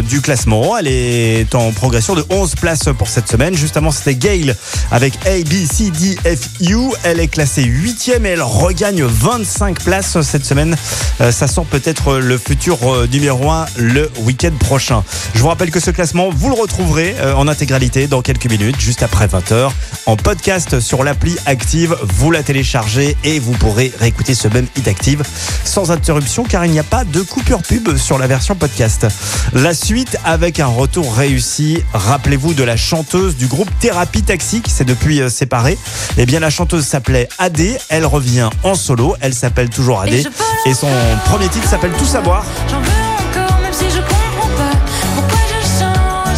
du 0.08 0.20
classement. 0.20 0.78
Elle 0.78 0.86
est 0.86 1.52
en 1.56 1.72
progression 1.72 2.14
de 2.14 2.24
11 2.30 2.54
places 2.54 2.88
pour 2.96 3.08
cette 3.08 3.28
semaine. 3.28 3.56
Juste 3.56 3.76
avant, 3.76 3.90
c'était 3.90 4.14
Gail 4.14 4.54
avec 4.92 5.14
A, 5.26 5.40
B, 5.42 5.66
C, 5.68 5.90
D, 5.90 6.16
F, 6.24 6.60
U. 6.70 6.92
Elle 7.02 7.18
est 7.18 7.26
classée 7.26 7.64
8 7.64 8.12
et 8.22 8.28
elle 8.28 8.42
regagne 8.42 9.02
25 9.02 9.80
places 9.80 10.20
cette 10.20 10.44
semaine. 10.44 10.76
Euh, 11.20 11.32
ça 11.32 11.48
sent 11.48 11.66
peut-être 11.68 12.18
le 12.18 12.38
futur 12.38 12.78
euh, 12.84 13.08
numéro 13.08 13.50
1 13.50 13.66
le 13.78 14.08
week-end 14.20 14.52
prochain. 14.60 15.02
Je 15.34 15.40
vous 15.40 15.48
rappelle 15.48 15.72
que 15.72 15.80
ce 15.80 15.90
classement, 15.90 16.30
vous 16.30 16.50
le 16.50 16.54
retrouverez 16.54 17.16
euh, 17.18 17.34
en 17.34 17.48
intégralité 17.48 18.06
dans 18.06 18.22
quelques 18.22 18.48
minutes, 18.48 18.78
juste 18.78 19.02
après 19.02 19.26
20h, 19.26 19.70
en 20.06 20.16
podcast 20.16 20.78
sur 20.78 21.02
l'appli 21.02 21.36
Active. 21.46 21.96
Vous 22.16 22.30
la 22.30 22.44
téléchargez 22.44 23.16
et 23.24 23.40
vous 23.40 23.52
pourrez 23.52 23.92
réécouter 23.98 24.34
ce 24.36 24.46
même 24.46 24.68
Hit 24.76 24.86
Active 24.86 25.24
sans 25.64 25.90
interruption 25.90 26.44
car 26.44 26.64
il 26.64 26.72
n'y 26.72 26.78
a 26.78 26.84
pas 26.84 27.04
de 27.04 27.20
coupure 27.22 27.62
pub 27.62 27.96
sur 27.96 28.18
la 28.18 28.26
version 28.26 28.54
podcast. 28.54 29.06
La 29.52 29.74
suite 29.74 30.16
avec 30.24 30.60
un 30.60 30.66
retour 30.66 31.14
réussi. 31.14 31.82
Rappelez-vous 31.92 32.54
de 32.54 32.62
la 32.62 32.76
chanteuse 32.76 33.36
du 33.36 33.46
groupe 33.46 33.70
Thérapie 33.80 34.22
Taxi 34.22 34.60
qui 34.60 34.70
s'est 34.70 34.84
depuis 34.84 35.20
euh, 35.20 35.28
séparée. 35.28 35.78
Eh 36.16 36.26
bien, 36.26 36.40
la 36.40 36.50
chanteuse 36.50 36.84
s'appelait 36.84 37.28
AD. 37.38 37.60
Elle 37.88 38.06
revient 38.06 38.50
en 38.62 38.74
solo. 38.74 39.16
Elle 39.20 39.34
s'appelle 39.34 39.70
toujours 39.70 40.00
AD. 40.00 40.12
Et 40.12 40.74
son 40.74 40.88
premier 41.26 41.48
titre 41.48 41.68
s'appelle 41.68 41.92
Tout 41.98 42.04
savoir. 42.04 42.44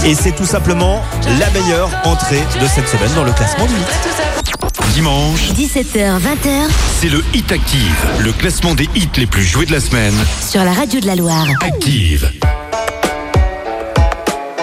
Et 0.04 0.14
c'est 0.14 0.32
tout 0.32 0.44
simplement 0.44 1.02
la 1.38 1.48
meilleure 1.50 1.88
entrée 2.04 2.42
de 2.60 2.66
cette 2.66 2.88
semaine 2.88 3.12
dans 3.14 3.24
le 3.24 3.32
classement 3.32 3.64
du 3.64 3.72
hit. 3.72 4.43
Dimanche, 4.94 5.50
17h, 5.54 6.20
20h 6.20 6.68
c'est 7.00 7.08
le 7.08 7.20
Hit 7.34 7.50
Active, 7.50 8.06
le 8.20 8.30
classement 8.30 8.76
des 8.76 8.88
hits 8.94 9.08
les 9.16 9.26
plus 9.26 9.42
joués 9.42 9.66
de 9.66 9.72
la 9.72 9.80
semaine. 9.80 10.14
sur 10.40 10.62
la 10.62 10.72
radio 10.72 11.00
de 11.00 11.06
la 11.06 11.16
Loire. 11.16 11.48
Active. 11.62 12.30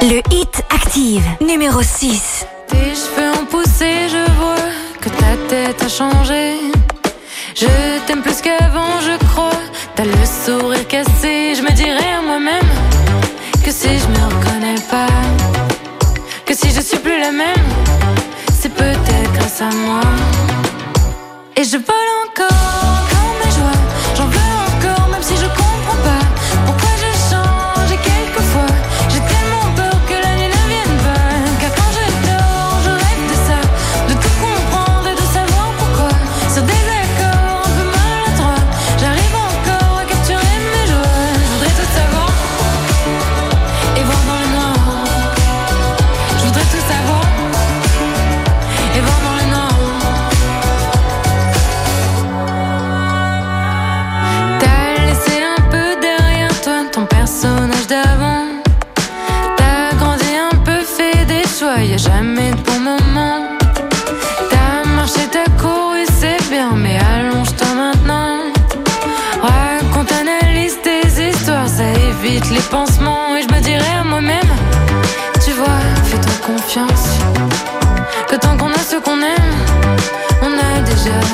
Le 0.01 0.21
Hit 0.33 0.63
Active, 0.69 1.21
numéro 1.45 1.81
6. 1.81 2.45
Tes 2.69 2.77
cheveux 2.77 3.41
ont 3.41 3.45
poussé, 3.45 4.07
je 4.09 4.31
vois 4.39 4.55
que 5.01 5.09
ta 5.09 5.35
tête 5.49 5.83
a 5.83 5.89
changé. 5.89 6.55
Je 7.53 7.67
t'aime 8.07 8.21
plus 8.21 8.39
qu'avant, 8.41 9.01
je 9.01 9.17
crois. 9.25 9.51
T'as 9.97 10.05
le 10.05 10.11
sourire 10.45 10.87
cassé, 10.87 11.55
je 11.57 11.61
me 11.61 11.71
dirais 11.73 12.13
à 12.17 12.21
moi-même 12.21 12.69
que 13.65 13.71
si 13.71 13.89
je 13.99 14.07
me 14.07 14.25
reconnais 14.33 14.81
pas, 14.89 15.07
que 16.45 16.53
si 16.55 16.71
je 16.71 16.79
suis 16.79 16.99
plus 16.99 17.19
la 17.19 17.33
même, 17.33 17.67
c'est 18.61 18.73
peut-être 18.73 19.20
à 19.61 19.69
moi. 19.75 20.01
Et 21.55 21.63
je 21.63 21.77
vole 21.77 22.09
encore 22.17 22.20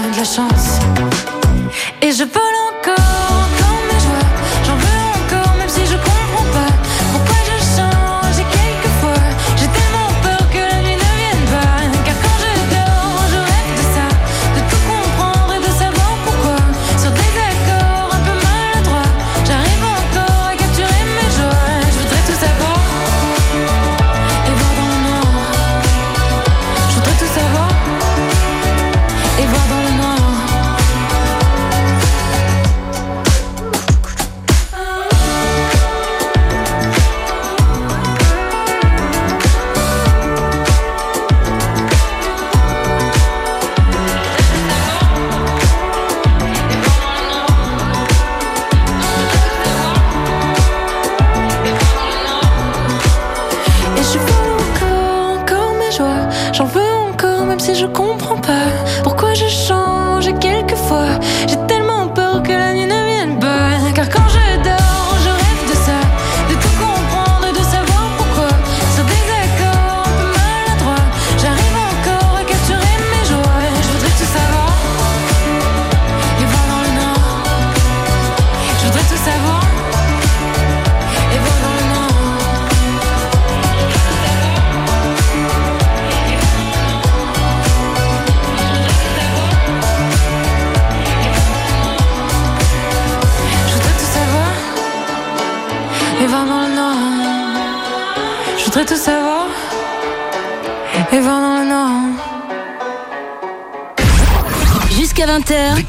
de 0.01 0.17
la 0.17 0.23
chance. 0.23 0.86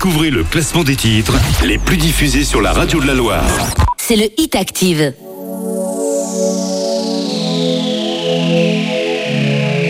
Découvrez 0.00 0.30
le 0.30 0.44
classement 0.44 0.84
des 0.84 0.94
titres 0.94 1.34
les 1.64 1.76
plus 1.76 1.96
diffusés 1.96 2.44
sur 2.44 2.60
la 2.60 2.72
radio 2.72 3.00
de 3.00 3.06
la 3.08 3.14
Loire. 3.14 3.42
C'est 3.96 4.14
le 4.14 4.28
Hit 4.40 4.54
Active. 4.54 5.12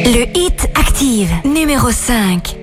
Le 0.06 0.24
Hit 0.34 0.66
Active, 0.74 1.30
numéro 1.44 1.90
5. 1.90 2.57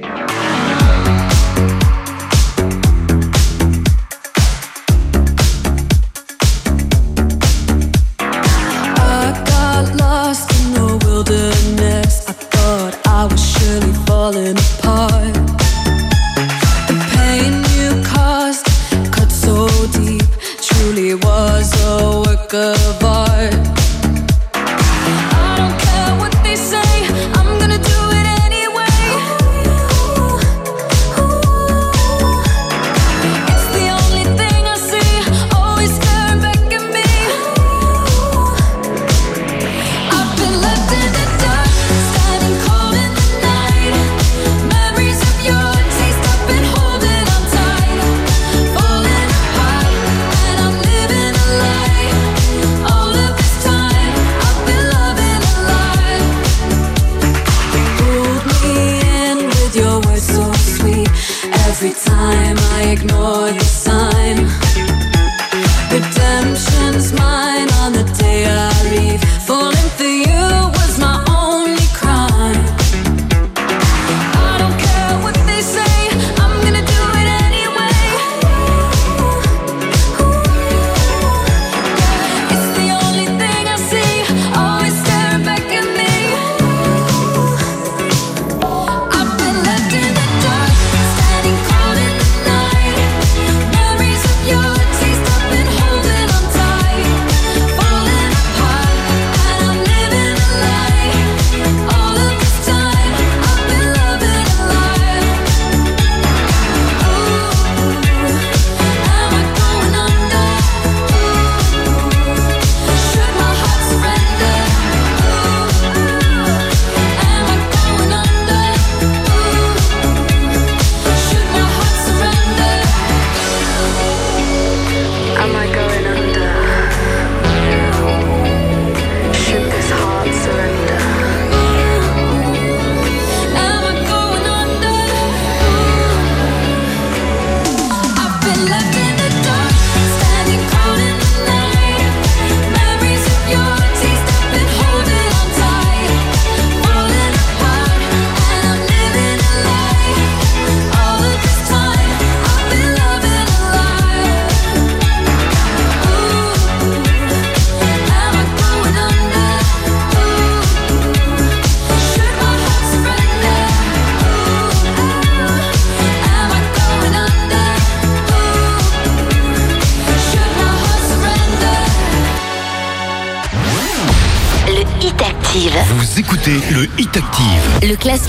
Every 61.86 62.00
time 62.00 62.58
I 62.58 62.98
ignore 62.98 63.52
the 63.52 63.64
sun 63.64 64.05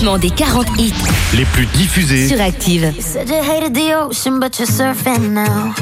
classement 0.07 0.17
des 0.17 0.29
40 0.29 0.67
hits 0.79 0.93
les 1.35 1.45
plus 1.45 1.65
diffusés 1.67 2.27
sur 2.27 2.39
Active. 2.39 2.93
You 2.95 3.01
said 3.01 3.29
you 3.29 3.41
hated 3.41 3.73
the 3.73 3.93
ocean, 3.93 4.39
but 4.39 4.57
you're 4.57 4.67
surfing 4.67 5.33
now. 5.33 5.73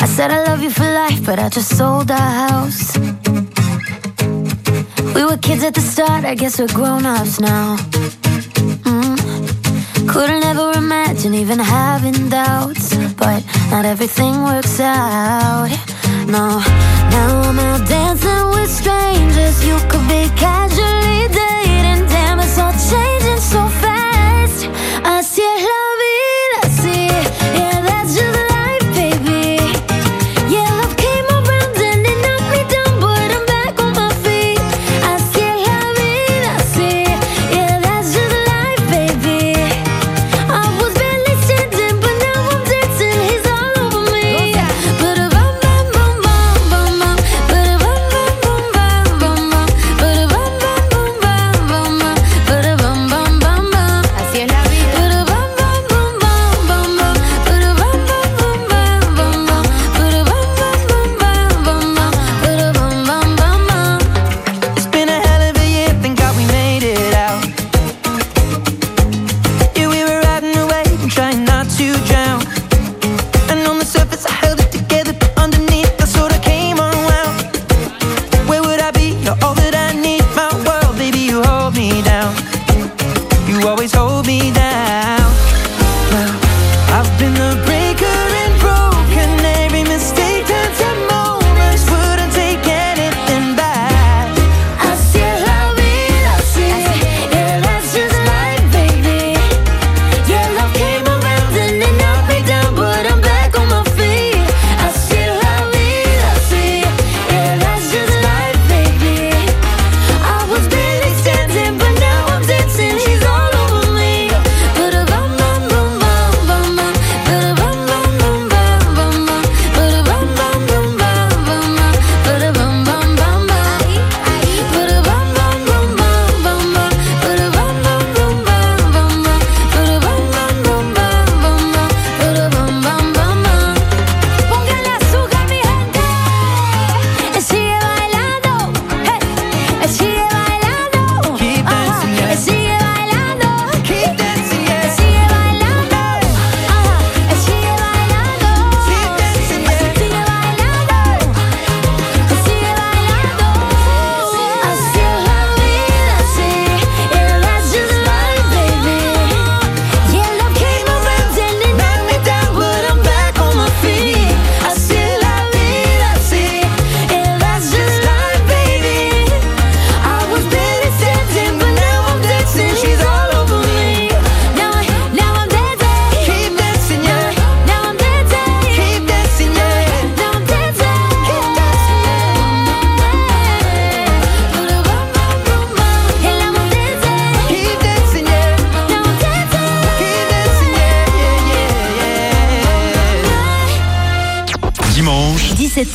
I 0.00 0.06
said 0.06 0.30
I 0.30 0.44
love 0.46 0.62
you 0.62 0.70
for 0.70 0.84
life, 0.84 1.24
but 1.24 1.38
I 1.38 1.48
just 1.48 1.76
sold 1.76 2.10
our 2.10 2.48
house. 2.48 2.98
We 5.14 5.24
were 5.24 5.38
kids 5.38 5.64
at 5.64 5.74
the 5.74 5.80
start, 5.80 6.24
I 6.24 6.34
guess 6.34 6.58
we're 6.58 6.72
grown 6.74 7.06
ups 7.06 7.40
now. 7.40 7.76
Mm. 8.84 10.08
Couldn't 10.08 10.44
ever 10.44 10.72
imagine 10.76 11.34
even 11.34 11.58
having 11.58 12.28
doubts, 12.28 12.94
but 13.16 13.42
not 13.70 13.84
everything 13.84 14.42
works 14.42 14.80
out. 14.80 15.70
No, 16.26 16.60
now 17.10 17.42
I'm 17.48 17.58
out 17.58 17.88
dancing 17.88 18.50
with 18.50 18.70
strangers. 18.70 19.64
You 19.64 19.76
could 19.88 20.06
be 20.08 20.28
casually 20.36 21.28
dating, 21.28 21.51
so 23.52 23.68
fast. 23.68 23.91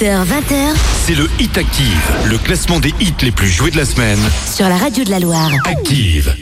20h, 0.06 0.76
c'est 1.06 1.16
le 1.16 1.28
Hit 1.40 1.58
Active, 1.58 2.12
le 2.26 2.38
classement 2.38 2.80
des 2.80 2.94
hits 3.00 3.16
les 3.24 3.32
plus 3.32 3.50
joués 3.50 3.72
de 3.72 3.78
la 3.78 3.86
semaine. 3.86 4.20
Sur 4.46 4.70
la 4.70 4.76
radio 4.76 5.04
de 5.04 5.10
la 5.10 5.20
Loire. 5.20 5.50
Active. 5.66 6.36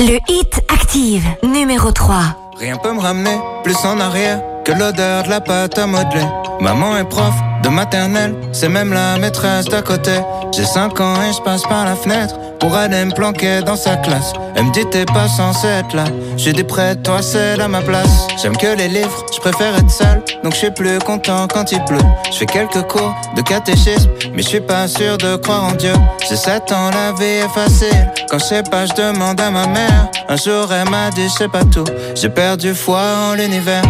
Le 0.00 0.18
Hit 0.28 0.60
Active, 0.68 1.24
numéro 1.42 1.92
3. 1.92 2.18
Rien 2.58 2.76
peut 2.76 2.92
me 2.92 3.00
ramener 3.00 3.38
plus 3.64 3.76
en 3.84 4.00
arrière 4.00 4.42
que 4.64 4.72
l'odeur 4.72 5.22
de 5.22 5.30
la 5.30 5.40
pâte 5.40 5.78
à 5.78 5.86
modeler. 5.86 6.26
Maman 6.60 6.98
est 6.98 7.08
prof 7.08 7.34
de 7.62 7.70
maternelle, 7.70 8.34
c'est 8.52 8.68
même 8.68 8.92
la 8.92 9.16
maîtresse 9.16 9.64
d'à 9.64 9.80
côté. 9.80 10.12
J'ai 10.54 10.66
5 10.66 11.00
ans 11.00 11.22
et 11.22 11.32
je 11.32 11.40
passe 11.40 11.62
par 11.62 11.86
la 11.86 11.96
fenêtre 11.96 12.34
pour 12.60 12.74
aller 12.74 13.04
me 13.04 13.12
planquer 13.12 13.62
dans 13.62 13.76
sa 13.76 13.96
classe. 13.96 14.32
Elle 14.54 14.64
me 14.64 14.72
dit 14.72 14.84
t'es 14.90 15.06
pas 15.06 15.28
censé 15.28 15.66
être 15.66 15.94
là. 15.94 16.04
J'ai 16.36 16.52
dit 16.52 16.64
près 16.64 16.94
de 16.94 17.02
toi 17.02 17.22
c'est 17.22 17.60
à 17.60 17.68
ma 17.68 17.80
place. 17.80 18.26
J'aime 18.40 18.56
que 18.56 18.76
les 18.76 18.88
livres, 18.88 19.24
je 19.34 19.40
préfère 19.40 19.74
être 19.76 19.90
seul, 19.90 20.22
donc 20.44 20.52
je 20.52 20.58
suis 20.58 20.70
plus 20.70 20.98
content 20.98 21.46
quand 21.52 21.72
il 21.72 21.82
pleut. 21.84 21.98
Je 22.30 22.36
fais 22.36 22.46
quelques 22.46 22.82
cours 22.82 23.14
de 23.34 23.42
catéchisme, 23.42 24.10
mais 24.32 24.42
je 24.42 24.48
suis 24.48 24.60
pas 24.60 24.86
sûr 24.86 25.16
de 25.18 25.36
croire 25.36 25.64
en 25.64 25.72
Dieu. 25.72 25.92
J'ai 26.28 26.36
7 26.36 26.72
ans, 26.72 26.90
la 26.90 27.12
vie 27.12 27.44
est 27.44 27.48
facile. 27.48 28.12
Quand 28.28 28.38
je 28.38 28.44
sais 28.44 28.62
pas, 28.62 28.86
je 28.86 28.92
demande 28.92 29.40
à 29.40 29.50
ma 29.50 29.66
mère. 29.66 30.08
Un 30.28 30.36
jour 30.36 30.72
elle 30.72 30.88
m'a 30.90 31.10
dit 31.10 31.28
je 31.28 31.34
sais 31.34 31.48
pas 31.48 31.64
tout. 31.64 31.86
J'ai 32.14 32.28
perdu 32.28 32.74
foi 32.74 33.00
en 33.30 33.34
l'univers. 33.34 33.82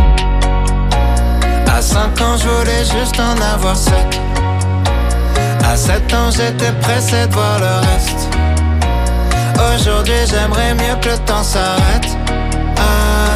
À 1.76 1.82
5 1.82 2.20
ans, 2.22 2.36
je 2.38 2.48
voulais 2.48 2.84
juste 2.84 3.20
en 3.20 3.38
avoir 3.54 3.76
7. 3.76 3.92
À 5.68 5.76
7 5.76 6.14
ans, 6.14 6.30
j'étais 6.30 6.72
pressé 6.80 7.26
de 7.26 7.32
voir 7.34 7.58
le 7.58 7.66
reste. 7.66 8.28
Aujourd'hui, 9.74 10.14
j'aimerais 10.30 10.74
mieux 10.74 10.96
que 11.02 11.10
le 11.10 11.18
temps 11.18 11.42
s'arrête. 11.42 12.15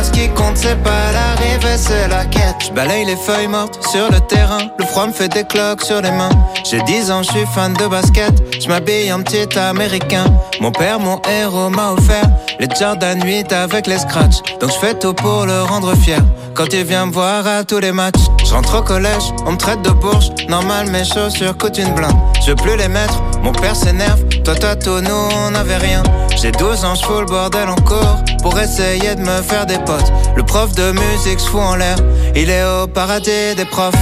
Ce 0.03 0.11
qui 0.11 0.29
compte, 0.31 0.57
c'est 0.57 0.83
pas 0.83 1.13
l'arrivée, 1.13 1.77
c'est 1.77 2.09
la 2.09 2.25
quête. 2.25 2.57
Je 2.67 2.73
balaye 2.73 3.05
les 3.05 3.17
feuilles 3.17 3.49
mortes 3.49 3.87
sur 3.91 4.11
le 4.11 4.21
terrain. 4.21 4.71
Le 4.79 4.85
froid 4.87 5.07
me 5.07 5.13
fait 5.13 5.29
des 5.29 5.45
cloques 5.45 5.83
sur 5.83 6.01
les 6.01 6.11
mains. 6.11 6.31
J'ai 6.65 6.81
10 6.83 7.11
ans, 7.11 7.23
je 7.23 7.31
suis 7.31 7.47
fan 7.55 7.75
de 7.75 7.87
basket. 7.87 8.33
Je 8.61 8.69
m'habille 8.69 9.13
en 9.13 9.23
petit 9.23 9.59
américain. 9.59 10.25
Mon 10.61 10.73
père, 10.73 10.99
mon 10.99 11.21
héros, 11.29 11.69
m'a 11.69 11.93
offert 11.93 12.25
Les 12.59 12.69
Jordan 12.79 13.21
8 13.23 13.53
avec 13.53 13.87
les 13.87 13.99
scratchs. 13.99 14.39
Donc 14.61 14.71
je 14.71 14.79
fais 14.79 14.95
tout 14.95 15.13
pour 15.13 15.45
le 15.45 15.63
rendre 15.63 15.95
fier. 15.97 16.21
Quand 16.55 16.73
il 16.73 16.85
vient 16.85 17.07
me 17.07 17.13
voir 17.13 17.47
à 17.47 17.65
tous 17.65 17.79
les 17.79 17.93
matchs, 17.93 18.21
je 18.45 18.53
rentre 18.53 18.79
au 18.79 18.83
collège, 18.83 19.33
on 19.47 19.53
me 19.53 19.57
traite 19.57 19.83
de 19.83 19.91
bourge. 19.91 20.31
Normal, 20.49 20.91
mes 20.91 21.05
chaussures 21.05 21.57
coûtent 21.57 21.79
une 21.79 21.95
blinde. 21.95 22.17
Je 22.43 22.51
veux 22.51 22.57
plus 22.57 22.77
les 22.77 22.89
mettre, 22.89 23.21
mon 23.43 23.53
père 23.53 23.77
s'énerve. 23.77 24.23
Toi, 24.45 24.55
toi, 24.55 24.77
tout, 24.77 25.01
nous, 25.01 25.29
on 25.47 25.51
n'avait 25.53 25.77
rien. 25.77 26.03
J'ai 26.43 26.53
12 26.53 26.87
ans, 26.87 26.95
je 26.95 27.21
le 27.21 27.27
bordel 27.27 27.69
en 27.69 27.75
cours 27.75 28.17
pour 28.41 28.59
essayer 28.59 29.15
de 29.15 29.21
me 29.21 29.43
faire 29.43 29.67
des 29.67 29.77
potes. 29.81 30.11
Le 30.35 30.43
prof 30.43 30.73
de 30.73 30.93
musique 30.93 31.39
se 31.39 31.51
fout 31.51 31.61
en 31.61 31.77
l'air, 31.77 31.97
il 32.35 32.49
est 32.49 32.65
au 32.65 32.87
paradis 32.87 33.55
des 33.59 33.67
profs. 33.67 33.95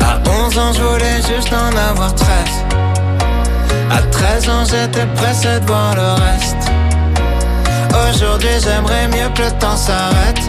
À 0.00 0.18
11 0.28 0.58
ans, 0.58 0.72
je 0.72 0.82
voulais 0.82 1.16
juste 1.18 1.52
en 1.52 1.76
avoir 1.76 2.12
13. 2.16 2.28
À 3.88 4.02
13 4.02 4.48
ans, 4.48 4.64
j'étais 4.64 5.06
pressé 5.14 5.60
de 5.60 5.66
voir 5.66 5.94
le 5.94 6.20
reste. 6.24 6.68
Aujourd'hui, 8.10 8.58
j'aimerais 8.60 9.06
mieux 9.06 9.32
que 9.32 9.42
le 9.42 9.52
temps 9.60 9.76
s'arrête. 9.76 10.40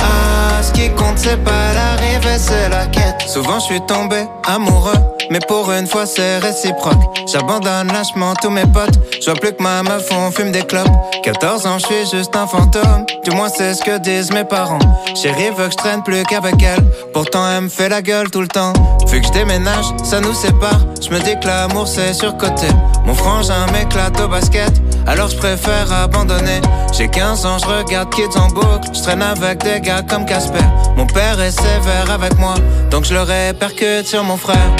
Ah, 0.00 0.62
ce 0.62 0.72
qui 0.72 0.90
compte, 0.90 1.16
c'est 1.16 1.42
pas 1.42 1.72
l'arrivée, 1.74 2.36
c'est 2.36 2.68
la 2.68 2.84
quête. 2.84 3.26
Souvent, 3.26 3.58
je 3.60 3.64
suis 3.64 3.86
tombé 3.86 4.26
amoureux, 4.46 4.98
mais 5.30 5.40
pour 5.48 5.72
une 5.72 5.86
fois, 5.86 6.04
c'est 6.04 6.36
réciproque. 6.36 7.13
J'abandonne 7.34 7.88
lâchement 7.88 8.32
tous 8.40 8.50
mes 8.50 8.62
potes. 8.62 8.94
Je 9.20 9.24
vois 9.24 9.34
plus 9.34 9.52
que 9.52 9.60
ma 9.60 9.82
meuf, 9.82 10.08
on 10.12 10.30
fume 10.30 10.52
des 10.52 10.62
clopes. 10.62 10.86
14 11.24 11.66
ans, 11.66 11.78
je 11.80 11.86
suis 11.86 12.16
juste 12.16 12.36
un 12.36 12.46
fantôme. 12.46 13.04
Du 13.24 13.32
moins, 13.32 13.48
c'est 13.48 13.74
ce 13.74 13.82
que 13.82 13.98
disent 13.98 14.30
mes 14.30 14.44
parents. 14.44 14.78
Chérie 15.16 15.50
veut 15.50 15.66
que 15.66 15.72
je 15.72 15.76
traîne 15.76 16.04
plus 16.04 16.22
qu'avec 16.22 16.62
elle. 16.62 16.84
Pourtant, 17.12 17.44
elle 17.50 17.62
me 17.62 17.68
fait 17.68 17.88
la 17.88 18.02
gueule 18.02 18.30
tout 18.30 18.40
le 18.40 18.46
temps. 18.46 18.72
Vu 19.08 19.20
que 19.20 19.26
je 19.26 19.32
déménage, 19.32 19.86
ça 20.04 20.20
nous 20.20 20.32
sépare. 20.32 20.78
Je 21.02 21.10
me 21.10 21.18
dis 21.18 21.34
que 21.40 21.48
l'amour, 21.48 21.88
c'est 21.88 22.14
surcoté. 22.14 22.68
Mon 23.04 23.14
frangin 23.14 23.66
m'éclate 23.72 24.20
au 24.20 24.28
basket. 24.28 24.72
Alors 25.04 25.28
je 25.28 25.36
préfère 25.36 25.92
abandonner. 25.92 26.60
J'ai 26.96 27.08
15 27.08 27.46
ans, 27.46 27.58
je 27.58 27.66
regarde 27.66 28.14
Kids 28.14 28.38
en 28.38 28.46
boucle. 28.46 28.90
Je 28.92 29.02
traîne 29.02 29.22
avec 29.22 29.64
des 29.64 29.80
gars 29.80 30.02
comme 30.08 30.24
Casper. 30.24 30.64
Mon 30.96 31.08
père 31.08 31.40
est 31.40 31.50
sévère 31.50 32.12
avec 32.12 32.38
moi, 32.38 32.54
donc 32.92 33.04
je 33.04 33.12
le 33.12 33.22
répercute 33.22 34.06
sur 34.06 34.22
mon 34.22 34.36
frère. 34.36 34.70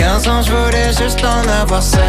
À 0.00 0.14
15 0.14 0.28
ans, 0.28 0.42
je 0.42 0.50
voulais 0.50 0.92
juste 0.98 1.22
en 1.24 1.46
avoir 1.62 1.82
16. 1.82 2.00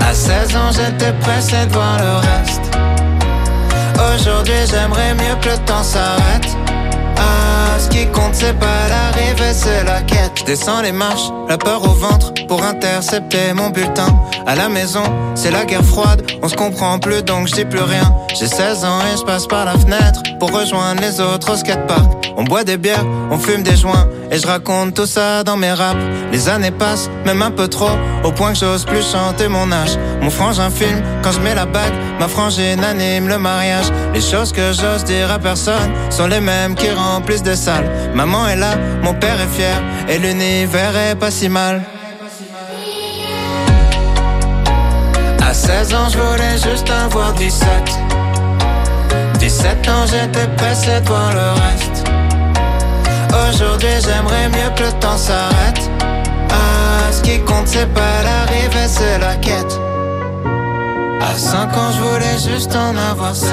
À 0.00 0.12
16 0.12 0.56
ans, 0.56 0.70
j'étais 0.72 1.12
pressé 1.20 1.54
de 1.66 1.72
voir 1.72 1.96
le 1.98 2.16
reste. 2.16 2.62
Aujourd'hui, 3.94 4.54
j'aimerais 4.68 5.14
mieux 5.14 5.36
que 5.40 5.50
le 5.50 5.58
temps 5.58 5.84
s'arrête. 5.84 6.48
Ah, 7.16 7.78
ce 7.78 7.88
qui 7.88 8.06
compte, 8.06 8.34
c'est 8.34 8.58
pas 8.58 8.88
l'arrivée, 8.88 9.52
c'est 9.52 9.84
la 9.84 10.02
quête. 10.02 10.32
Je 10.40 10.44
descends 10.44 10.82
les 10.82 10.90
marches, 10.90 11.30
la 11.48 11.56
peur 11.56 11.84
au 11.84 11.94
ventre 11.94 12.32
pour 12.48 12.64
intercepter 12.64 13.52
mon 13.54 13.70
bulletin. 13.70 14.08
À 14.44 14.56
la 14.56 14.68
maison, 14.68 15.04
c'est 15.36 15.52
la 15.52 15.64
guerre 15.64 15.84
froide, 15.84 16.22
on 16.42 16.48
se 16.48 16.56
comprend 16.56 16.98
plus 16.98 17.22
donc 17.22 17.46
je 17.46 17.54
dis 17.54 17.64
plus 17.64 17.82
rien. 17.82 18.12
J'ai 18.36 18.48
16 18.48 18.84
ans 18.84 18.98
et 19.12 19.16
je 19.16 19.22
passe 19.22 19.46
par 19.46 19.64
la 19.64 19.78
fenêtre 19.78 20.22
pour 20.40 20.50
rejoindre 20.50 21.00
les 21.00 21.20
autres 21.20 21.52
au 21.52 21.56
skatepark. 21.56 22.23
On 22.36 22.42
boit 22.42 22.64
des 22.64 22.76
bières, 22.76 23.04
on 23.30 23.38
fume 23.38 23.62
des 23.62 23.76
joints 23.76 24.08
et 24.30 24.38
je 24.38 24.46
raconte 24.46 24.94
tout 24.94 25.06
ça 25.06 25.44
dans 25.44 25.56
mes 25.56 25.70
raps. 25.70 26.00
Les 26.32 26.48
années 26.48 26.72
passent, 26.72 27.08
même 27.24 27.42
un 27.42 27.52
peu 27.52 27.68
trop, 27.68 27.96
au 28.24 28.32
point 28.32 28.52
que 28.52 28.58
j'ose 28.58 28.84
plus 28.84 29.08
chanter 29.08 29.46
mon 29.48 29.70
âge. 29.70 29.96
Mon 30.20 30.30
frangin 30.30 30.70
filme 30.70 31.00
quand 31.22 31.30
je 31.30 31.40
mets 31.40 31.54
la 31.54 31.66
bague, 31.66 31.92
ma 32.18 32.26
frangine 32.26 32.82
anime 32.82 33.28
le 33.28 33.38
mariage. 33.38 33.86
Les 34.12 34.20
choses 34.20 34.52
que 34.52 34.72
j'ose 34.72 35.04
dire 35.04 35.30
à 35.30 35.38
personne 35.38 35.90
sont 36.10 36.26
les 36.26 36.40
mêmes 36.40 36.74
qui 36.74 36.90
remplissent 36.90 37.42
des 37.42 37.56
salles. 37.56 37.88
Maman 38.14 38.48
est 38.48 38.56
là, 38.56 38.74
mon 39.02 39.14
père 39.14 39.40
est 39.40 39.54
fier 39.54 39.80
et 40.08 40.18
l'univers 40.18 40.96
est 40.96 41.14
pas 41.14 41.30
si 41.30 41.48
mal. 41.48 41.82
À 45.40 45.54
16 45.54 45.94
ans, 45.94 46.08
je 46.10 46.18
voulais 46.18 46.58
juste 46.58 46.90
avoir 46.90 47.32
17. 47.34 47.68
17 49.38 49.88
ans, 49.88 50.06
j'étais 50.06 50.48
pressé 50.56 51.00
de 51.00 51.06
voir 51.06 51.32
le 51.32 51.50
reste. 51.60 51.93
Aujourd'hui, 53.54 54.00
j'aimerais 54.04 54.48
mieux 54.48 54.74
que 54.74 54.82
le 54.82 54.92
temps 54.98 55.16
s'arrête. 55.16 55.88
Ah, 56.50 57.12
ce 57.12 57.22
qui 57.22 57.38
compte, 57.42 57.68
c'est 57.68 57.86
pas 57.94 58.22
l'arrivée, 58.24 58.88
c'est 58.88 59.18
la 59.20 59.36
quête. 59.36 59.78
À 61.20 61.38
5 61.38 61.76
ans, 61.76 61.90
je 61.94 62.02
voulais 62.02 62.38
juste 62.52 62.74
en 62.74 62.96
avoir 62.96 63.36
7. 63.36 63.50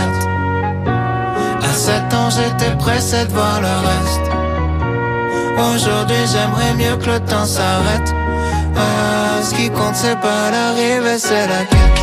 À 1.62 1.74
7 1.74 2.14
ans, 2.16 2.30
j'étais 2.32 2.76
pressé 2.78 3.26
de 3.26 3.32
voir 3.32 3.62
le 3.62 3.68
reste. 3.90 4.26
Aujourd'hui, 5.70 6.26
j'aimerais 6.32 6.74
mieux 6.74 6.98
que 6.98 7.12
le 7.12 7.20
temps 7.20 7.46
s'arrête. 7.46 8.12
Ah, 8.76 9.44
ce 9.44 9.54
qui 9.54 9.70
compte, 9.70 9.96
c'est 9.96 10.20
pas 10.20 10.50
l'arrivée, 10.50 11.20
c'est 11.20 11.48
la 11.48 11.64
quête. 11.66 12.01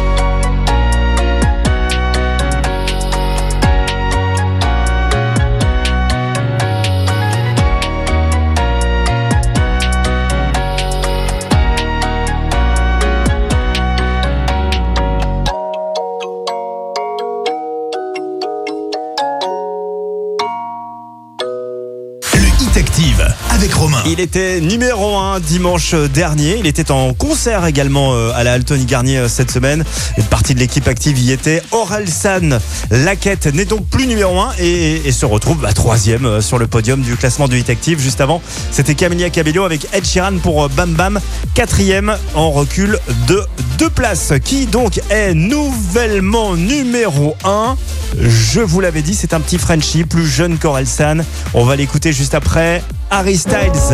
Il 24.19 24.25
était 24.25 24.61
numéro 24.61 25.17
1 25.17 25.39
dimanche 25.39 25.95
dernier. 25.95 26.57
Il 26.59 26.67
était 26.67 26.91
en 26.91 27.15
concert 27.15 27.65
également 27.67 28.15
euh, 28.15 28.33
à 28.35 28.43
la 28.43 28.55
Altony 28.55 28.85
Garnier 28.85 29.19
euh, 29.19 29.29
cette 29.29 29.53
semaine. 29.53 29.85
Une 30.17 30.25
partie 30.25 30.57
de 30.57 30.59
l'équipe 30.59 30.89
active 30.89 31.17
y 31.21 31.31
était. 31.31 31.63
Orelsan 31.71 32.59
Laquette 32.91 33.47
n'est 33.47 33.65
donc 33.65 33.87
plus 33.87 34.09
numéro 34.09 34.41
1 34.41 34.55
et, 34.59 35.13
se 35.13 35.25
retrouve 35.25 35.59
bah, 35.59 35.73
troisième 35.73 36.27
euh, 36.27 36.41
sur 36.41 36.59
le 36.59 36.67
podium 36.67 37.01
du 37.01 37.15
classement 37.15 37.47
du 37.47 37.61
Hit 37.61 37.71
Active. 37.71 38.01
Juste 38.01 38.21
avant, 38.21 38.43
c'était 38.73 38.97
Camélia 38.97 39.31
Cabello 39.31 39.63
avec 39.63 39.87
Ed 39.93 40.05
Sheeran 40.05 40.39
pour 40.39 40.69
Bam 40.69 40.95
Bam. 40.95 41.21
Quatrième 41.55 42.17
en 42.35 42.51
recul 42.51 42.99
de 43.29 43.41
deux 43.79 43.91
places. 43.91 44.33
Qui 44.45 44.67
donc 44.67 45.01
est 45.11 45.33
nouvellement 45.33 46.57
numéro 46.57 47.37
1 47.45 47.77
Je 48.21 48.59
vous 48.59 48.81
l'avais 48.81 49.03
dit, 49.03 49.15
c'est 49.15 49.33
un 49.33 49.39
petit 49.39 49.59
Frenchie, 49.59 50.03
plus 50.03 50.27
jeune 50.27 50.59
qu'Orelsan. 50.59 51.19
On 51.55 51.65
va 51.65 51.77
l'écouter 51.77 52.13
juste 52.13 52.35
après. 52.35 52.83
Harry 53.11 53.37
Styles. 53.37 53.93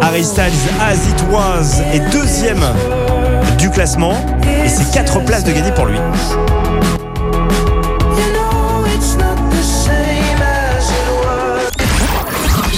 Harry 0.00 0.24
Styles, 0.24 0.52
As 0.80 1.06
It 1.08 1.24
Was, 1.30 1.80
est 1.92 2.00
deuxième 2.12 2.62
du 3.58 3.70
classement. 3.70 4.14
Et 4.64 4.68
c'est 4.68 4.90
quatre 4.92 5.22
places 5.24 5.44
de 5.44 5.52
gagner 5.52 5.72
pour 5.72 5.86
lui. 5.86 5.98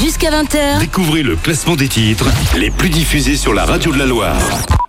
Jusqu'à 0.01 0.31
20h, 0.31 0.79
Découvrez 0.81 1.23
le 1.23 1.37
classement 1.37 1.77
des 1.77 1.89
titres 1.89 2.27
les 2.57 2.71
plus 2.71 2.89
diffusés 2.91 3.37
sur 3.37 3.55
la 3.55 3.65
radio 3.65 3.93
de 3.93 3.99
la 3.99 4.07
Loire. 4.07 4.37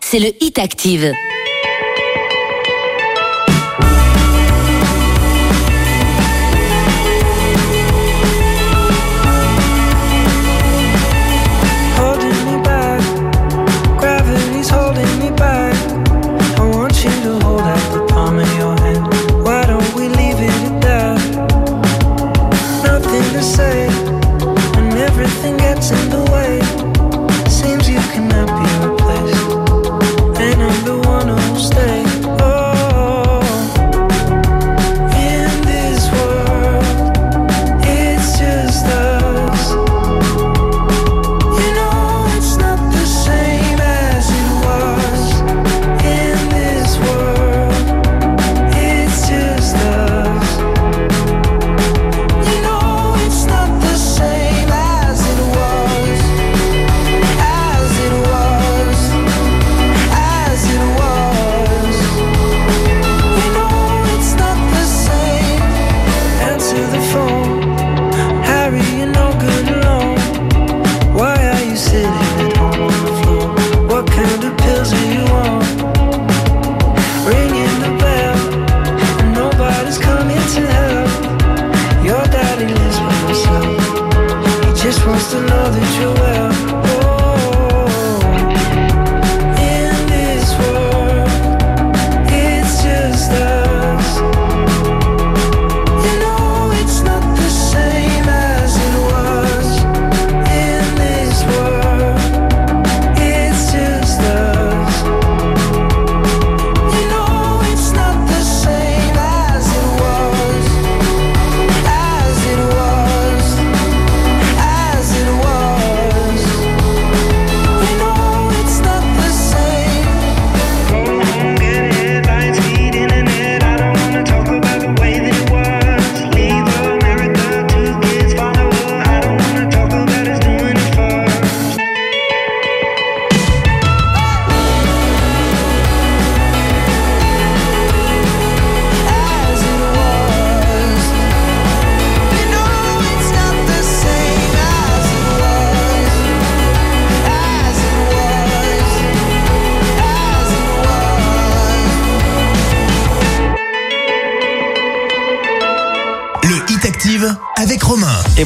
c'est 0.01 0.19
le 0.19 0.29
Hit 0.41 0.59
Active. 0.59 1.11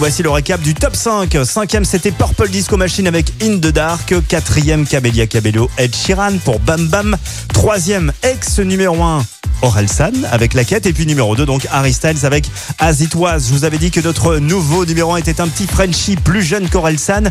voici 0.01 0.23
le 0.23 0.31
récap 0.31 0.59
du 0.61 0.73
top 0.73 0.95
5. 0.95 1.37
Cinquième, 1.45 1.85
c'était 1.85 2.09
Purple 2.09 2.49
Disco 2.49 2.75
Machine 2.75 3.05
avec 3.05 3.27
In 3.39 3.57
the 3.57 3.67
Dark. 3.67 4.15
Quatrième, 4.27 4.87
Cabellia 4.87 5.27
Cabello, 5.27 5.69
Ed 5.77 5.95
Sheeran 5.95 6.39
pour 6.43 6.59
Bam 6.59 6.87
Bam. 6.87 7.15
Troisième, 7.53 8.11
ex 8.23 8.57
numéro 8.57 8.99
1, 8.99 9.23
Orelsan 9.61 10.11
avec 10.31 10.53
La 10.53 10.63
Quête. 10.63 10.85
Et 10.85 10.93
puis 10.93 11.05
numéro 11.05 11.35
2, 11.35 11.45
donc 11.45 11.67
Harry 11.71 11.93
Styles 11.93 12.25
avec 12.25 12.49
As 12.79 13.01
It 13.01 13.15
Was. 13.15 13.39
Je 13.47 13.53
vous 13.53 13.63
avais 13.63 13.77
dit 13.77 13.91
que 13.91 13.99
notre 13.99 14.37
nouveau 14.37 14.85
numéro 14.85 15.13
1 15.13 15.17
était 15.17 15.41
un 15.41 15.47
petit 15.47 15.67
Frenchie 15.67 16.15
plus 16.15 16.43
jeune 16.43 16.69
qu'Orelsan 16.69 17.23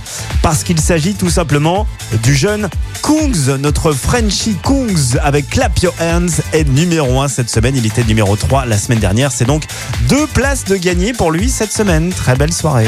parce 0.42 0.64
qu'il 0.64 0.80
s'agit 0.80 1.14
tout 1.14 1.30
simplement 1.30 1.86
du 2.22 2.34
jeune 2.34 2.68
Kungs. 3.02 3.56
Notre 3.58 3.92
Frenchie 3.92 4.56
Kungs 4.62 5.18
avec 5.22 5.48
Clap 5.50 5.78
Your 5.78 5.94
Hands 6.00 6.42
est 6.52 6.68
numéro 6.68 7.20
1 7.20 7.28
cette 7.28 7.50
semaine. 7.50 7.76
Il 7.76 7.86
était 7.86 8.04
numéro 8.04 8.36
3 8.36 8.66
la 8.66 8.78
semaine 8.78 9.00
dernière. 9.00 9.32
C'est 9.32 9.44
donc 9.44 9.64
deux 10.08 10.26
places 10.26 10.64
de 10.64 10.76
gagner 10.76 11.12
pour 11.12 11.30
lui 11.30 11.48
cette 11.48 11.72
semaine. 11.72 12.10
Très 12.10 12.36
belle 12.36 12.52
soirée. 12.52 12.86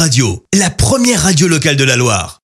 Radio, 0.00 0.42
la 0.54 0.70
première 0.70 1.20
radio 1.24 1.46
locale 1.46 1.76
de 1.76 1.84
la 1.84 1.94
Loire. 1.94 2.39